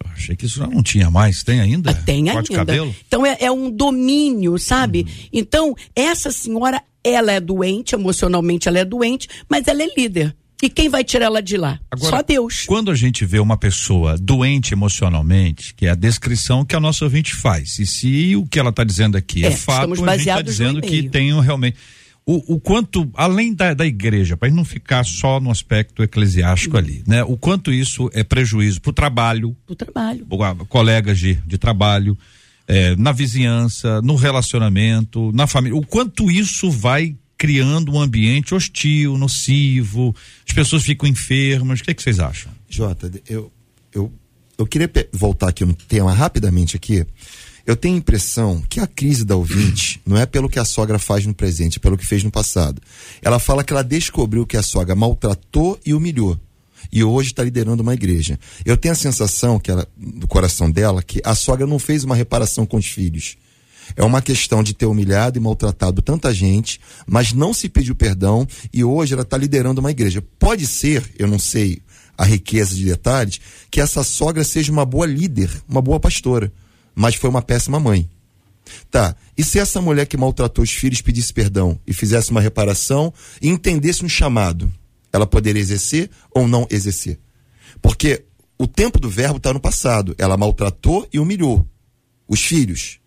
Achei 0.05 0.35
que 0.35 0.45
isso 0.45 0.59
já 0.59 0.67
não 0.67 0.83
tinha 0.83 1.09
mais. 1.09 1.43
Tem 1.43 1.59
ainda? 1.59 1.93
Tem 1.93 2.25
Corte 2.25 2.51
ainda. 2.51 2.65
Cabelo? 2.65 2.95
Então 3.07 3.25
é, 3.25 3.37
é, 3.39 3.51
um 3.51 3.69
domínio, 3.71 4.59
sabe? 4.59 4.99
Uhum. 4.99 5.27
Então, 5.33 5.75
essa 5.95 6.31
senhora, 6.31 6.81
ela 7.03 7.31
é 7.31 7.39
doente, 7.39 7.95
emocionalmente 7.95 8.67
ela 8.67 8.77
é 8.77 8.85
doente, 8.85 9.27
mas 9.49 9.67
ela 9.67 9.81
é 9.81 9.87
líder. 9.95 10.35
E 10.61 10.69
quem 10.69 10.89
vai 10.89 11.03
tirar 11.03 11.25
ela 11.25 11.41
de 11.41 11.55
lá? 11.55 11.79
Agora, 11.91 12.17
Só 12.17 12.23
Deus. 12.23 12.65
Quando 12.65 12.89
a 12.89 12.95
gente 12.95 13.23
vê 13.25 13.39
uma 13.39 13.57
pessoa 13.57 14.17
doente 14.17 14.73
emocionalmente, 14.73 15.73
que 15.73 15.85
é 15.85 15.91
a 15.91 15.95
descrição 15.95 16.65
que 16.65 16.75
a 16.75 16.79
nossa 16.79 17.05
ouvinte 17.05 17.35
faz, 17.35 17.77
e 17.77 17.85
se 17.85 18.35
o 18.35 18.45
que 18.45 18.59
ela 18.59 18.71
está 18.71 18.83
dizendo 18.83 19.17
aqui 19.17 19.45
é, 19.45 19.49
é 19.49 19.51
fato, 19.51 19.93
a 19.93 20.17
gente 20.17 20.27
está 20.29 20.41
dizendo 20.41 20.81
que 20.81 21.09
tem 21.09 21.39
realmente. 21.41 21.77
O, 22.25 22.55
o, 22.55 22.59
quanto, 22.59 23.09
além 23.13 23.53
da, 23.53 23.73
da 23.73 23.85
igreja, 23.85 24.35
para 24.35 24.49
não 24.51 24.65
ficar 24.65 25.05
só 25.05 25.39
no 25.39 25.49
aspecto 25.49 26.03
eclesiástico 26.03 26.75
uhum. 26.75 26.83
ali, 26.83 27.03
né? 27.07 27.23
O 27.23 27.37
quanto 27.37 27.71
isso 27.71 28.09
é 28.13 28.21
prejuízo 28.21 28.81
para 28.81 28.89
o 28.89 28.93
trabalho. 28.93 29.55
Para 29.65 29.73
o 29.73 29.75
trabalho. 29.77 30.27
Colegas 30.67 31.17
de, 31.19 31.35
de 31.35 31.57
trabalho, 31.57 32.17
é, 32.67 32.97
na 32.97 33.13
vizinhança, 33.13 34.01
no 34.01 34.15
relacionamento, 34.15 35.31
na 35.33 35.47
família. 35.47 35.77
O 35.77 35.85
quanto 35.85 36.29
isso 36.29 36.69
vai 36.69 37.15
criando 37.37 37.93
um 37.93 37.99
ambiente 37.99 38.55
hostil, 38.55 39.17
nocivo, 39.17 40.15
as 40.47 40.53
pessoas 40.53 40.83
ficam 40.83 41.07
enfermas. 41.07 41.79
O 41.79 41.83
que, 41.83 41.91
é 41.91 41.93
que 41.93 42.01
vocês 42.01 42.19
acham? 42.19 42.51
Jota, 42.67 43.11
eu, 43.29 43.51
eu, 43.93 44.11
eu 44.57 44.65
queria 44.65 44.89
voltar 45.13 45.49
aqui 45.49 45.63
no 45.63 45.73
tema 45.73 46.11
rapidamente 46.11 46.75
aqui. 46.75 47.05
Eu 47.65 47.75
tenho 47.75 47.95
a 47.95 47.97
impressão 47.97 48.63
que 48.69 48.79
a 48.79 48.87
crise 48.87 49.25
da 49.25 49.35
ouvinte 49.35 50.01
não 50.05 50.17
é 50.17 50.25
pelo 50.25 50.49
que 50.49 50.57
a 50.57 50.65
sogra 50.65 50.97
faz 50.97 51.25
no 51.25 51.33
presente, 51.33 51.77
é 51.77 51.79
pelo 51.79 51.97
que 51.97 52.05
fez 52.05 52.23
no 52.23 52.31
passado. 52.31 52.81
Ela 53.21 53.39
fala 53.39 53.63
que 53.63 53.73
ela 53.73 53.83
descobriu 53.83 54.47
que 54.47 54.55
a 54.55 54.63
sogra 54.63 54.95
maltratou 54.95 55.79
e 55.85 55.93
humilhou. 55.93 56.39
E 56.89 57.03
hoje 57.03 57.31
está 57.31 57.43
liderando 57.43 57.83
uma 57.83 57.93
igreja. 57.93 58.39
Eu 58.63 58.77
tenho 58.77 58.93
a 58.93 58.95
sensação 58.95 59.59
que 59.59 59.69
ela, 59.69 59.85
do 59.97 60.27
coração 60.27 60.71
dela, 60.71 61.03
que 61.03 61.21
a 61.25 61.35
sogra 61.35 61.67
não 61.67 61.77
fez 61.77 62.05
uma 62.05 62.15
reparação 62.15 62.65
com 62.65 62.77
os 62.77 62.85
filhos 62.85 63.35
é 63.95 64.03
uma 64.03 64.21
questão 64.21 64.61
de 64.61 64.73
ter 64.73 64.85
humilhado 64.85 65.37
e 65.37 65.41
maltratado 65.41 66.01
tanta 66.01 66.33
gente, 66.33 66.79
mas 67.05 67.33
não 67.33 67.53
se 67.53 67.69
pediu 67.69 67.95
perdão 67.95 68.47
e 68.73 68.83
hoje 68.83 69.13
ela 69.13 69.23
está 69.23 69.37
liderando 69.37 69.79
uma 69.79 69.91
igreja. 69.91 70.23
Pode 70.39 70.67
ser, 70.67 71.03
eu 71.17 71.27
não 71.27 71.39
sei 71.39 71.81
a 72.17 72.25
riqueza 72.25 72.75
de 72.75 72.85
detalhes, 72.85 73.39
que 73.69 73.79
essa 73.79 74.03
sogra 74.03 74.43
seja 74.43 74.71
uma 74.71 74.85
boa 74.85 75.05
líder, 75.05 75.49
uma 75.67 75.81
boa 75.81 75.99
pastora, 75.99 76.51
mas 76.95 77.15
foi 77.15 77.29
uma 77.29 77.41
péssima 77.41 77.79
mãe. 77.79 78.09
Tá, 78.91 79.15
e 79.37 79.43
se 79.43 79.59
essa 79.59 79.79
mulher 79.79 80.05
que 80.07 80.17
maltratou 80.17 80.63
os 80.63 80.71
filhos 80.71 81.01
pedisse 81.01 81.31
perdão 81.31 81.79
e 81.87 81.93
fizesse 81.93 82.31
uma 82.31 82.41
reparação 82.41 83.13
e 83.41 83.47
entendesse 83.47 84.03
um 84.03 84.09
chamado, 84.09 84.71
ela 85.13 85.25
poderia 85.25 85.61
exercer 85.61 86.09
ou 86.31 86.47
não 86.47 86.67
exercer? 86.69 87.17
Porque 87.81 88.25
o 88.57 88.67
tempo 88.67 88.99
do 88.99 89.09
verbo 89.09 89.37
está 89.37 89.53
no 89.53 89.59
passado. 89.59 90.15
Ela 90.17 90.35
maltratou 90.35 91.07
e 91.13 91.19
humilhou 91.19 91.65
os 92.27 92.41
filhos 92.41 92.99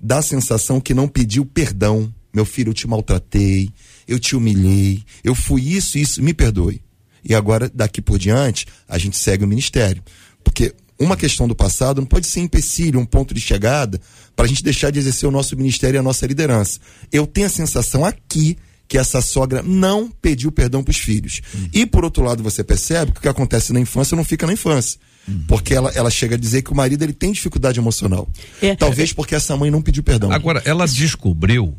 dá 0.00 0.18
a 0.18 0.22
sensação 0.22 0.80
que 0.80 0.94
não 0.94 1.06
pediu 1.06 1.44
perdão. 1.44 2.12
Meu 2.32 2.44
filho, 2.44 2.70
eu 2.70 2.74
te 2.74 2.86
maltratei, 2.86 3.70
eu 4.06 4.18
te 4.18 4.36
humilhei, 4.36 5.02
eu 5.24 5.34
fui 5.34 5.62
isso 5.62 5.98
e 5.98 6.02
isso, 6.02 6.22
me 6.22 6.32
perdoe. 6.32 6.80
E 7.24 7.34
agora, 7.34 7.70
daqui 7.72 8.00
por 8.00 8.18
diante, 8.18 8.66
a 8.88 8.96
gente 8.98 9.16
segue 9.16 9.44
o 9.44 9.48
ministério. 9.48 10.02
Porque 10.42 10.74
uma 10.98 11.16
questão 11.16 11.48
do 11.48 11.54
passado 11.54 12.00
não 12.00 12.06
pode 12.06 12.26
ser 12.26 12.40
empecilho, 12.40 13.00
um 13.00 13.04
ponto 13.04 13.34
de 13.34 13.40
chegada, 13.40 14.00
para 14.36 14.44
a 14.44 14.48
gente 14.48 14.62
deixar 14.62 14.90
de 14.90 14.98
exercer 14.98 15.28
o 15.28 15.32
nosso 15.32 15.56
ministério 15.56 15.96
e 15.96 15.98
a 15.98 16.02
nossa 16.02 16.26
liderança. 16.26 16.78
Eu 17.12 17.26
tenho 17.26 17.46
a 17.46 17.50
sensação 17.50 18.04
aqui 18.04 18.56
que 18.86 18.98
essa 18.98 19.20
sogra 19.20 19.62
não 19.62 20.10
pediu 20.10 20.50
perdão 20.50 20.82
para 20.82 20.90
os 20.90 20.98
filhos. 20.98 21.40
Uhum. 21.54 21.68
E 21.72 21.86
por 21.86 22.04
outro 22.04 22.24
lado, 22.24 22.42
você 22.42 22.64
percebe 22.64 23.12
que 23.12 23.18
o 23.18 23.22
que 23.22 23.28
acontece 23.28 23.72
na 23.72 23.80
infância 23.80 24.16
não 24.16 24.24
fica 24.24 24.46
na 24.46 24.52
infância. 24.52 24.98
Uhum. 25.28 25.44
Porque 25.46 25.74
ela, 25.74 25.90
ela 25.94 26.10
chega 26.10 26.34
a 26.34 26.38
dizer 26.38 26.62
que 26.62 26.72
o 26.72 26.76
marido 26.76 27.02
ele 27.02 27.12
tem 27.12 27.32
dificuldade 27.32 27.78
emocional. 27.78 28.28
É. 28.60 28.74
Talvez 28.74 29.12
porque 29.12 29.34
essa 29.34 29.56
mãe 29.56 29.70
não 29.70 29.82
pediu 29.82 30.02
perdão. 30.02 30.32
Agora, 30.32 30.62
ela 30.64 30.86
descobriu, 30.86 31.76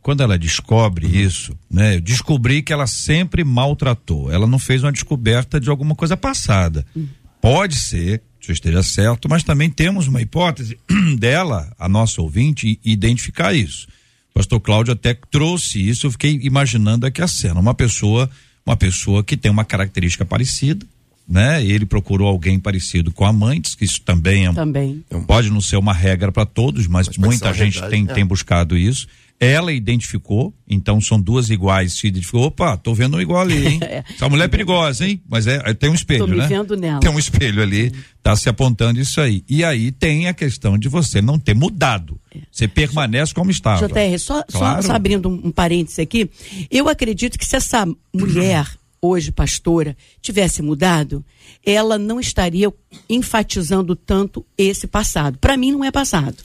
quando 0.00 0.22
ela 0.22 0.38
descobre 0.38 1.06
uhum. 1.06 1.14
isso, 1.14 1.58
né? 1.70 1.96
Eu 1.96 2.00
descobri 2.00 2.62
que 2.62 2.72
ela 2.72 2.86
sempre 2.86 3.42
maltratou. 3.44 4.30
Ela 4.30 4.46
não 4.46 4.58
fez 4.58 4.82
uma 4.82 4.92
descoberta 4.92 5.60
de 5.60 5.68
alguma 5.68 5.94
coisa 5.94 6.16
passada. 6.16 6.86
Uhum. 6.94 7.08
Pode 7.40 7.76
ser, 7.76 8.22
se 8.40 8.50
eu 8.50 8.52
esteja 8.52 8.82
certo, 8.82 9.28
mas 9.28 9.42
também 9.42 9.70
temos 9.70 10.06
uma 10.08 10.22
hipótese 10.22 10.78
dela, 11.18 11.72
a 11.78 11.88
nossa 11.88 12.22
ouvinte, 12.22 12.78
identificar 12.84 13.52
isso. 13.54 13.88
O 14.30 14.34
pastor 14.34 14.60
Cláudio 14.60 14.92
até 14.92 15.14
trouxe 15.30 15.86
isso, 15.86 16.06
eu 16.06 16.10
fiquei 16.10 16.38
imaginando 16.42 17.06
aqui 17.06 17.22
a 17.22 17.28
cena. 17.28 17.58
Uma 17.60 17.74
pessoa, 17.74 18.30
uma 18.64 18.76
pessoa 18.76 19.24
que 19.24 19.36
tem 19.36 19.50
uma 19.50 19.64
característica 19.64 20.24
parecida, 20.24 20.86
né? 21.28 21.64
Ele 21.64 21.84
procurou 21.84 22.28
alguém 22.28 22.58
parecido 22.58 23.12
com 23.12 23.24
a 23.24 23.32
mãe, 23.32 23.60
diz 23.60 23.74
que 23.74 23.84
isso 23.84 24.00
também 24.02 24.46
é 24.46 24.52
também. 24.52 25.04
Pode 25.26 25.50
não 25.50 25.60
ser 25.60 25.76
uma 25.76 25.92
regra 25.92 26.30
para 26.30 26.46
todos, 26.46 26.86
mas, 26.86 27.08
mas 27.08 27.18
muita 27.18 27.52
gente 27.52 27.80
tem, 27.88 28.06
é. 28.08 28.12
tem 28.12 28.24
buscado 28.24 28.76
isso. 28.76 29.06
Ela 29.38 29.70
identificou, 29.70 30.54
então 30.66 30.98
são 30.98 31.20
duas 31.20 31.50
iguais, 31.50 31.92
se 31.92 32.06
identificou, 32.06 32.44
opa, 32.44 32.74
tô 32.74 32.94
vendo 32.94 33.18
um 33.18 33.20
igual 33.20 33.42
ali, 33.42 33.66
hein? 33.66 33.80
Essa 34.14 34.30
mulher 34.30 34.44
é 34.44 34.48
perigosa, 34.48 35.06
hein? 35.06 35.20
Mas 35.28 35.46
é, 35.46 35.60
é 35.62 35.74
tem 35.74 35.90
um 35.90 35.94
espelho, 35.94 36.20
Tô 36.20 36.26
me 36.26 36.38
né? 36.38 36.46
vendo 36.46 36.74
nela. 36.74 37.00
Tem 37.00 37.10
um 37.10 37.18
espelho 37.18 37.62
ali, 37.62 37.92
tá 38.22 38.34
se 38.34 38.48
apontando 38.48 38.98
isso 38.98 39.20
aí. 39.20 39.44
E 39.46 39.62
aí 39.62 39.92
tem 39.92 40.26
a 40.26 40.32
questão 40.32 40.78
de 40.78 40.88
você 40.88 41.20
não 41.20 41.38
ter 41.38 41.54
mudado. 41.54 42.18
Você 42.50 42.66
permanece 42.66 43.34
como 43.34 43.50
estava. 43.50 43.86
JR, 43.86 44.18
só, 44.18 44.42
só- 44.48 44.58
Claro. 44.58 44.82
só 44.82 44.92
abrindo 44.94 45.28
um, 45.28 45.48
um 45.48 45.50
parêntese 45.50 46.00
aqui, 46.00 46.30
eu 46.70 46.88
acredito 46.88 47.38
que 47.38 47.44
se 47.44 47.56
essa 47.56 47.86
mulher, 48.14 48.66
hoje 49.06 49.30
pastora, 49.30 49.96
tivesse 50.20 50.62
mudado, 50.62 51.24
ela 51.64 51.98
não 51.98 52.18
estaria 52.18 52.72
enfatizando 53.08 53.94
tanto 53.94 54.44
esse 54.56 54.86
passado. 54.86 55.38
Para 55.38 55.56
mim, 55.56 55.72
não 55.72 55.84
é 55.84 55.90
passado. 55.90 56.36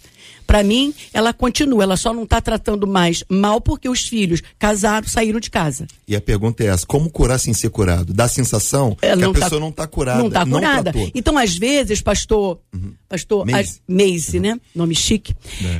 Para 0.52 0.64
mim, 0.64 0.94
ela 1.14 1.32
continua, 1.32 1.82
ela 1.82 1.96
só 1.96 2.14
não 2.14 2.24
está 2.24 2.42
tratando 2.42 2.86
mais 2.86 3.24
mal 3.30 3.62
porque 3.62 3.88
os 3.88 4.02
filhos 4.06 4.42
casaram, 4.60 5.08
saíram 5.08 5.40
de 5.40 5.50
casa. 5.50 5.88
E 6.06 6.14
a 6.14 6.20
pergunta 6.20 6.62
é 6.62 6.68
essa: 6.68 6.86
como 6.86 7.10
curar 7.10 7.40
sem 7.40 7.54
ser 7.54 7.70
curado? 7.70 8.14
Dá 8.14 8.26
a 8.26 8.28
sensação 8.28 8.98
Ela 9.02 9.16
que 9.16 9.24
a 9.24 9.28
não 9.28 9.34
tá- 9.34 9.40
pessoa 9.40 9.62
não 9.62 9.70
está 9.70 9.88
curada. 9.88 10.20
Não 10.20 10.28
está 10.28 10.46
curada. 10.46 10.92
tratou. 10.92 11.10
então, 11.16 11.38
às 11.38 11.56
vezes, 11.58 12.02
pastor, 12.02 12.60
pastor 13.08 13.46
Meise. 13.46 13.60
as- 13.62 13.82
Meise, 13.88 14.40
né? 14.42 14.60
Nome 14.76 14.94
chique. 14.94 15.34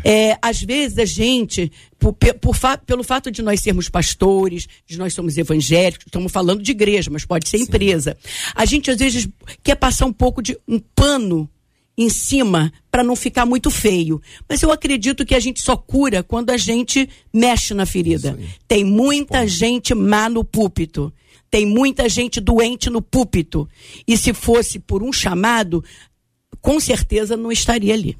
É, 0.06 0.38
às 0.42 0.62
vezes 0.62 0.98
a 1.00 1.06
gente, 1.06 1.70
por, 2.00 2.14
por 2.14 2.56
pelo 2.86 3.04
fato 3.04 3.30
de 3.30 3.42
nós 3.42 3.60
sermos 3.60 3.90
pastores, 3.90 4.70
de 4.88 4.98
nós 4.98 5.14
somos 5.14 5.38
evangélicos, 5.38 6.06
estamos 6.08 6.32
falando 6.32 6.64
de 6.64 6.72
igreja, 6.72 7.10
mas 7.12 7.26
pode 7.26 7.50
ser 7.50 7.58
empresa. 7.58 8.16
A 8.56 8.64
gente 8.64 8.90
às 8.90 8.98
vezes 8.98 9.28
quer 9.62 9.76
passar 9.76 10.06
um 10.06 10.14
pouco 10.14 10.42
de 10.42 10.58
um 10.66 10.80
pano 10.96 11.50
em 12.02 12.10
cima 12.10 12.72
para 12.90 13.04
não 13.04 13.16
ficar 13.16 13.46
muito 13.46 13.70
feio. 13.70 14.22
Mas 14.50 14.62
eu 14.62 14.72
acredito 14.72 15.26
que 15.26 15.36
a 15.36 15.40
gente 15.40 15.62
só 15.62 15.76
cura 15.78 16.24
quando 16.24 16.50
a 16.50 16.58
gente 16.58 17.08
mexe 17.34 17.74
na 17.74 17.86
ferida. 17.86 18.38
Tem 18.68 18.84
muita 18.84 19.48
gente 19.48 19.94
má 19.94 20.30
no 20.30 20.44
púlpito. 20.44 21.14
Tem 21.50 21.66
muita 21.66 22.08
gente 22.08 22.40
doente 22.40 22.90
no 22.90 23.02
púlpito. 23.02 23.68
E 24.08 24.18
se 24.18 24.34
fosse 24.34 24.80
por 24.80 25.04
um 25.04 25.12
chamado, 25.12 25.84
com 26.62 26.80
certeza 26.80 27.36
não 27.36 27.52
estaria 27.52 27.94
ali. 27.94 28.18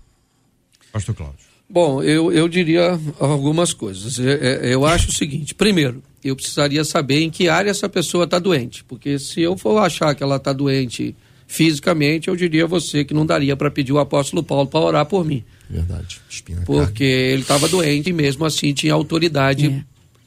Pastor 0.92 1.16
Cláudio. 1.16 1.52
Bom, 1.70 2.04
eu, 2.04 2.34
eu 2.34 2.50
diria 2.50 3.00
algumas 3.18 3.74
coisas. 3.74 4.20
É, 4.20 4.74
Eu 4.74 4.86
acho 4.86 5.08
o 5.08 5.14
seguinte: 5.14 5.56
primeiro, 5.56 6.04
eu 6.22 6.36
precisaria 6.36 6.84
saber 6.84 7.22
em 7.22 7.30
que 7.30 7.48
área 7.48 7.72
essa 7.72 7.88
pessoa 7.88 8.26
está 8.26 8.38
doente. 8.38 8.84
Porque 8.84 9.18
se 9.18 9.42
eu 9.42 9.58
for 9.58 9.78
achar 9.78 10.14
que 10.14 10.22
ela 10.22 10.36
está 10.36 10.52
doente 10.52 11.16
fisicamente, 11.52 12.30
eu 12.30 12.36
diria 12.38 12.64
a 12.64 12.68
você 12.68 13.04
que 13.04 13.14
não 13.14 13.26
daria 13.26 13.58
para 13.58 13.70
pedir 13.70 13.92
o 13.92 14.00
apóstolo 14.00 14.42
Paulo 14.42 14.68
para 14.68 14.80
orar 14.80 15.06
por 15.06 15.26
mim. 15.26 15.44
Verdade. 15.70 16.22
Espinha. 16.30 16.62
Porque 16.66 17.04
ele 17.04 17.42
estava 17.42 17.68
doente 17.68 18.10
e 18.10 18.14
mesmo 18.14 18.46
assim 18.46 18.74
tinha 18.74 18.94
autoridade 18.94 19.66
É. 19.68 19.84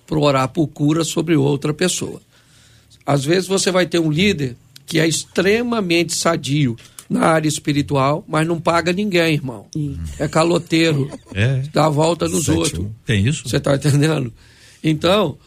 para 0.06 0.18
orar 0.18 0.48
por 0.48 0.66
cura 0.68 1.02
sobre 1.02 1.34
outra 1.34 1.72
pessoa. 1.72 2.20
Às 3.06 3.24
vezes 3.24 3.48
você 3.48 3.70
vai 3.70 3.86
ter 3.86 3.98
um 3.98 4.10
líder 4.10 4.54
que 4.84 5.00
é 5.00 5.08
extremamente 5.08 6.14
sadio 6.14 6.76
na 7.08 7.22
área 7.26 7.48
espiritual, 7.48 8.22
mas 8.28 8.46
não 8.46 8.60
paga 8.60 8.92
ninguém, 8.92 9.32
irmão. 9.32 9.66
É 10.18 10.28
caloteiro, 10.28 11.10
É. 11.34 11.62
dá 11.72 11.86
a 11.86 11.90
volta 11.90 12.28
nos 12.28 12.44
Sete, 12.44 12.58
outros. 12.58 12.86
Tem 13.06 13.26
isso? 13.26 13.48
Você 13.48 13.56
está 13.56 13.74
entendendo? 13.76 14.30
Então, 14.82 15.38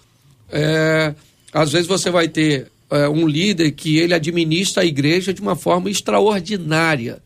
é, 0.52 1.14
às 1.54 1.72
vezes 1.72 1.88
você 1.88 2.10
vai 2.10 2.28
ter 2.28 2.68
é, 2.90 3.08
um 3.10 3.28
líder 3.28 3.72
que 3.72 3.98
ele 3.98 4.14
administra 4.14 4.84
a 4.84 4.86
igreja 4.86 5.34
de 5.34 5.42
uma 5.42 5.56
forma 5.56 5.90
extraordinária, 5.90 7.22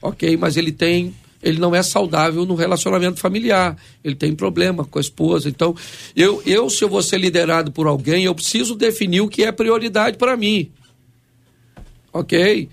ok? 0.00 0.36
Mas 0.36 0.56
ele 0.56 0.72
tem, 0.72 1.14
ele 1.42 1.58
não 1.58 1.74
é 1.74 1.82
saudável 1.82 2.46
no 2.46 2.54
relacionamento 2.54 3.18
familiar, 3.18 3.76
ele 4.04 4.14
tem 4.14 4.34
problema 4.34 4.84
com 4.84 4.98
a 4.98 5.02
esposa. 5.02 5.48
Então, 5.48 5.74
eu, 6.14 6.42
eu 6.46 6.70
se 6.70 6.84
eu 6.84 6.88
vou 6.88 7.02
ser 7.02 7.18
liderado 7.18 7.72
por 7.72 7.86
alguém, 7.86 8.24
eu 8.24 8.34
preciso 8.34 8.74
definir 8.74 9.20
o 9.20 9.28
que 9.28 9.42
é 9.42 9.52
prioridade 9.52 10.16
para 10.16 10.36
mim, 10.36 10.70
ok? 12.12 12.68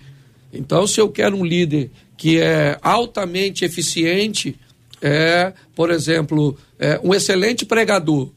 Então, 0.54 0.88
se 0.88 1.00
eu 1.00 1.10
quero 1.10 1.36
um 1.36 1.46
líder 1.46 1.92
que 2.16 2.40
é 2.40 2.78
altamente 2.82 3.66
eficiente, 3.66 4.56
é, 5.02 5.54
por 5.76 5.92
exemplo, 5.92 6.58
é, 6.80 7.00
um 7.04 7.14
excelente 7.14 7.66
pregador, 7.66 8.32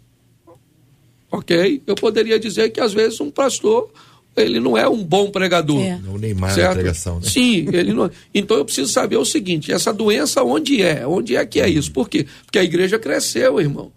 ok? 1.30 1.82
Eu 1.86 1.94
poderia 1.94 2.38
dizer 2.38 2.70
que 2.70 2.80
às 2.80 2.92
vezes 2.92 3.20
um 3.20 3.30
pastor 3.30 3.90
ele 4.36 4.60
não 4.60 4.76
é 4.76 4.88
um 4.88 5.02
bom 5.02 5.30
pregador. 5.30 5.80
É. 5.80 6.00
É 6.04 6.08
o 6.08 6.18
Neymar 6.18 6.54
certo? 6.54 6.68
da 6.68 6.74
pregação, 6.74 7.16
né? 7.16 7.22
Sim, 7.24 7.66
ele 7.72 7.92
não. 7.92 8.10
Então 8.34 8.56
eu 8.56 8.64
preciso 8.64 8.92
saber 8.92 9.16
o 9.16 9.24
seguinte: 9.24 9.72
essa 9.72 9.92
doença 9.92 10.42
onde 10.42 10.82
é? 10.82 11.06
Onde 11.06 11.36
é 11.36 11.44
que 11.44 11.60
é 11.60 11.68
isso? 11.68 11.92
Por 11.92 12.08
quê? 12.08 12.26
Porque 12.44 12.58
a 12.58 12.64
igreja 12.64 12.98
cresceu, 12.98 13.60
irmão. 13.60 13.92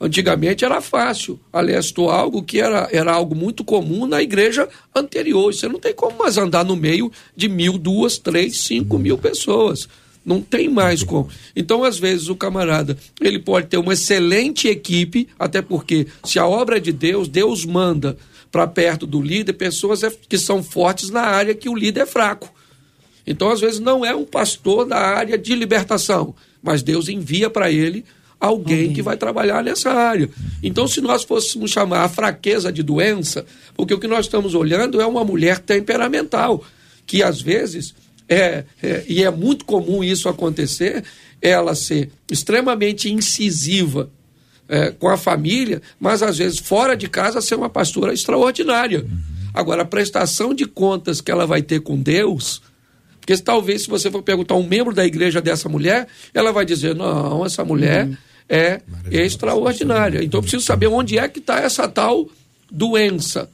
Antigamente 0.00 0.64
era 0.64 0.80
fácil. 0.80 1.40
Aliás, 1.52 1.86
estou 1.86 2.10
algo 2.10 2.42
que 2.42 2.60
era, 2.60 2.88
era 2.92 3.12
algo 3.12 3.34
muito 3.34 3.64
comum 3.64 4.06
na 4.06 4.22
igreja 4.22 4.68
anterior. 4.94 5.54
Você 5.54 5.68
não 5.68 5.78
tem 5.78 5.94
como 5.94 6.18
mais 6.18 6.36
andar 6.36 6.64
no 6.64 6.76
meio 6.76 7.10
de 7.34 7.48
mil, 7.48 7.78
duas, 7.78 8.18
três, 8.18 8.58
cinco 8.58 8.98
mil 8.98 9.16
pessoas. 9.16 9.88
Não 10.24 10.40
tem 10.40 10.68
mais 10.68 11.02
como. 11.02 11.28
Então, 11.54 11.84
às 11.84 11.98
vezes, 11.98 12.28
o 12.28 12.36
camarada 12.36 12.96
ele 13.20 13.38
pode 13.38 13.66
ter 13.66 13.76
uma 13.76 13.92
excelente 13.92 14.68
equipe, 14.68 15.28
até 15.38 15.60
porque 15.60 16.06
se 16.24 16.38
a 16.38 16.46
obra 16.46 16.78
é 16.78 16.80
de 16.80 16.92
Deus, 16.92 17.28
Deus 17.28 17.64
manda 17.64 18.16
para 18.50 18.66
perto 18.66 19.06
do 19.06 19.20
líder 19.20 19.52
pessoas 19.54 20.02
é- 20.02 20.12
que 20.28 20.38
são 20.38 20.62
fortes 20.62 21.10
na 21.10 21.22
área 21.22 21.54
que 21.54 21.68
o 21.68 21.74
líder 21.74 22.00
é 22.02 22.06
fraco. 22.06 22.52
Então, 23.26 23.50
às 23.50 23.60
vezes, 23.60 23.80
não 23.80 24.04
é 24.04 24.14
um 24.14 24.24
pastor 24.24 24.86
da 24.86 24.96
área 24.98 25.36
de 25.36 25.54
libertação, 25.54 26.34
mas 26.62 26.82
Deus 26.82 27.08
envia 27.08 27.50
para 27.50 27.70
ele 27.70 28.04
alguém 28.38 28.92
que 28.92 29.02
vai 29.02 29.16
trabalhar 29.16 29.62
nessa 29.64 29.90
área. 29.90 30.28
Então, 30.62 30.86
se 30.86 31.00
nós 31.00 31.24
fôssemos 31.24 31.70
chamar 31.70 32.04
a 32.04 32.08
fraqueza 32.08 32.70
de 32.70 32.82
doença, 32.82 33.44
porque 33.74 33.94
o 33.94 33.98
que 33.98 34.06
nós 34.06 34.26
estamos 34.26 34.54
olhando 34.54 35.00
é 35.00 35.06
uma 35.06 35.24
mulher 35.24 35.58
temperamental, 35.58 36.62
que 37.06 37.22
às 37.22 37.40
vezes, 37.40 37.94
é, 38.28 38.64
é- 38.82 39.04
e 39.08 39.22
é 39.22 39.30
muito 39.30 39.64
comum 39.64 40.02
isso 40.02 40.28
acontecer, 40.28 41.04
ela 41.40 41.74
ser 41.74 42.10
extremamente 42.30 43.10
incisiva 43.12 44.10
é, 44.68 44.90
com 44.90 45.08
a 45.08 45.16
família, 45.16 45.82
mas 46.00 46.22
às 46.22 46.38
vezes 46.38 46.58
fora 46.58 46.96
de 46.96 47.06
casa 47.08 47.40
ser 47.42 47.54
uma 47.54 47.68
pastora 47.68 48.14
extraordinária. 48.14 49.04
Agora, 49.52 49.82
a 49.82 49.86
prestação 49.86 50.54
de 50.54 50.64
contas 50.64 51.20
que 51.20 51.30
ela 51.30 51.46
vai 51.46 51.60
ter 51.62 51.80
com 51.80 52.00
Deus, 52.00 52.62
porque 53.20 53.36
talvez 53.36 53.82
se 53.82 53.88
você 53.88 54.10
for 54.10 54.22
perguntar 54.22 54.54
a 54.54 54.58
um 54.58 54.66
membro 54.66 54.94
da 54.94 55.04
igreja 55.04 55.40
dessa 55.40 55.68
mulher, 55.68 56.08
ela 56.32 56.50
vai 56.50 56.64
dizer: 56.64 56.94
não, 56.94 57.44
essa 57.44 57.64
mulher 57.64 58.10
é 58.48 58.80
extraordinária. 59.10 60.22
Então 60.24 60.38
eu 60.38 60.42
preciso 60.42 60.64
saber 60.64 60.86
onde 60.88 61.18
é 61.18 61.28
que 61.28 61.38
está 61.38 61.60
essa 61.60 61.86
tal 61.88 62.28
doença. 62.70 63.48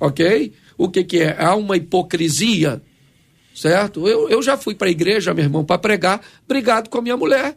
Ok? 0.00 0.52
O 0.76 0.88
que, 0.88 1.02
que 1.04 1.18
é? 1.20 1.36
Há 1.38 1.54
uma 1.56 1.76
hipocrisia, 1.76 2.80
certo? 3.60 4.08
Eu, 4.08 4.28
eu 4.28 4.42
já 4.42 4.56
fui 4.56 4.74
para 4.74 4.88
a 4.88 4.90
igreja, 4.90 5.34
meu 5.34 5.44
irmão, 5.44 5.64
para 5.64 5.78
pregar, 5.78 6.20
brigado 6.46 6.88
com 6.88 6.98
a 6.98 7.02
minha 7.02 7.16
mulher 7.16 7.54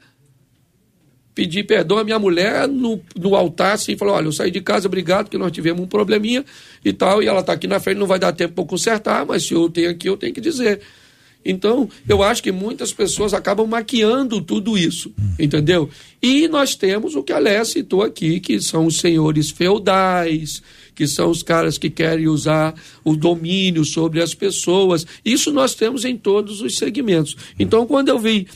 pedir 1.33 1.63
perdão 1.63 1.97
à 1.97 2.03
minha 2.03 2.19
mulher 2.19 2.67
no, 2.67 3.01
no 3.15 3.35
altar, 3.35 3.73
assim, 3.73 3.97
falou, 3.97 4.15
olha, 4.15 4.25
eu 4.25 4.31
saí 4.31 4.51
de 4.51 4.61
casa, 4.61 4.87
obrigado, 4.87 5.29
que 5.29 5.37
nós 5.37 5.51
tivemos 5.51 5.81
um 5.81 5.87
probleminha 5.87 6.43
e 6.83 6.91
tal, 6.91 7.23
e 7.23 7.27
ela 7.27 7.39
está 7.39 7.53
aqui 7.53 7.67
na 7.67 7.79
frente, 7.79 7.97
não 7.97 8.07
vai 8.07 8.19
dar 8.19 8.33
tempo 8.33 8.53
para 8.53 8.65
consertar, 8.65 9.25
mas 9.25 9.43
se 9.43 9.53
eu 9.53 9.69
tenho 9.69 9.89
aqui, 9.89 10.09
eu 10.09 10.17
tenho 10.17 10.33
que 10.33 10.41
dizer. 10.41 10.81
Então, 11.43 11.89
eu 12.07 12.21
acho 12.21 12.43
que 12.43 12.51
muitas 12.51 12.93
pessoas 12.93 13.33
acabam 13.33 13.67
maquiando 13.67 14.41
tudo 14.41 14.77
isso, 14.77 15.11
entendeu? 15.39 15.89
E 16.21 16.47
nós 16.47 16.75
temos 16.75 17.15
o 17.15 17.23
que 17.23 17.33
a 17.33 17.39
Léa 17.39 17.65
citou 17.65 18.03
aqui, 18.03 18.39
que 18.39 18.61
são 18.61 18.85
os 18.85 18.97
senhores 18.97 19.49
feudais, 19.49 20.61
que 21.01 21.07
são 21.07 21.31
os 21.31 21.41
caras 21.41 21.79
que 21.79 21.89
querem 21.89 22.27
usar 22.27 22.75
o 23.03 23.15
domínio 23.15 23.83
sobre 23.83 24.21
as 24.21 24.35
pessoas. 24.35 25.03
Isso 25.25 25.51
nós 25.51 25.73
temos 25.73 26.05
em 26.05 26.15
todos 26.15 26.61
os 26.61 26.77
segmentos. 26.77 27.35
Então, 27.57 27.87
quando 27.87 28.09
eu 28.09 28.19
vi, 28.19 28.47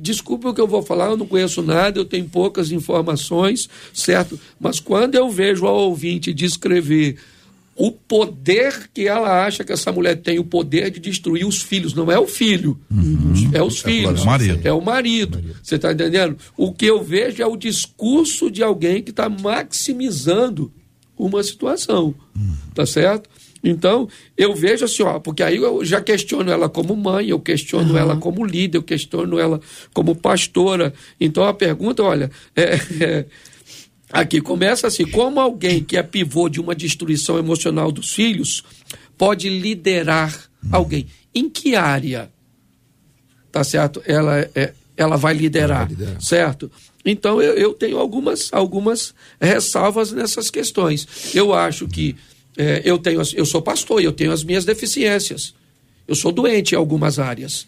desculpa 0.00 0.50
o 0.50 0.54
que 0.54 0.60
eu 0.60 0.68
vou 0.68 0.80
falar, 0.80 1.06
eu 1.06 1.16
não 1.16 1.26
conheço 1.26 1.60
nada, 1.60 1.98
eu 1.98 2.04
tenho 2.04 2.26
poucas 2.26 2.70
informações, 2.70 3.68
certo? 3.92 4.38
Mas 4.60 4.78
quando 4.78 5.16
eu 5.16 5.28
vejo 5.28 5.66
a 5.66 5.72
ouvinte 5.72 6.32
descrever 6.32 7.16
o 7.74 7.90
poder 7.90 8.88
que 8.94 9.08
ela 9.08 9.44
acha 9.44 9.64
que 9.64 9.72
essa 9.72 9.90
mulher 9.90 10.14
tem, 10.22 10.38
o 10.38 10.44
poder 10.44 10.92
de 10.92 11.00
destruir 11.00 11.44
os 11.44 11.60
filhos, 11.60 11.94
não 11.94 12.12
é 12.12 12.18
o 12.18 12.28
filho, 12.28 12.78
é 13.52 13.60
os 13.60 13.80
filhos, 13.80 14.22
o 14.22 14.26
marido. 14.26 14.60
é 14.62 14.72
o 14.72 14.80
marido. 14.80 15.44
Você 15.60 15.74
está 15.74 15.92
entendendo? 15.92 16.36
O 16.56 16.72
que 16.72 16.86
eu 16.86 17.02
vejo 17.02 17.42
é 17.42 17.46
o 17.46 17.56
discurso 17.56 18.52
de 18.52 18.62
alguém 18.62 19.02
que 19.02 19.10
está 19.10 19.28
maximizando 19.28 20.72
uma 21.18 21.42
situação, 21.42 22.14
tá 22.74 22.86
certo? 22.86 23.28
Então, 23.62 24.08
eu 24.36 24.54
vejo 24.54 24.84
assim, 24.84 25.02
ó, 25.02 25.18
porque 25.18 25.42
aí 25.42 25.56
eu 25.56 25.84
já 25.84 26.00
questiono 26.00 26.48
ela 26.50 26.68
como 26.68 26.94
mãe, 26.94 27.28
eu 27.28 27.40
questiono 27.40 27.96
ela 27.96 28.16
como 28.16 28.44
líder, 28.46 28.78
eu 28.78 28.82
questiono 28.82 29.36
ela 29.38 29.60
como 29.92 30.14
pastora. 30.14 30.94
Então, 31.20 31.42
a 31.44 31.52
pergunta, 31.52 32.02
olha, 32.04 32.30
é, 32.54 32.78
é, 33.00 33.26
aqui 34.12 34.40
começa 34.40 34.86
assim: 34.86 35.04
como 35.10 35.40
alguém 35.40 35.82
que 35.82 35.96
é 35.96 36.02
pivô 36.04 36.48
de 36.48 36.60
uma 36.60 36.74
destruição 36.74 37.36
emocional 37.36 37.90
dos 37.90 38.14
filhos 38.14 38.62
pode 39.16 39.48
liderar 39.48 40.32
alguém? 40.70 41.06
Em 41.34 41.50
que 41.50 41.74
área? 41.74 42.30
Tá 43.50 43.64
certo? 43.64 44.00
Ela, 44.06 44.48
é, 44.54 44.72
ela 44.96 45.16
vai 45.16 45.34
liderar, 45.34 45.78
Ela 45.78 45.86
vai 45.86 45.96
liderar. 45.96 46.22
certo? 46.22 46.70
Então 47.10 47.40
eu, 47.40 47.54
eu 47.54 47.72
tenho 47.72 47.96
algumas, 47.98 48.52
algumas 48.52 49.14
ressalvas 49.40 50.12
nessas 50.12 50.50
questões. 50.50 51.06
Eu 51.34 51.54
acho 51.54 51.88
que 51.88 52.14
é, 52.56 52.82
eu 52.84 52.98
tenho, 52.98 53.22
eu 53.34 53.46
sou 53.46 53.62
pastor 53.62 54.02
e 54.02 54.04
eu 54.04 54.12
tenho 54.12 54.30
as 54.30 54.44
minhas 54.44 54.64
deficiências. 54.64 55.54
Eu 56.06 56.14
sou 56.14 56.30
doente 56.30 56.72
em 56.72 56.76
algumas 56.76 57.18
áreas, 57.18 57.66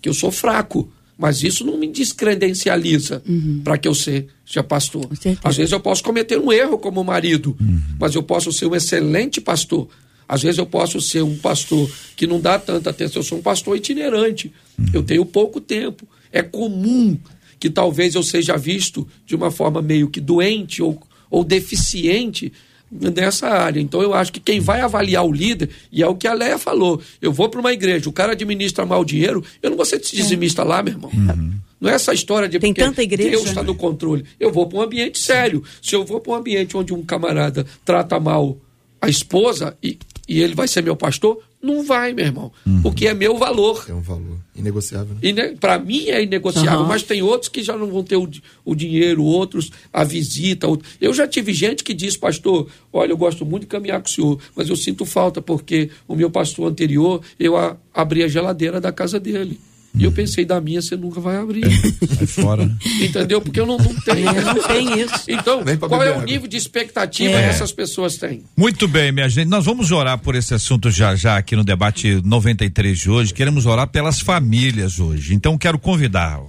que 0.00 0.08
eu 0.08 0.14
sou 0.14 0.30
fraco, 0.30 0.92
mas 1.16 1.42
isso 1.42 1.64
não 1.64 1.76
me 1.76 1.88
descredencializa 1.88 3.20
uhum. 3.28 3.62
para 3.64 3.76
que 3.76 3.88
eu 3.88 3.94
seja 3.94 4.62
pastor. 4.66 5.08
Às 5.42 5.56
vezes 5.56 5.72
eu 5.72 5.80
posso 5.80 6.04
cometer 6.04 6.38
um 6.38 6.52
erro 6.52 6.78
como 6.78 7.02
marido, 7.02 7.56
uhum. 7.60 7.80
mas 7.98 8.14
eu 8.14 8.22
posso 8.22 8.52
ser 8.52 8.66
um 8.66 8.76
excelente 8.76 9.40
pastor. 9.40 9.88
Às 10.28 10.42
vezes 10.42 10.58
eu 10.58 10.66
posso 10.66 11.00
ser 11.00 11.22
um 11.22 11.36
pastor 11.36 11.90
que 12.14 12.26
não 12.26 12.40
dá 12.40 12.58
tanta 12.58 12.90
atenção, 12.90 13.20
eu 13.22 13.24
sou 13.26 13.38
um 13.38 13.42
pastor 13.42 13.76
itinerante. 13.76 14.52
Uhum. 14.78 14.86
Eu 14.92 15.02
tenho 15.02 15.24
pouco 15.24 15.60
tempo. 15.60 16.06
É 16.30 16.42
comum 16.42 17.18
que 17.58 17.70
talvez 17.70 18.14
eu 18.14 18.22
seja 18.22 18.56
visto 18.56 19.06
de 19.26 19.34
uma 19.34 19.50
forma 19.50 19.82
meio 19.82 20.08
que 20.08 20.20
doente 20.20 20.82
ou, 20.82 21.00
ou 21.30 21.44
deficiente 21.44 22.52
nessa 22.90 23.48
área. 23.48 23.80
Então 23.80 24.00
eu 24.00 24.14
acho 24.14 24.32
que 24.32 24.40
quem 24.40 24.60
vai 24.60 24.80
avaliar 24.80 25.24
o 25.24 25.32
líder, 25.32 25.68
e 25.92 26.02
é 26.02 26.06
o 26.06 26.14
que 26.14 26.26
a 26.26 26.32
Leia 26.32 26.58
falou, 26.58 27.00
eu 27.20 27.32
vou 27.32 27.48
para 27.48 27.60
uma 27.60 27.72
igreja, 27.72 28.08
o 28.08 28.12
cara 28.12 28.32
administra 28.32 28.86
mal 28.86 29.02
o 29.02 29.04
dinheiro, 29.04 29.44
eu 29.62 29.70
não 29.70 29.76
vou 29.76 29.86
ser 29.86 30.00
dizimista 30.00 30.62
é. 30.62 30.64
lá, 30.64 30.82
meu 30.82 30.94
irmão. 30.94 31.10
Uhum. 31.12 31.52
Não 31.80 31.90
é 31.90 31.94
essa 31.94 32.12
história 32.12 32.48
de 32.48 32.58
Tem 32.58 32.74
tanta 32.74 33.02
igreja, 33.02 33.30
Deus 33.30 33.46
está 33.46 33.62
no 33.62 33.74
controle. 33.74 34.24
Eu 34.40 34.52
vou 34.52 34.66
para 34.66 34.78
um 34.78 34.82
ambiente 34.82 35.18
sério. 35.18 35.62
Se 35.80 35.94
eu 35.94 36.04
vou 36.04 36.20
para 36.20 36.32
um 36.32 36.34
ambiente 36.34 36.76
onde 36.76 36.92
um 36.92 37.04
camarada 37.04 37.64
trata 37.84 38.18
mal 38.18 38.58
a 39.00 39.08
esposa 39.08 39.76
e, 39.80 39.96
e 40.28 40.40
ele 40.40 40.56
vai 40.56 40.66
ser 40.66 40.82
meu 40.82 40.96
pastor, 40.96 41.38
não 41.60 41.82
vai, 41.82 42.12
meu 42.12 42.24
irmão. 42.24 42.52
Uhum. 42.64 42.82
Porque 42.82 43.08
é 43.08 43.14
meu 43.14 43.36
valor. 43.36 43.84
É 43.88 43.92
um 43.92 44.00
valor 44.00 44.38
inegociável. 44.54 45.14
Né? 45.14 45.20
Ine 45.22 45.56
Para 45.56 45.78
mim 45.78 46.06
é 46.08 46.22
inegociável, 46.22 46.80
uhum. 46.80 46.86
mas 46.86 47.02
tem 47.02 47.22
outros 47.22 47.48
que 47.48 47.62
já 47.62 47.76
não 47.76 47.88
vão 47.88 48.02
ter 48.02 48.16
o, 48.16 48.28
o 48.64 48.74
dinheiro, 48.74 49.22
outros 49.24 49.70
a 49.92 50.04
visita. 50.04 50.66
Outro... 50.68 50.88
Eu 51.00 51.12
já 51.12 51.26
tive 51.26 51.52
gente 51.52 51.82
que 51.82 51.94
diz, 51.94 52.16
pastor, 52.16 52.68
olha, 52.92 53.12
eu 53.12 53.16
gosto 53.16 53.44
muito 53.44 53.62
de 53.62 53.68
caminhar 53.68 54.00
com 54.00 54.08
o 54.08 54.10
senhor, 54.10 54.38
mas 54.54 54.68
eu 54.68 54.76
sinto 54.76 55.04
falta 55.04 55.42
porque 55.42 55.90
o 56.06 56.14
meu 56.14 56.30
pastor 56.30 56.70
anterior, 56.70 57.20
eu 57.38 57.56
a, 57.56 57.76
abri 57.92 58.22
a 58.22 58.28
geladeira 58.28 58.80
da 58.80 58.92
casa 58.92 59.18
dele. 59.18 59.58
E 59.98 60.04
eu 60.04 60.12
pensei, 60.12 60.44
da 60.44 60.60
minha 60.60 60.80
você 60.80 60.96
nunca 60.96 61.20
vai 61.20 61.36
abrir. 61.36 61.64
Sai 62.16 62.26
fora. 62.26 62.66
Né? 62.66 62.76
Entendeu? 63.00 63.40
Porque 63.40 63.60
eu 63.60 63.66
não, 63.66 63.78
não 63.78 63.94
tenho. 64.00 64.28
É, 64.28 64.44
não 64.44 64.62
tem 64.62 65.00
isso. 65.00 65.24
Então, 65.28 65.62
qual 65.88 66.02
é 66.02 66.16
o 66.16 66.22
nível 66.22 66.48
de 66.48 66.56
expectativa 66.56 67.34
é. 67.34 67.42
que 67.42 67.48
essas 67.50 67.72
pessoas 67.72 68.16
têm? 68.16 68.44
Muito 68.56 68.86
bem, 68.86 69.12
minha 69.12 69.28
gente. 69.28 69.48
Nós 69.48 69.64
vamos 69.64 69.90
orar 69.90 70.18
por 70.18 70.34
esse 70.34 70.54
assunto 70.54 70.90
já 70.90 71.14
já 71.14 71.36
aqui 71.36 71.56
no 71.56 71.64
debate 71.64 72.20
93 72.24 72.98
de 72.98 73.10
hoje. 73.10 73.34
Queremos 73.34 73.66
orar 73.66 73.88
pelas 73.88 74.20
famílias 74.20 74.98
hoje. 74.98 75.34
Então, 75.34 75.58
quero 75.58 75.78
convidar 75.78 76.40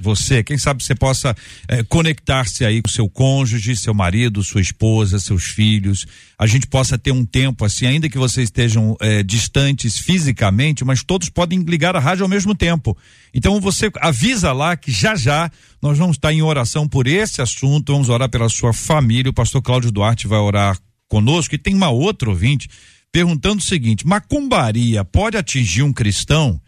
você, 0.00 0.42
quem 0.42 0.56
sabe 0.56 0.82
você 0.82 0.94
possa 0.94 1.36
eh, 1.68 1.82
conectar-se 1.84 2.64
aí 2.64 2.80
com 2.80 2.88
seu 2.88 3.08
cônjuge, 3.08 3.76
seu 3.76 3.92
marido, 3.92 4.42
sua 4.42 4.60
esposa, 4.60 5.18
seus 5.18 5.44
filhos. 5.44 6.06
A 6.38 6.46
gente 6.46 6.66
possa 6.66 6.96
ter 6.96 7.12
um 7.12 7.24
tempo 7.24 7.64
assim, 7.64 7.86
ainda 7.86 8.08
que 8.08 8.18
vocês 8.18 8.48
estejam 8.48 8.96
eh, 9.00 9.22
distantes 9.22 9.98
fisicamente, 9.98 10.84
mas 10.84 11.02
todos 11.02 11.28
podem 11.28 11.60
ligar 11.60 11.96
a 11.96 12.00
rádio 12.00 12.22
ao 12.22 12.28
mesmo 12.28 12.54
tempo. 12.54 12.95
Então 13.32 13.60
você 13.60 13.90
avisa 14.00 14.52
lá 14.52 14.76
que 14.76 14.90
já 14.90 15.14
já 15.14 15.50
nós 15.82 15.98
vamos 15.98 16.16
estar 16.16 16.32
em 16.32 16.42
oração 16.42 16.88
por 16.88 17.06
esse 17.06 17.42
assunto, 17.42 17.92
vamos 17.92 18.08
orar 18.08 18.28
pela 18.28 18.48
sua 18.48 18.72
família. 18.72 19.30
O 19.30 19.34
pastor 19.34 19.62
Cláudio 19.62 19.90
Duarte 19.90 20.26
vai 20.26 20.38
orar 20.38 20.78
conosco 21.08 21.54
e 21.54 21.58
tem 21.58 21.74
uma 21.74 21.90
outra 21.90 22.28
ouvinte 22.28 22.68
perguntando 23.12 23.58
o 23.58 23.64
seguinte: 23.64 24.06
macumbaria 24.06 25.04
pode 25.04 25.36
atingir 25.36 25.82
um 25.82 25.92
cristão? 25.92 26.60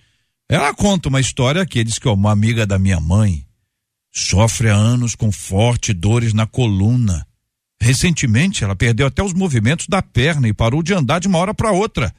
Ela 0.49 0.72
conta 0.72 1.09
uma 1.09 1.20
história 1.20 1.61
aqui, 1.61 1.85
diz 1.85 1.99
que 1.99 2.09
ó, 2.09 2.14
uma 2.14 2.33
amiga 2.33 2.66
da 2.66 2.79
minha 2.79 2.99
mãe 2.99 3.45
sofre 4.11 4.70
há 4.70 4.74
anos 4.74 5.14
com 5.14 5.31
fortes 5.31 5.95
dores 5.95 6.33
na 6.33 6.47
coluna. 6.47 7.26
Recentemente, 7.81 8.64
ela 8.64 8.74
perdeu 8.74 9.07
até 9.07 9.22
os 9.22 9.33
movimentos 9.33 9.87
da 9.87 10.03
perna 10.03 10.49
e 10.49 10.55
parou 10.55 10.83
de 10.83 10.93
andar 10.93 11.20
de 11.20 11.29
uma 11.29 11.39
hora 11.39 11.55
para 11.55 11.70
outra. 11.70 12.12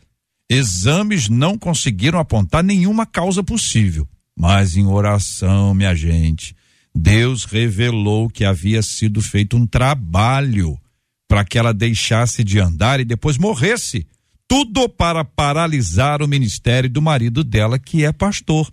Exames 0.49 1.29
não 1.29 1.57
conseguiram 1.57 2.19
apontar 2.19 2.63
nenhuma 2.63 3.05
causa 3.05 3.43
possível. 3.43 4.07
Mas 4.35 4.75
em 4.75 4.85
oração, 4.85 5.73
minha 5.73 5.93
gente, 5.93 6.55
Deus 6.95 7.43
revelou 7.43 8.29
que 8.29 8.43
havia 8.43 8.81
sido 8.81 9.21
feito 9.21 9.55
um 9.55 9.67
trabalho 9.67 10.79
para 11.27 11.45
que 11.45 11.57
ela 11.57 11.73
deixasse 11.73 12.43
de 12.43 12.59
andar 12.59 12.99
e 12.99 13.05
depois 13.05 13.37
morresse 13.37 14.07
tudo 14.47 14.89
para 14.89 15.23
paralisar 15.23 16.23
o 16.23 16.27
ministério 16.27 16.89
do 16.89 17.01
marido 17.01 17.43
dela, 17.43 17.77
que 17.77 18.03
é 18.03 18.11
pastor. 18.11 18.67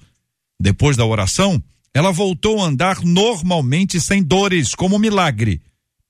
Depois 0.59 0.97
da 0.97 1.05
oração, 1.05 1.63
ela 1.93 2.11
voltou 2.11 2.63
a 2.63 2.67
andar 2.67 3.03
normalmente 3.05 4.01
sem 4.01 4.23
dores, 4.23 4.75
como 4.75 4.97
um 4.97 4.99
milagre. 4.99 5.61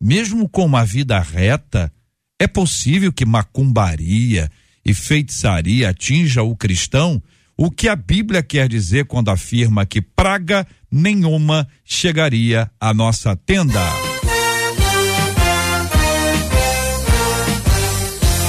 Mesmo 0.01 0.49
com 0.49 0.65
uma 0.65 0.85
vida 0.85 1.19
reta, 1.19 1.93
é 2.39 2.47
possível 2.47 3.13
que 3.13 3.25
macumbaria 3.25 4.49
e 4.87 4.95
feitiçaria 4.95 5.89
atinja 5.91 6.45
o 6.45 6.55
cristão? 6.55 7.21
O 7.57 7.71
que 7.71 7.89
a 7.89 7.97
Bíblia 7.97 8.43
quer 8.43 8.69
dizer 8.69 9.07
quando 9.07 9.31
afirma 9.31 9.85
que 9.85 10.01
praga 10.01 10.65
nenhuma 10.91 11.67
chegaria 11.85 12.71
à 12.81 12.95
nossa 12.95 13.35
tenda? 13.35 14.06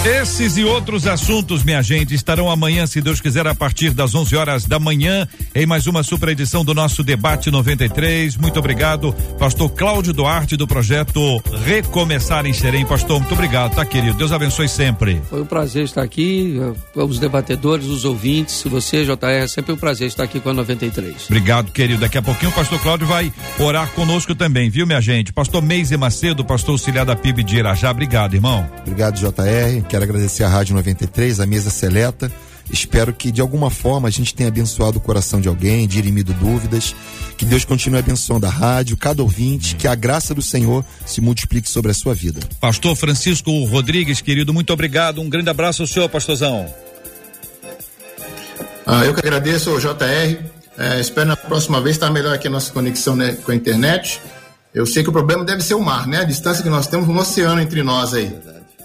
Esses 0.07 0.55
e 0.55 0.63
outros 0.63 1.05
assuntos, 1.05 1.65
minha 1.65 1.81
gente, 1.81 2.15
estarão 2.15 2.49
amanhã, 2.49 2.87
se 2.87 3.01
Deus 3.01 3.19
quiser, 3.19 3.45
a 3.45 3.53
partir 3.53 3.89
das 3.89 4.15
11 4.15 4.37
horas 4.37 4.65
da 4.65 4.79
manhã, 4.79 5.27
em 5.53 5.65
mais 5.65 5.85
uma 5.85 6.01
super 6.01 6.29
edição 6.29 6.63
do 6.63 6.73
nosso 6.73 7.03
Debate 7.03 7.51
93. 7.51 8.37
Muito 8.37 8.57
obrigado, 8.57 9.13
Pastor 9.37 9.69
Cláudio 9.69 10.13
Duarte, 10.13 10.55
do 10.55 10.65
projeto 10.65 11.43
Recomeçar 11.65 12.45
em 12.45 12.53
Xerém. 12.53 12.85
Pastor, 12.85 13.19
muito 13.19 13.33
obrigado, 13.33 13.75
tá, 13.75 13.83
querido? 13.83 14.17
Deus 14.17 14.31
abençoe 14.31 14.69
sempre. 14.69 15.21
Foi 15.29 15.41
um 15.41 15.45
prazer 15.45 15.83
estar 15.83 16.03
aqui, 16.03 16.57
eh, 16.57 17.03
os 17.03 17.19
debatedores, 17.19 17.87
os 17.87 18.05
ouvintes, 18.05 18.63
você, 18.63 19.03
JR, 19.03 19.43
é 19.43 19.47
sempre 19.49 19.73
um 19.73 19.77
prazer 19.77 20.07
estar 20.07 20.23
aqui 20.23 20.39
com 20.39 20.51
a 20.51 20.53
93. 20.53 21.25
Obrigado, 21.25 21.69
querido. 21.73 21.99
Daqui 21.99 22.17
a 22.17 22.21
pouquinho 22.21 22.51
o 22.51 22.53
Pastor 22.55 22.79
Cláudio 22.79 23.07
vai 23.07 23.33
orar 23.59 23.89
conosco 23.89 24.33
também, 24.33 24.69
viu, 24.69 24.87
minha 24.87 25.01
gente? 25.01 25.33
Pastor 25.33 25.61
Meise 25.61 25.97
Macedo, 25.97 26.45
pastor 26.45 26.75
auxiliar 26.75 27.05
da 27.05 27.15
PIB 27.15 27.43
de 27.43 27.57
Irajá. 27.57 27.91
Obrigado, 27.91 28.35
irmão. 28.35 28.65
Obrigado, 28.85 29.17
JR. 29.19 29.96
Quero 29.97 30.11
agradecer 30.11 30.43
a 30.43 30.47
Rádio 30.47 30.75
93, 30.75 31.39
a 31.39 31.47
mesa 31.47 31.71
seleta. 31.71 32.31
Espero 32.69 33.11
que 33.11 33.31
de 33.31 33.41
alguma 33.41 33.71
forma 33.71 34.07
a 34.07 34.11
gente 34.11 34.31
tenha 34.31 34.47
abençoado 34.47 34.99
o 34.99 35.01
coração 35.01 35.41
de 35.41 35.47
alguém, 35.47 35.87
dirimido 35.87 36.35
dúvidas. 36.35 36.95
Que 37.35 37.43
Deus 37.43 37.65
continue 37.65 37.97
abençoando 37.97 38.45
a 38.45 38.49
rádio, 38.49 38.95
cada 38.95 39.23
ouvinte, 39.23 39.75
que 39.75 39.87
a 39.87 39.95
graça 39.95 40.35
do 40.35 40.41
Senhor 40.43 40.85
se 41.03 41.19
multiplique 41.19 41.67
sobre 41.67 41.89
a 41.89 41.95
sua 41.95 42.13
vida. 42.13 42.41
Pastor 42.61 42.95
Francisco 42.95 43.51
Rodrigues, 43.65 44.21
querido, 44.21 44.53
muito 44.53 44.71
obrigado. 44.71 45.19
Um 45.19 45.31
grande 45.31 45.49
abraço 45.49 45.81
ao 45.81 45.87
senhor, 45.87 46.07
pastorzão. 46.09 46.71
Ah, 48.85 49.03
eu 49.03 49.15
que 49.15 49.21
agradeço 49.21 49.71
ao 49.71 49.79
JR. 49.79 50.43
É, 50.77 51.01
espero 51.01 51.29
na 51.29 51.35
próxima 51.35 51.81
vez 51.81 51.95
estar 51.95 52.11
melhor 52.11 52.35
aqui 52.35 52.47
a 52.47 52.51
nossa 52.51 52.71
conexão 52.71 53.15
né, 53.15 53.35
com 53.43 53.51
a 53.51 53.55
internet. 53.55 54.21
Eu 54.75 54.85
sei 54.85 55.01
que 55.01 55.09
o 55.09 55.11
problema 55.11 55.43
deve 55.43 55.63
ser 55.63 55.73
o 55.73 55.81
mar, 55.81 56.05
né? 56.05 56.19
A 56.19 56.23
distância 56.23 56.61
que 56.61 56.69
nós 56.69 56.85
temos, 56.85 57.09
um 57.09 57.17
oceano 57.17 57.59
entre 57.59 57.81
nós 57.81 58.13
aí 58.13 58.31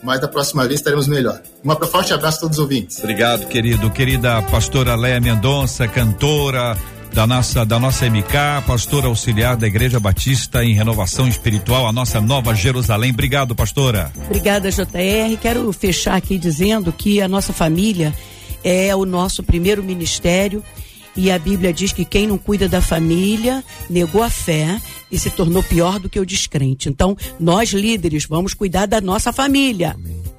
mas 0.03 0.21
da 0.21 0.29
próxima 0.29 0.67
vez 0.67 0.81
estaremos 0.81 1.07
melhor. 1.07 1.41
Um 1.65 1.87
forte 1.87 2.13
abraço 2.13 2.39
a 2.39 2.41
todos 2.43 2.59
os 2.59 2.63
ouvintes. 2.63 2.99
Obrigado, 2.99 3.47
querido. 3.47 3.91
Querida 3.91 4.43
pastora 4.43 4.97
Léa 4.97 5.21
Mendonça, 5.21 5.87
cantora 5.87 6.77
da 7.13 7.27
nossa, 7.27 7.65
da 7.65 7.79
nossa 7.79 8.09
MK, 8.09 8.65
pastora 8.67 9.07
auxiliar 9.07 9.57
da 9.57 9.67
Igreja 9.67 10.01
Batista 10.01 10.65
em 10.65 10.73
Renovação 10.73 11.29
Espiritual, 11.29 11.87
a 11.87 11.93
nossa 11.93 12.21
Nova 12.21 12.55
Jerusalém. 12.55 13.11
Obrigado, 13.11 13.55
pastora. 13.55 14.11
Obrigada, 14.27 14.71
JR. 14.71 15.37
Quero 15.41 15.71
fechar 15.73 16.15
aqui 16.17 16.39
dizendo 16.39 16.93
que 16.93 17.21
a 17.21 17.29
nossa 17.29 17.53
família 17.53 18.15
é 18.65 18.95
o 18.97 19.05
nosso 19.05 19.43
primeiro 19.43 19.83
ministério 19.83 20.65
e 21.17 21.31
a 21.31 21.39
Bíblia 21.39 21.73
diz 21.73 21.93
que 21.93 22.05
quem 22.05 22.27
não 22.27 22.39
cuida 22.39 22.69
da 22.69 22.81
família 22.81 23.63
negou 23.89 24.23
a 24.23 24.31
fé 24.31 24.81
e 25.11 25.19
se 25.19 25.31
tornou 25.31 25.63
pior 25.63 25.99
do 25.99 26.09
que 26.09 26.19
o 26.19 26.27
descrente. 26.27 26.89
Então, 26.89 27.17
nós 27.39 27.71
líderes 27.71 28.27
vamos 28.27 28.55
cuidar 28.55 28.87
da 28.87 29.01
nossa 29.01 29.33
família. 29.33 29.91
Amém 29.91 30.32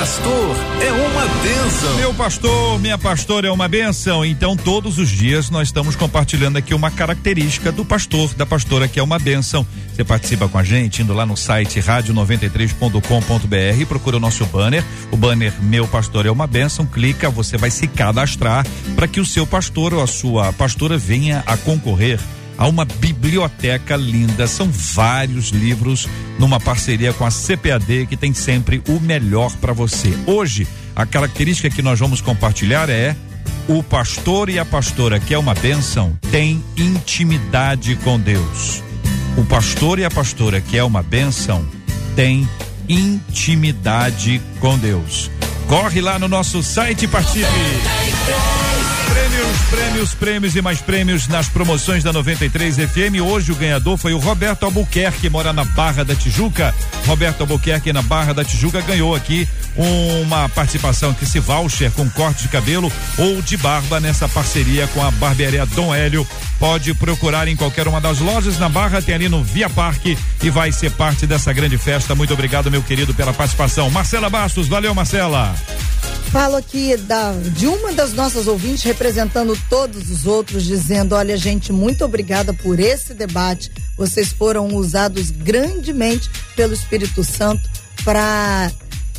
pastor 0.00 0.56
é 0.80 0.90
uma 0.92 1.26
bênção. 1.42 1.96
Meu 1.96 2.14
pastor, 2.14 2.78
minha 2.78 2.96
pastora 2.96 3.48
é 3.48 3.50
uma 3.50 3.68
bênção. 3.68 4.24
Então, 4.24 4.56
todos 4.56 4.96
os 4.96 5.10
dias 5.10 5.50
nós 5.50 5.68
estamos 5.68 5.94
compartilhando 5.94 6.56
aqui 6.56 6.72
uma 6.72 6.90
característica 6.90 7.70
do 7.70 7.84
pastor, 7.84 8.32
da 8.32 8.46
pastora 8.46 8.88
que 8.88 8.98
é 8.98 9.02
uma 9.02 9.18
bênção. 9.18 9.66
Você 9.92 10.02
participa 10.02 10.48
com 10.48 10.56
a 10.56 10.64
gente 10.64 11.02
indo 11.02 11.12
lá 11.12 11.26
no 11.26 11.36
site 11.36 11.80
rádio93.com.br, 11.80 13.86
procura 13.86 14.16
o 14.16 14.20
nosso 14.20 14.46
banner, 14.46 14.82
o 15.12 15.18
banner 15.18 15.52
Meu 15.60 15.86
Pastor 15.86 16.24
é 16.24 16.30
uma 16.30 16.46
bênção, 16.46 16.86
clica, 16.86 17.28
você 17.28 17.58
vai 17.58 17.70
se 17.70 17.86
cadastrar 17.86 18.66
para 18.96 19.06
que 19.06 19.20
o 19.20 19.26
seu 19.26 19.46
pastor 19.46 19.92
ou 19.92 20.02
a 20.02 20.06
sua 20.06 20.50
pastora 20.54 20.96
venha 20.96 21.42
a 21.44 21.58
concorrer 21.58 22.18
a 22.60 22.68
uma 22.68 22.84
biblioteca 22.84 23.96
linda. 23.96 24.46
São 24.46 24.68
vários 24.70 25.48
livros 25.48 26.06
numa 26.38 26.60
parceria 26.60 27.10
com 27.14 27.24
a 27.24 27.30
CPAD 27.30 28.06
que 28.06 28.18
tem 28.18 28.34
sempre 28.34 28.82
o 28.86 29.00
melhor 29.00 29.50
para 29.56 29.72
você. 29.72 30.12
Hoje, 30.26 30.68
a 30.94 31.06
característica 31.06 31.70
que 31.70 31.80
nós 31.80 31.98
vamos 31.98 32.20
compartilhar 32.20 32.90
é 32.90 33.16
O 33.66 33.82
pastor 33.82 34.50
e 34.50 34.58
a 34.58 34.64
pastora, 34.64 35.18
que 35.18 35.32
é 35.32 35.38
uma 35.38 35.54
bênção, 35.54 36.18
tem 36.30 36.62
intimidade 36.76 37.96
com 37.96 38.18
Deus. 38.18 38.82
O 39.36 39.44
pastor 39.44 39.98
e 39.98 40.04
a 40.04 40.10
pastora, 40.10 40.60
que 40.60 40.76
é 40.76 40.84
uma 40.84 41.02
bênção, 41.02 41.64
tem 42.16 42.48
intimidade 42.88 44.42
com 44.58 44.76
Deus. 44.76 45.30
Corre 45.68 46.00
lá 46.00 46.18
no 46.18 46.26
nosso 46.26 46.62
site 46.62 47.04
e 47.04 47.08
participe. 47.08 47.46
Prêmios, 49.10 49.58
prêmios, 49.70 50.14
prêmios 50.14 50.56
e 50.56 50.62
mais 50.62 50.80
prêmios 50.80 51.26
nas 51.26 51.48
promoções 51.48 52.04
da 52.04 52.12
93 52.12 52.76
FM. 52.76 53.20
Hoje 53.24 53.50
o 53.50 53.56
ganhador 53.56 53.96
foi 53.96 54.14
o 54.14 54.18
Roberto 54.18 54.62
Albuquerque, 54.62 55.22
que 55.22 55.28
mora 55.28 55.52
na 55.52 55.64
Barra 55.64 56.04
da 56.04 56.14
Tijuca. 56.14 56.72
Roberto 57.06 57.40
Albuquerque 57.40 57.92
na 57.92 58.02
Barra 58.02 58.32
da 58.32 58.44
Tijuca 58.44 58.80
ganhou 58.80 59.12
aqui 59.12 59.48
uma 59.76 60.48
participação 60.48 61.12
que 61.12 61.26
se 61.26 61.40
voucher 61.40 61.90
com 61.90 62.08
corte 62.10 62.42
de 62.42 62.48
cabelo 62.48 62.92
ou 63.18 63.42
de 63.42 63.56
barba 63.56 63.98
nessa 63.98 64.28
parceria 64.28 64.86
com 64.88 65.04
a 65.04 65.10
barbearia 65.10 65.66
Dom 65.66 65.92
Hélio. 65.92 66.26
Pode 66.60 66.94
procurar 66.94 67.48
em 67.48 67.56
qualquer 67.56 67.88
uma 67.88 68.00
das 68.00 68.20
lojas 68.20 68.58
na 68.58 68.68
Barra, 68.68 69.02
tem 69.02 69.14
ali 69.14 69.28
no 69.28 69.42
Via 69.42 69.68
Parque 69.68 70.16
e 70.40 70.50
vai 70.50 70.70
ser 70.70 70.92
parte 70.92 71.26
dessa 71.26 71.52
grande 71.52 71.76
festa. 71.76 72.14
Muito 72.14 72.32
obrigado, 72.32 72.70
meu 72.70 72.82
querido, 72.82 73.12
pela 73.12 73.32
participação. 73.32 73.90
Marcela 73.90 74.30
Bastos, 74.30 74.68
valeu, 74.68 74.94
Marcela. 74.94 75.52
Falo 76.30 76.54
aqui 76.54 76.96
da, 76.96 77.32
de 77.32 77.66
uma 77.66 77.92
das 77.92 78.12
nossas 78.12 78.46
ouvintes, 78.46 78.84
representando 79.00 79.58
todos 79.70 80.10
os 80.10 80.26
outros, 80.26 80.64
dizendo: 80.64 81.14
olha, 81.14 81.34
gente, 81.34 81.72
muito 81.72 82.04
obrigada 82.04 82.52
por 82.52 82.78
esse 82.78 83.14
debate. 83.14 83.72
Vocês 83.96 84.30
foram 84.30 84.68
usados 84.74 85.30
grandemente 85.30 86.30
pelo 86.54 86.74
Espírito 86.74 87.24
Santo 87.24 87.66
para 88.04 88.70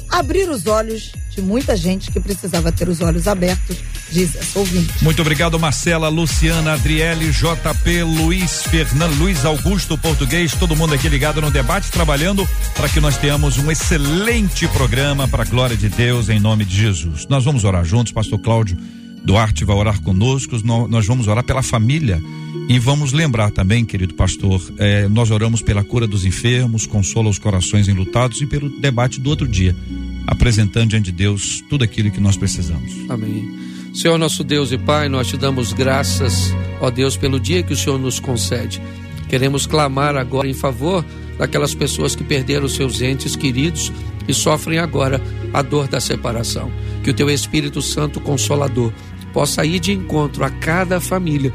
abrir 0.07 0.47
os 0.49 0.67
olhos 0.67 1.11
de 1.31 1.41
muita 1.41 1.75
gente 1.75 2.11
que 2.11 2.19
precisava 2.19 2.71
ter 2.71 2.89
os 2.89 3.01
olhos 3.01 3.27
abertos, 3.27 3.77
diz 4.11 4.35
essa 4.35 4.59
ouvinte. 4.59 5.03
Muito 5.03 5.21
obrigado, 5.21 5.57
Marcela, 5.57 6.09
Luciana, 6.09 6.73
Adriele, 6.73 7.31
JP, 7.31 8.03
Luiz 8.03 8.63
Fernando, 8.63 9.15
Luiz 9.15 9.45
Augusto, 9.45 9.97
português, 9.97 10.53
todo 10.53 10.75
mundo 10.75 10.93
aqui 10.93 11.07
ligado 11.07 11.41
no 11.41 11.49
debate, 11.49 11.89
trabalhando 11.89 12.47
para 12.75 12.89
que 12.89 12.99
nós 12.99 13.17
tenhamos 13.17 13.57
um 13.57 13.71
excelente 13.71 14.67
programa 14.67 15.27
para 15.27 15.43
a 15.43 15.45
glória 15.45 15.77
de 15.77 15.89
Deus, 15.89 16.29
em 16.29 16.39
nome 16.39 16.65
de 16.65 16.75
Jesus. 16.75 17.25
Nós 17.27 17.45
vamos 17.45 17.63
orar 17.63 17.85
juntos, 17.85 18.11
pastor 18.11 18.37
Cláudio 18.37 18.77
Duarte 19.23 19.63
vai 19.63 19.75
orar 19.75 20.01
conosco, 20.01 20.57
nós 20.63 21.05
vamos 21.05 21.27
orar 21.27 21.43
pela 21.43 21.61
família 21.61 22.21
e 22.67 22.79
vamos 22.79 23.11
lembrar 23.11 23.51
também, 23.51 23.85
querido 23.85 24.13
pastor, 24.13 24.61
eh, 24.77 25.07
nós 25.09 25.29
oramos 25.29 25.61
pela 25.61 25.83
cura 25.83 26.07
dos 26.07 26.25
enfermos, 26.25 26.85
consola 26.85 27.29
os 27.29 27.37
corações 27.37 27.87
enlutados 27.87 28.41
e 28.41 28.45
pelo 28.45 28.69
debate 28.69 29.19
do 29.19 29.29
outro 29.29 29.47
dia 29.47 29.75
apresentando 30.31 30.89
diante 30.89 31.05
de 31.05 31.11
Deus 31.11 31.63
tudo 31.69 31.83
aquilo 31.83 32.11
que 32.11 32.19
nós 32.19 32.37
precisamos. 32.37 32.93
Amém. 33.09 33.51
Senhor 33.93 34.17
nosso 34.17 34.43
Deus 34.43 34.71
e 34.71 34.77
Pai, 34.77 35.09
nós 35.09 35.27
te 35.27 35.35
damos 35.35 35.73
graças, 35.73 36.53
ó 36.79 36.89
Deus, 36.89 37.17
pelo 37.17 37.39
dia 37.39 37.61
que 37.61 37.73
o 37.73 37.77
Senhor 37.77 37.99
nos 37.99 38.19
concede. 38.19 38.81
Queremos 39.27 39.65
clamar 39.65 40.15
agora 40.15 40.47
em 40.47 40.53
favor 40.53 41.05
daquelas 41.37 41.73
pessoas 41.73 42.15
que 42.15 42.23
perderam 42.23 42.67
seus 42.69 43.01
entes 43.01 43.35
queridos 43.35 43.91
e 44.27 44.33
sofrem 44.33 44.79
agora 44.79 45.21
a 45.53 45.61
dor 45.61 45.87
da 45.87 45.99
separação. 45.99 46.71
Que 47.03 47.09
o 47.09 47.13
teu 47.13 47.29
Espírito 47.29 47.81
Santo 47.81 48.21
Consolador 48.21 48.93
possa 49.33 49.65
ir 49.65 49.79
de 49.79 49.91
encontro 49.91 50.43
a 50.43 50.49
cada 50.49 50.99
família, 50.99 51.53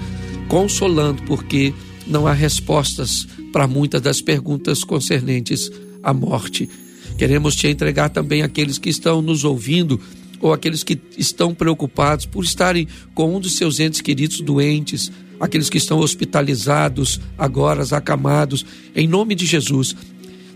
consolando, 0.49 1.23
porque 1.23 1.73
não 2.07 2.27
há 2.27 2.33
respostas 2.33 3.27
para 3.53 3.67
muitas 3.67 4.01
das 4.01 4.21
perguntas 4.21 4.85
concernentes 4.85 5.71
à 6.03 6.13
morte 6.13 6.69
Queremos 7.17 7.57
te 7.57 7.67
entregar 7.67 8.11
também 8.11 8.43
aqueles 8.43 8.79
que 8.79 8.91
estão 8.91 9.23
nos 9.23 9.43
ouvindo 9.43 9.99
ou 10.39 10.53
aqueles 10.53 10.83
que 10.83 11.01
estão 11.17 11.55
preocupados 11.55 12.27
por 12.27 12.45
estarem 12.45 12.87
com 13.15 13.35
um 13.35 13.41
dos 13.41 13.57
seus 13.57 13.81
entes 13.81 14.03
queridos 14.03 14.43
doentes, 14.43 15.11
aqueles 15.41 15.71
que 15.71 15.79
estão 15.79 15.99
hospitalizados, 15.99 17.19
agora 17.39 17.83
acamados, 17.91 18.67
em 18.95 19.09
nome 19.09 19.35
de 19.35 19.47
Jesus. 19.47 19.97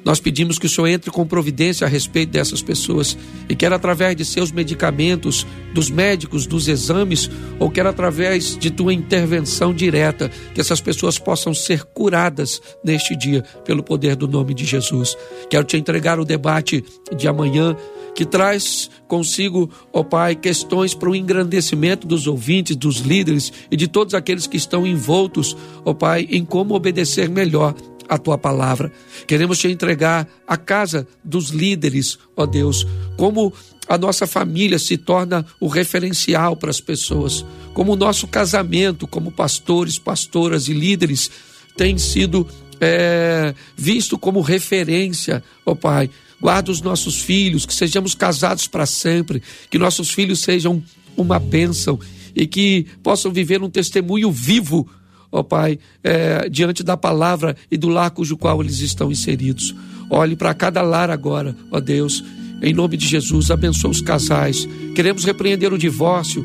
Nós 0.04 0.18
pedimos 0.18 0.58
que 0.58 0.66
o 0.66 0.68
Senhor 0.68 0.88
entre 0.88 1.10
com 1.10 1.26
providência 1.26 1.86
a 1.86 1.90
respeito 1.90 2.32
dessas 2.32 2.62
pessoas 2.62 3.16
e 3.48 3.54
quer 3.54 3.72
através 3.72 4.16
de 4.16 4.24
seus 4.24 4.50
medicamentos, 4.50 5.46
dos 5.74 5.90
médicos, 5.90 6.46
dos 6.46 6.68
exames, 6.68 7.30
ou 7.58 7.70
quer 7.70 7.86
através 7.86 8.56
de 8.56 8.70
tua 8.70 8.94
intervenção 8.94 9.74
direta, 9.74 10.30
que 10.54 10.60
essas 10.60 10.80
pessoas 10.80 11.18
possam 11.18 11.52
ser 11.52 11.84
curadas 11.84 12.60
neste 12.82 13.14
dia 13.14 13.42
pelo 13.64 13.82
poder 13.82 14.16
do 14.16 14.26
nome 14.26 14.54
de 14.54 14.64
Jesus. 14.64 15.16
Quero 15.48 15.64
te 15.64 15.76
entregar 15.76 16.18
o 16.18 16.24
debate 16.24 16.84
de 17.16 17.28
amanhã 17.28 17.76
que 18.14 18.24
traz 18.24 18.90
consigo, 19.06 19.70
ó 19.92 20.02
Pai, 20.02 20.34
questões 20.34 20.94
para 20.94 21.10
o 21.10 21.14
engrandecimento 21.14 22.06
dos 22.06 22.26
ouvintes, 22.26 22.76
dos 22.76 22.98
líderes 22.98 23.52
e 23.70 23.76
de 23.76 23.86
todos 23.86 24.14
aqueles 24.14 24.46
que 24.46 24.56
estão 24.56 24.86
envoltos, 24.86 25.56
ó 25.84 25.94
Pai, 25.94 26.26
em 26.30 26.44
como 26.44 26.74
obedecer 26.74 27.28
melhor 27.28 27.74
a 28.10 28.18
tua 28.18 28.36
palavra. 28.36 28.92
Queremos 29.24 29.58
te 29.58 29.68
entregar 29.68 30.28
a 30.44 30.56
casa 30.56 31.06
dos 31.24 31.50
líderes, 31.50 32.18
ó 32.36 32.44
Deus, 32.44 32.84
como 33.16 33.52
a 33.88 33.96
nossa 33.96 34.26
família 34.26 34.80
se 34.80 34.96
torna 34.96 35.46
o 35.60 35.68
referencial 35.68 36.56
para 36.56 36.70
as 36.70 36.80
pessoas, 36.80 37.46
como 37.72 37.92
o 37.92 37.96
nosso 37.96 38.26
casamento, 38.26 39.06
como 39.06 39.30
pastores, 39.30 39.96
pastoras 39.96 40.66
e 40.66 40.72
líderes, 40.72 41.30
tem 41.76 41.96
sido 41.98 42.48
é, 42.80 43.54
visto 43.76 44.18
como 44.18 44.40
referência, 44.40 45.42
ó 45.64 45.76
Pai. 45.76 46.10
Guarda 46.40 46.72
os 46.72 46.80
nossos 46.80 47.20
filhos, 47.20 47.64
que 47.64 47.74
sejamos 47.74 48.14
casados 48.14 48.66
para 48.66 48.86
sempre, 48.86 49.42
que 49.68 49.78
nossos 49.78 50.10
filhos 50.10 50.40
sejam 50.40 50.82
uma 51.16 51.38
bênção 51.38 52.00
e 52.34 52.46
que 52.46 52.86
possam 53.02 53.30
viver 53.30 53.62
um 53.62 53.70
testemunho 53.70 54.32
vivo 54.32 54.88
ó 55.30 55.42
Pai, 55.42 55.78
é, 56.02 56.48
diante 56.48 56.82
da 56.82 56.96
palavra 56.96 57.56
e 57.70 57.76
do 57.76 57.88
lar 57.88 58.10
cujo 58.10 58.36
qual 58.36 58.60
eles 58.60 58.80
estão 58.80 59.10
inseridos. 59.10 59.74
Olhe 60.10 60.34
para 60.34 60.52
cada 60.54 60.82
lar 60.82 61.10
agora, 61.10 61.56
ó 61.70 61.78
Deus, 61.78 62.22
em 62.62 62.74
nome 62.74 62.96
de 62.96 63.06
Jesus, 63.06 63.50
abençoa 63.50 63.90
os 63.90 64.00
casais. 64.00 64.68
Queremos 64.94 65.24
repreender 65.24 65.72
o 65.72 65.78
divórcio, 65.78 66.44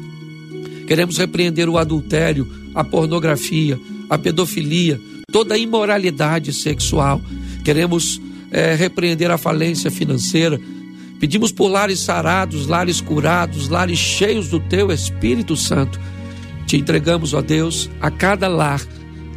queremos 0.88 1.17
repreender 1.17 1.67
o 1.67 1.77
adultério, 1.77 2.47
a 2.73 2.83
pornografia, 2.83 3.79
a 4.09 4.17
pedofilia, 4.17 4.99
toda 5.31 5.55
a 5.55 5.57
imoralidade 5.57 6.53
sexual. 6.53 7.21
Queremos 7.63 8.21
é, 8.51 8.75
repreender 8.75 9.31
a 9.31 9.38
falência 9.38 9.89
financeira. 9.89 10.59
Pedimos 11.19 11.51
por 11.51 11.67
lares 11.69 12.01
sarados, 12.01 12.67
lares 12.67 13.01
curados, 13.01 13.67
lares 13.67 13.97
cheios 13.97 14.49
do 14.49 14.59
Teu 14.59 14.91
Espírito 14.91 15.55
Santo 15.55 15.99
te 16.66 16.78
entregamos, 16.78 17.34
ó 17.34 17.41
Deus, 17.41 17.89
a 18.01 18.09
cada 18.09 18.47
lar 18.47 18.82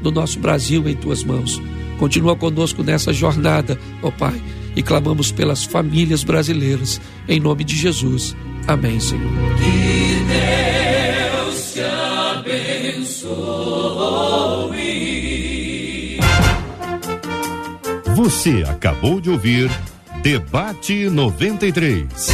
do 0.03 0.11
nosso 0.11 0.39
Brasil 0.39 0.89
em 0.89 0.95
tuas 0.95 1.23
mãos. 1.25 1.61
Continua 1.99 2.37
conosco 2.37 2.83
nessa 2.83 3.13
jornada, 3.13 3.79
ó 4.03 4.11
Pai, 4.11 4.41
e 4.77 4.83
clamamos 4.83 5.33
pelas 5.33 5.65
famílias 5.65 6.23
brasileiras, 6.23 7.01
em 7.29 7.41
nome 7.41 7.65
de 7.65 7.77
Jesus. 7.77 8.37
Amém, 8.67 9.01
Senhor. 9.01 9.31
Que 9.57 10.23
Deus 11.45 11.73
te 11.73 11.81
abençoe. 13.01 13.39
Você 18.15 18.65
acabou 18.69 19.21
de 19.21 19.31
ouvir 19.31 19.71
Debate 20.23 21.09
93. 21.09 22.29